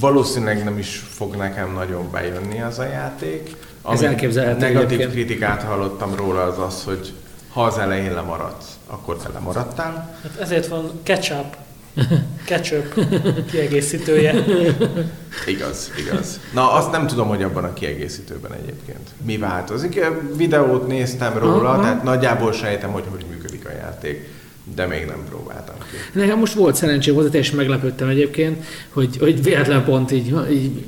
[0.00, 3.56] valószínűleg nem is fog nekem nagyon bejönni az a játék.
[3.82, 5.10] Ami Ez elképzelhető Negatív egyébként.
[5.10, 7.12] kritikát hallottam róla az az, hogy
[7.52, 10.16] ha az elején lemaradsz, akkor te lemaradtál.
[10.22, 11.56] Hát ezért van ketchup
[12.44, 12.94] Ketchup
[13.50, 14.44] kiegészítője.
[15.46, 16.40] Igaz, igaz.
[16.54, 20.04] Na, azt nem tudom, hogy abban a kiegészítőben egyébként mi változik.
[20.36, 21.82] Videót néztem róla, Aha.
[21.82, 24.28] tehát nagyjából sejtem, hogy hogy működik a játék
[24.74, 26.18] de még nem próbáltam ki.
[26.18, 30.84] Nekem most volt szerencsém hozzá, és meglepődtem egyébként, hogy, hogy véletlen pont így, így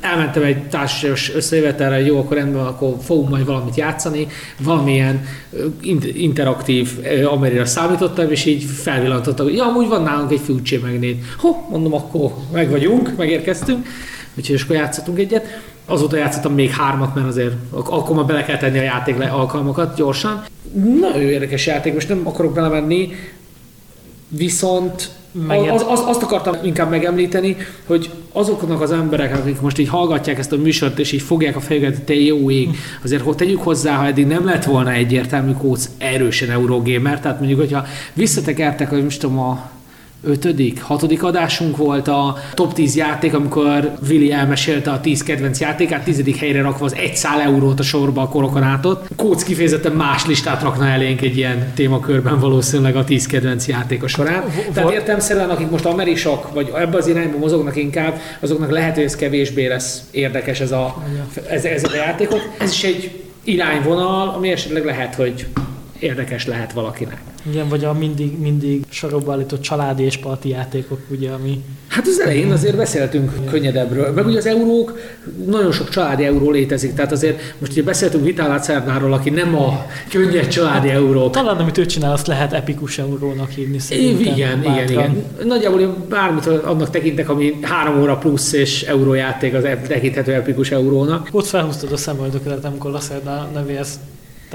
[0.00, 4.26] elmentem egy társas összejövetelre, jó, akkor rendben, akkor fogunk majd valamit játszani,
[4.58, 5.24] valamilyen
[6.14, 6.88] interaktív
[7.24, 11.16] amerira számítottam, és így felvillantottam, hogy ja, amúgy van nálunk egy Future Magnet.
[11.38, 13.86] Ho, mondom, akkor meg vagyunk, megérkeztünk,
[14.34, 15.60] úgyhogy akkor játszottunk egyet.
[15.86, 20.44] Azóta játszottam még hármat, mert azért akkor már bele kell tenni a játék alkalmakat gyorsan.
[21.00, 23.12] Nagyon érdekes játék, most nem akarok belemenni,
[24.28, 25.10] viszont
[25.48, 27.56] az, az, azt akartam inkább megemlíteni,
[27.86, 31.60] hogy azoknak az emberek, akik most így hallgatják ezt a műsort, és így fogják a
[31.60, 32.68] fejüket, hogy te jó ég,
[33.04, 37.60] azért hogy tegyük hozzá, ha eddig nem lett volna egyértelmű kóc erősen Eurogamer, tehát mondjuk,
[37.60, 39.70] hogyha visszatekertek, hogy most tudom, a
[40.24, 46.04] ötödik, hatodik adásunk volt a top 10 játék, amikor Willi elmesélte a 10 kedvenc játékát,
[46.04, 49.08] tizedik helyre rakva az egy szál eurót a sorba a korokonátot.
[49.16, 54.44] Kóc kifejezetten más listát rakna elénk egy ilyen témakörben valószínűleg a 10 kedvenc játéka során.
[54.72, 59.16] Tehát értelmszerűen, akik most amerisak, vagy ebbe az irányba mozognak inkább, azoknak lehet, hogy ez
[59.16, 61.02] kevésbé lesz érdekes ez a,
[61.50, 62.40] ez, ezek a játékok.
[62.58, 65.46] Ez is egy irányvonal, ami esetleg lehet, hogy
[65.98, 67.20] érdekes lehet valakinek.
[67.50, 71.64] Igen, vagy a mindig, mindig sorokba állított családi és parti játékok, ugye, ami...
[71.88, 73.50] Hát az elején azért beszéltünk Igen.
[73.50, 74.98] könnyedebbről, meg ugye az eurók,
[75.46, 79.86] nagyon sok családi euró létezik, tehát azért most ugye beszéltünk Vitál Lacernáról, aki nem a
[80.10, 81.30] könnyed családi euró.
[81.30, 84.34] Talán amit ő csinál, azt lehet epikus eurónak hívni szerintem.
[84.34, 84.74] Igen, bátran.
[84.74, 85.24] igen, igen.
[85.44, 91.28] Nagyjából én bármit annak tekintek, ami három óra plusz és eurójáték, az tekinthető epikus eurónak.
[91.32, 94.00] Ott felhúztad a szemöldöket, amikor Lacerna nevéhez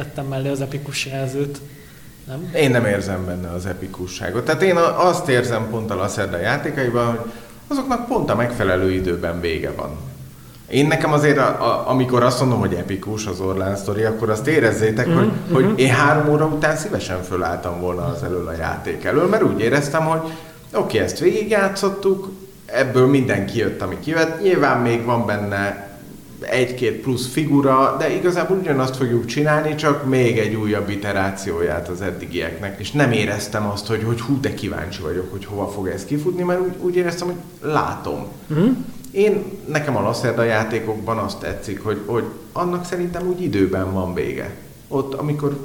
[0.02, 1.62] tettem mellé az epikus jelzőt.
[2.28, 2.52] Nem?
[2.56, 4.46] Én nem érzem benne az epikusságot.
[4.46, 7.32] Tehát én azt érzem pont a Lacerda játékaiban, hogy
[7.68, 9.90] azoknak pont a megfelelő időben vége van.
[10.68, 14.48] Én nekem azért, a, a, amikor azt mondom, hogy epikus az Orlán sztori, akkor azt
[14.48, 15.18] érezzétek, mm-hmm.
[15.18, 15.54] hogy, mhm.
[15.54, 19.60] hogy én három óra után szívesen fölálltam volna az elől a játék elől, mert úgy
[19.60, 20.34] éreztem, hogy oké,
[20.74, 22.32] okay, ezt végigjátszottuk,
[22.66, 24.42] ebből mindenki jött, ami kivett.
[24.42, 25.91] Nyilván még van benne
[26.42, 32.80] egy-két plusz figura, de igazából ugyanazt fogjuk csinálni, csak még egy újabb iterációját az eddigieknek.
[32.80, 36.44] És nem éreztem azt, hogy, hogy hú, de kíváncsi vagyok, hogy hova fog ez kifutni,
[36.44, 38.28] mert úgy, úgy éreztem, hogy látom.
[38.54, 38.70] Mm.
[39.12, 44.56] Én, nekem a Lacerda játékokban azt tetszik, hogy, hogy annak szerintem úgy időben van vége.
[44.88, 45.58] Ott, amikor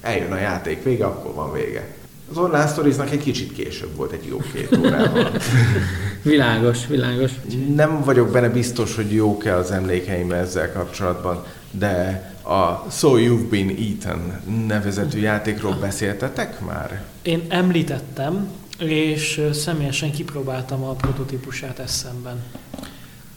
[0.00, 1.97] eljön a játék vége, akkor van vége.
[2.30, 5.30] Az online Stories-nak egy kicsit később volt, egy jó két órával.
[6.22, 7.30] világos, világos.
[7.74, 13.68] Nem vagyok benne biztos, hogy jók-e az emlékeim ezzel kapcsolatban, de a So You've Been
[13.68, 17.02] Eaten nevezetű játékról beszéltetek már?
[17.22, 18.48] Én említettem,
[18.78, 22.42] és személyesen kipróbáltam a prototípusát eszemben.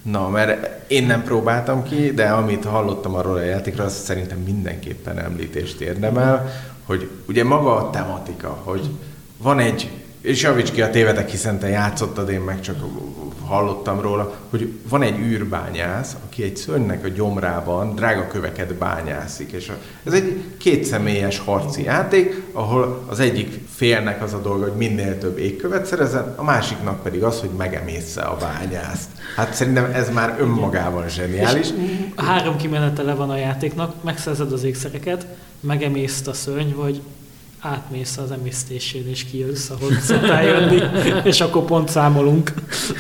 [0.02, 5.20] Na, mert én nem próbáltam ki, de amit hallottam arról a játékról, az szerintem mindenképpen
[5.20, 6.52] említést érdemel,
[6.92, 8.90] hogy ugye maga a tematika, hogy
[9.38, 9.90] van egy,
[10.22, 12.76] és javíts ki a tévedek, hiszen te játszottad, én meg csak
[13.46, 19.72] hallottam róla, hogy van egy űrbányász, aki egy szörnynek a gyomrában drága köveket bányászik, és
[20.04, 25.38] ez egy kétszemélyes harci játék, ahol az egyik félnek az a dolga, hogy minél több
[25.38, 29.10] égkövet szerezzen, a másiknak pedig az, hogy megemészze a bányászt.
[29.36, 31.68] Hát szerintem ez már önmagában zseniális.
[31.68, 31.74] És
[32.16, 35.28] három kimenetele van a játéknak, megszerzed az ékszereket,
[35.62, 37.02] megemészt a szörny, vagy
[37.60, 40.82] átmész az emésztésén, és kijössz, ahol szoktál jönni,
[41.32, 42.54] és akkor pont számolunk.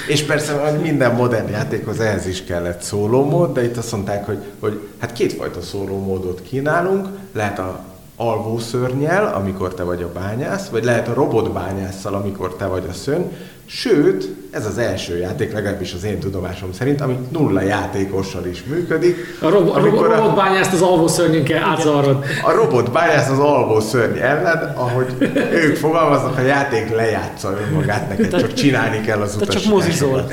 [0.07, 4.39] És persze hogy minden modern játékhoz ehhez is kellett szólómód, de itt azt mondták, hogy,
[4.59, 7.83] hogy hát kétfajta szólómódot kínálunk, lehet a
[8.15, 12.93] alvó szörnyel, amikor te vagy a bányász, vagy lehet a robotbányásszal, amikor te vagy a
[12.93, 13.23] szörny,
[13.73, 19.15] Sőt, ez az első játék, legalábbis az én tudomásom szerint, ami nulla játékossal is működik.
[19.41, 22.25] A, rob- a robotbányászt az alvó szörnyünkkel átzavarod.
[22.43, 25.15] A robotbányász az alvó szörny ellen, ahogy
[25.53, 29.55] ők fogalmaznak, a játék lejátsza önmagát neked, csak csinálni kell az utas.
[29.61, 30.31] csak mozizol.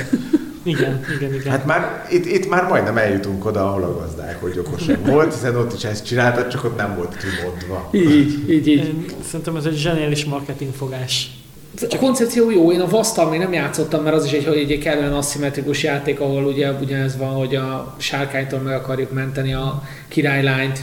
[0.62, 1.50] Igen, igen, igen.
[1.52, 5.56] Hát már, itt, itt már majdnem eljutunk oda, ahol a gazdák, hogy okosabb volt, hiszen
[5.56, 7.88] ott is ezt csináltad, csak ott nem volt kimondva.
[7.92, 8.76] Így, így, így.
[8.76, 11.30] Én szerintem ez egy zseniális marketingfogás.
[11.82, 14.78] A koncepció jó, én a Vasztal még nem játszottam, mert az is egy, hogy egy
[14.78, 20.78] kellően aszimmetrikus játék, ahol ugye ugyanez van, hogy a sárkánytól meg akarjuk menteni a királylányt,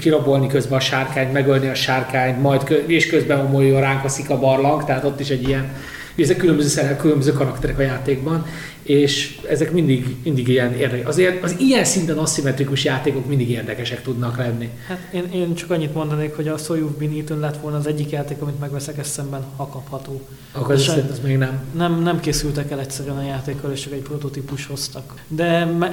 [0.00, 4.38] kirabolni közben a sárkányt, megölni a sárkányt, majd kö- és közben omolja ránk a szika
[4.38, 5.72] barlang, tehát ott is egy ilyen,
[6.18, 8.46] ezek különböző szerep, különböző karakterek a játékban,
[8.88, 11.06] és ezek mindig, mindig ilyen érdekes.
[11.06, 14.70] Azért az ilyen szinten aszimmetrikus játékok mindig érdekesek tudnak lenni.
[14.86, 17.86] Hát én, én csak annyit mondanék, hogy a So You've Been Eaten lett volna az
[17.86, 20.20] egyik játék, amit megveszek eszemben, ha kapható.
[20.52, 21.64] Akkor ez, ez még nem.
[21.76, 22.02] nem.
[22.02, 25.22] Nem készültek el egyszerűen a játékkal, és csak egy prototípus hoztak.
[25.28, 25.44] De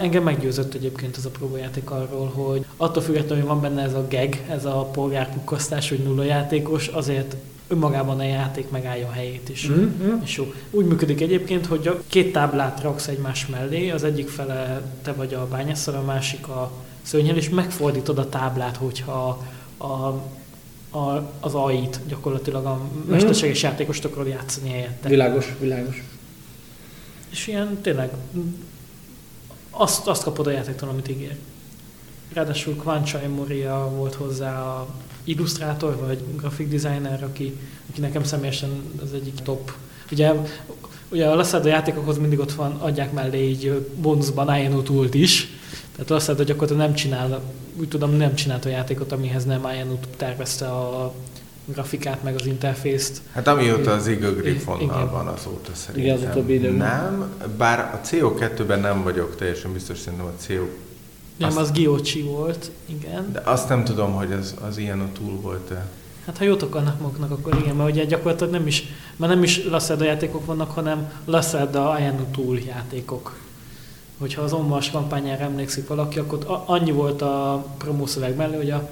[0.01, 4.07] engem meggyőzött egyébként ez a próbajáték arról, hogy attól függetlenül, hogy van benne ez a
[4.09, 7.35] geg, ez a polgárpukkasztás, hogy nulla játékos, azért
[7.67, 9.69] önmagában a játék megállja a helyét is.
[9.69, 10.21] Mm-hmm.
[10.23, 10.53] És jó.
[10.69, 15.33] Úgy működik egyébként, hogy a két táblát raksz egymás mellé, az egyik fele te vagy
[15.33, 16.71] a bányászal, a másik a
[17.01, 19.45] szörnyel, és megfordítod a táblát, hogyha
[19.77, 19.85] a,
[20.97, 23.09] a, az AI-t gyakorlatilag a mm-hmm.
[23.09, 25.09] mesterséges játékost akarod játszani helyette.
[25.09, 26.03] Világos, világos.
[27.29, 28.11] És ilyen tényleg
[29.69, 31.35] azt, azt kapod a játéktól, amit ígér.
[32.33, 34.87] Ráadásul Kvancsai Moria volt hozzá a
[35.23, 37.57] illusztrátor vagy grafik designer, aki,
[37.89, 38.69] aki nekem személyesen
[39.03, 39.71] az egyik top.
[40.11, 40.33] Ugye,
[41.09, 45.47] ugye a Lassada játékokhoz mindig ott van, adják mellé így bónuszban INO túlt is,
[45.91, 47.41] tehát Lassada gyakorlatilag nem csinál,
[47.79, 51.13] úgy tudom, nem csinált a játékot, amihez nem INO tervezte a
[51.65, 53.21] grafikát, meg az interfészt.
[53.31, 56.73] Hát amióta az Eagle Griffonnal van, azóta szerintem Igen, az időben.
[56.73, 57.31] nem.
[57.57, 60.63] Bár a CO2-ben nem vagyok teljesen biztos, szerintem a CO
[61.37, 63.31] nem, azt, az Giocsi volt, igen.
[63.31, 65.85] De azt nem tudom, hogy az, az ilyen a túl volt-e.
[66.25, 68.83] Hát ha jót akarnak maguknak, akkor igen, mert ugye gyakorlatilag nem is,
[69.15, 73.35] mert nem is Lacerda játékok vannak, hanem Lacerda Ayano Tool játékok.
[74.19, 78.89] Hogyha az Onmas kampányára emlékszik valaki, akkor annyi volt a promószöveg mellé, hogy a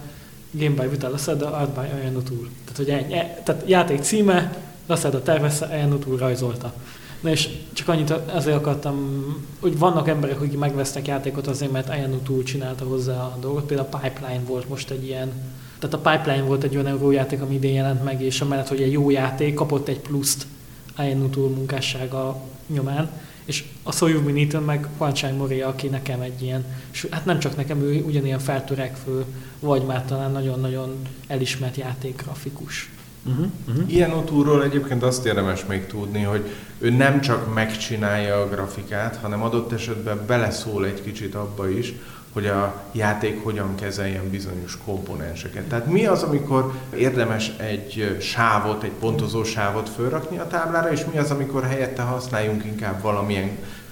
[0.51, 2.49] Game by Vita Lacerda Art by Ayano Tool.
[2.63, 4.57] Tehát, hogy egy, e, tehát játék címe,
[4.87, 6.73] Lacerda tervezte, Ayano Tool rajzolta.
[7.21, 9.25] Na és csak annyit azért akartam,
[9.59, 13.65] hogy vannak emberek, akik megvesznek játékot azért, mert Ayano túl csinálta hozzá a dolgot.
[13.65, 15.31] Például a Pipeline volt most egy ilyen,
[15.79, 18.91] tehát a Pipeline volt egy olyan eurójáték, ami idén jelent meg, és amellett, hogy egy
[18.91, 20.45] jó játék, kapott egy pluszt
[20.95, 23.09] Ayano túl munkássága nyomán.
[23.45, 26.65] És a Soyuz Minitön meg Juan Moria, aki nekem egy ilyen,
[27.09, 29.25] hát nem csak nekem, ő ugyanilyen feltörekvő,
[29.59, 32.89] vagy már talán nagyon-nagyon elismert játékgrafikus.
[33.25, 33.93] Uh-huh, uh-huh.
[33.93, 36.49] Ilyen otúról egyébként azt érdemes még tudni, hogy
[36.79, 41.93] ő nem csak megcsinálja a grafikát, hanem adott esetben beleszól egy kicsit abba is,
[42.33, 45.63] hogy a játék hogyan kezeljen bizonyos komponenseket.
[45.63, 51.17] Tehát mi az, amikor érdemes egy sávot, egy pontozó sávot fölrakni a táblára, és mi
[51.17, 53.49] az, amikor helyette használjunk inkább valamilyen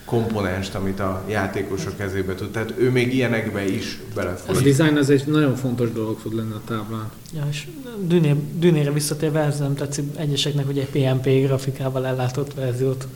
[0.10, 2.50] komponenst, amit a játékos a kezébe tud.
[2.50, 4.62] Tehát ő még ilyenekbe is belefolyik.
[4.62, 7.10] A design az egy nagyon fontos dolog tud lenni a táblán.
[7.34, 7.68] Ja, és
[8.02, 13.08] Düné, Dünére visszatérve, ez nem tetszik egyeseknek, hogy egy PNP grafikával ellátott verziót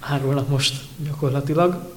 [0.00, 0.74] árulnak most
[1.04, 1.92] gyakorlatilag.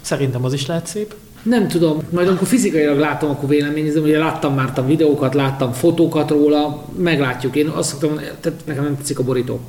[0.00, 1.14] Szerintem az is lehet szép.
[1.42, 6.30] Nem tudom, majd amikor fizikailag látom, akkor véleményezem, ugye láttam már a videókat, láttam fotókat
[6.30, 7.56] róla, meglátjuk.
[7.56, 9.60] Én azt szoktam, tehát nekem nem tetszik a borító.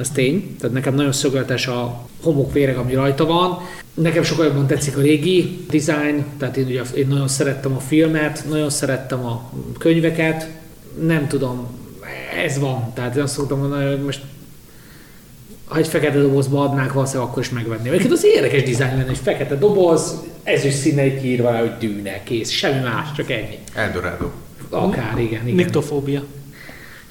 [0.00, 0.56] Ez tény.
[0.60, 3.58] Tehát nekem nagyon szögletes a homokvéreg, ami rajta van.
[3.94, 8.44] Nekem sokkal jobban tetszik a régi design, tehát én, ugye, én nagyon szerettem a filmet,
[8.48, 10.48] nagyon szerettem a könyveket.
[11.00, 11.66] Nem tudom,
[12.44, 12.92] ez van.
[12.94, 14.20] Tehát én azt szoktam mondani, hogy most
[15.64, 17.92] ha egy fekete dobozba adnák, valószínűleg akkor is megvenném.
[17.92, 22.50] Egyébként az érdekes dizájn lenne, egy fekete doboz, ezüst színe kiírva rá, hogy dűne, kész,
[22.50, 23.58] semmi más, csak ennyi.
[23.74, 24.30] Eldorado.
[24.70, 25.54] Akár, igen, igen.
[25.54, 26.24] Niktofóbia.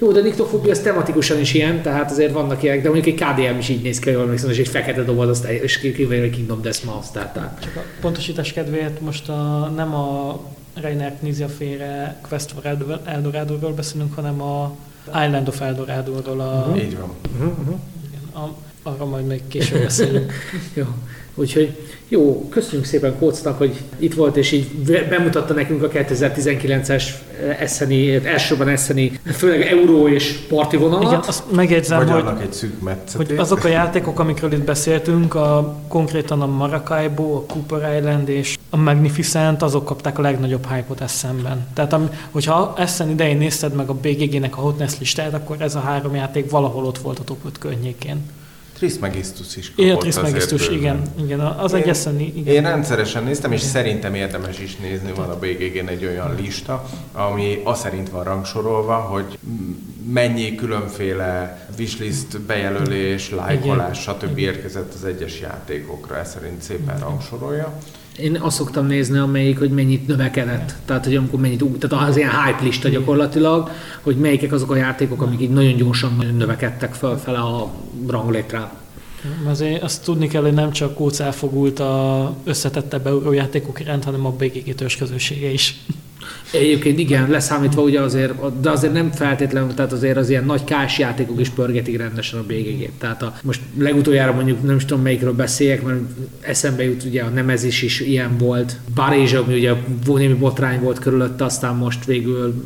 [0.01, 3.57] Jó, de niktofóbia az tematikusan is ilyen, tehát azért vannak ilyenek, de mondjuk egy KDM
[3.57, 6.61] is így néz ki, jól emlékszem, és egy fekete doboz, azt, és kívül egy Kingdom
[6.61, 7.59] Death Mouse, tehát, tehát.
[7.61, 10.39] Csak a pontosítás kedvéért most a, nem a
[10.73, 14.75] Reiner Knizia féle Quest for Eldorado-ról beszélünk, hanem a
[15.07, 16.39] Island of Eldorado-ról.
[16.39, 16.83] A, uh-huh.
[16.83, 17.11] Így van.
[17.39, 17.79] Uh-huh.
[18.07, 20.33] Igen, a, arra majd még később beszélünk.
[20.73, 20.85] Jó.
[21.39, 24.67] Úgyhogy jó, köszönjük szépen Kócnak, hogy itt volt, és így
[25.09, 27.03] bemutatta nekünk a 2019-es
[27.59, 31.03] eszeni, elsőben eszeni, főleg euró és parti vonalat.
[31.03, 32.81] Igen, azt megjegyzem, hogy, hogy, egy szűk
[33.15, 38.57] hogy azok a játékok, amikről itt beszéltünk, a, konkrétan a Maracaibo, a Cooper Island és
[38.69, 41.67] a Magnificent, azok kapták a legnagyobb hype-ot eszemben.
[41.73, 45.79] Tehát am, hogyha Essen idején nézted meg a BGG-nek a hotness listát, akkor ez a
[45.79, 48.25] három játék valahol ott volt a top 5 környékén.
[48.79, 52.53] Trismegistus is kapott Igen, Trismegistus, igen, igen, az én, egy eszeni, igen.
[52.53, 53.71] Én rendszeresen néztem, és igen.
[53.71, 58.95] szerintem érdemes is nézni, van a BGG-n egy olyan lista, ami azt szerint van rangsorolva,
[58.95, 59.37] hogy
[60.11, 64.37] mennyi különféle wishlist bejelölés, lájkolás, stb.
[64.37, 67.77] érkezett az egyes játékokra, ez szerint szépen rangsorolja.
[68.21, 70.75] Én azt szoktam nézni, amelyik, hogy mennyit növekedett.
[70.85, 73.69] Tehát, hogy amikor mennyit, tehát az ilyen hype lista gyakorlatilag,
[74.01, 77.71] hogy melyikek azok a játékok, amik így nagyon gyorsan növekedtek fel a
[78.07, 78.69] ranglétrán.
[79.47, 84.31] Azért azt tudni kell, hogy nem csak Kóc elfogult a összetettebb eurójátékok iránt, hanem a
[84.31, 85.79] BGG közössége is.
[86.51, 90.99] Egyébként igen, leszámítva ugye azért, de azért nem feltétlenül, tehát azért az ilyen nagy kás
[90.99, 92.91] játékok is pörgetik rendesen a BGG-t.
[92.97, 95.99] Tehát a, most legutoljára mondjuk nem is tudom melyikről beszéljek, mert
[96.41, 98.77] eszembe jut ugye a Nemezis is ilyen volt.
[98.93, 99.73] Parizs, ami ugye
[100.05, 102.63] némi botrány volt körülötte, aztán most végül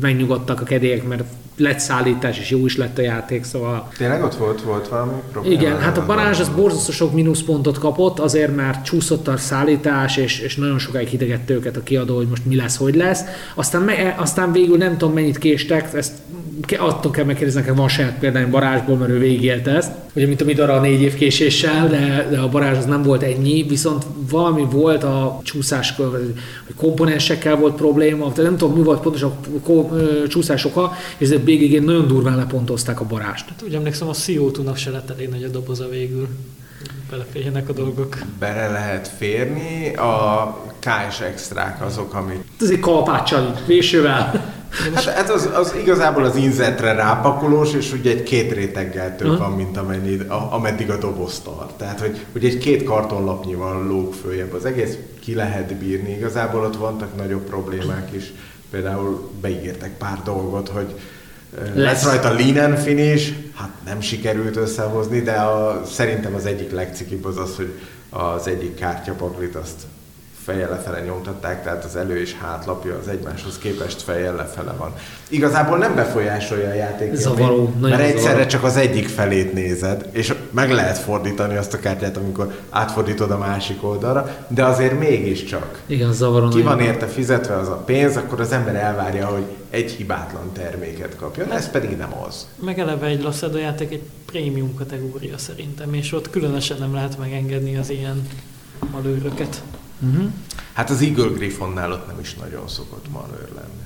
[0.00, 1.24] megnyugodtak a kedélyek, mert
[1.56, 3.88] lett szállítás, és jó is lett a játék, szóval...
[3.96, 5.60] Tényleg ott volt, volt valami probléma?
[5.60, 10.40] Igen, hát a Barázs az borzasztó sok mínuszpontot kapott, azért mert csúszott a szállítás, és,
[10.40, 13.20] és nagyon sokáig hidegette őket a kiadó, hogy most mi lesz, hogy lesz.
[13.54, 16.12] Aztán, me, aztán végül nem tudom mennyit késtek, ezt
[16.78, 20.44] attól kell megkérdezni, nekem van saját példány Barázsból, mert ő végigélte ezt, ugye mint a
[20.44, 24.66] Midara a négy év késéssel, de, de a Barázs az nem volt ennyi, viszont valami
[24.70, 26.34] volt a csúszás, hogy
[26.76, 29.32] komponensekkel volt probléma, tehát nem tudom mi volt pontosan
[29.66, 33.48] a csúszás oka, és a BGG nagyon durván lepontozták a Barást.
[33.48, 36.28] Hát úgy emlékszem, a CO2-nak se lett elég nagy a doboza végül
[37.10, 38.18] beleférjenek a dolgok.
[38.38, 42.44] Bele lehet férni, a KS extrák azok, amik...
[42.60, 44.54] Ez egy kalapáccsal, vésővel.
[44.94, 49.46] Hát, hát az, az, igazából az inzetre rápakolós, és ugye egy két réteggel több uh-huh.
[49.46, 51.72] van, mint amennyi, a, ameddig a doboz tart.
[51.72, 56.10] Tehát, hogy, hogy egy két kartonlapnyival lóg följebb az egész, ki lehet bírni.
[56.10, 58.32] Igazából ott vannak nagyobb problémák is.
[58.70, 60.94] Például beígértek pár dolgot, hogy
[61.74, 67.24] lesz, lesz rajta linen finish, hát nem sikerült összehozni, de a, szerintem az egyik legcikibb
[67.24, 67.72] az az, hogy
[68.10, 69.82] az egyik kártyapaklit azt
[70.46, 74.94] fejjel lefele nyomtatták, tehát az elő és hátlapja az egymáshoz képest fejjel lefele van.
[75.28, 78.48] Igazából nem befolyásolja a játék, Zavaró, mert egyszerre zavaró.
[78.48, 83.38] csak az egyik felét nézed, és meg lehet fordítani azt a kártyát, amikor átfordítod a
[83.38, 85.82] másik oldalra, de azért mégiscsak.
[85.86, 86.48] Igen, zavaró.
[86.48, 91.16] Ki van érte fizetve az a pénz, akkor az ember elvárja, hogy egy hibátlan terméket
[91.16, 92.46] kapjon, ez pedig nem az.
[92.64, 97.76] Meg eleve egy Lassado játék egy prémium kategória szerintem, és ott különösen nem lehet megengedni
[97.76, 98.28] az ilyen
[98.92, 99.62] malőröket.
[100.00, 100.30] Uh-huh.
[100.72, 103.84] Hát az Eagle Griffonnál ott nem is nagyon szokott manőr lenni.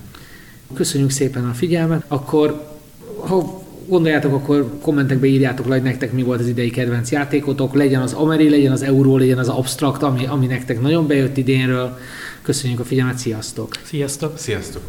[0.75, 2.05] Köszönjük szépen a figyelmet.
[2.09, 2.79] Akkor,
[3.17, 8.03] ha gondoljátok, akkor kommentekbe írjátok le, hogy nektek mi volt az idei kedvenc játékotok, legyen
[8.03, 11.99] az Ameri, legyen az Euró, legyen az Abstract, ami, ami nektek nagyon bejött idénről.
[12.43, 13.75] Köszönjük a figyelmet, sziasztok!
[13.83, 14.39] Sziasztok!
[14.39, 14.83] Sziasztok!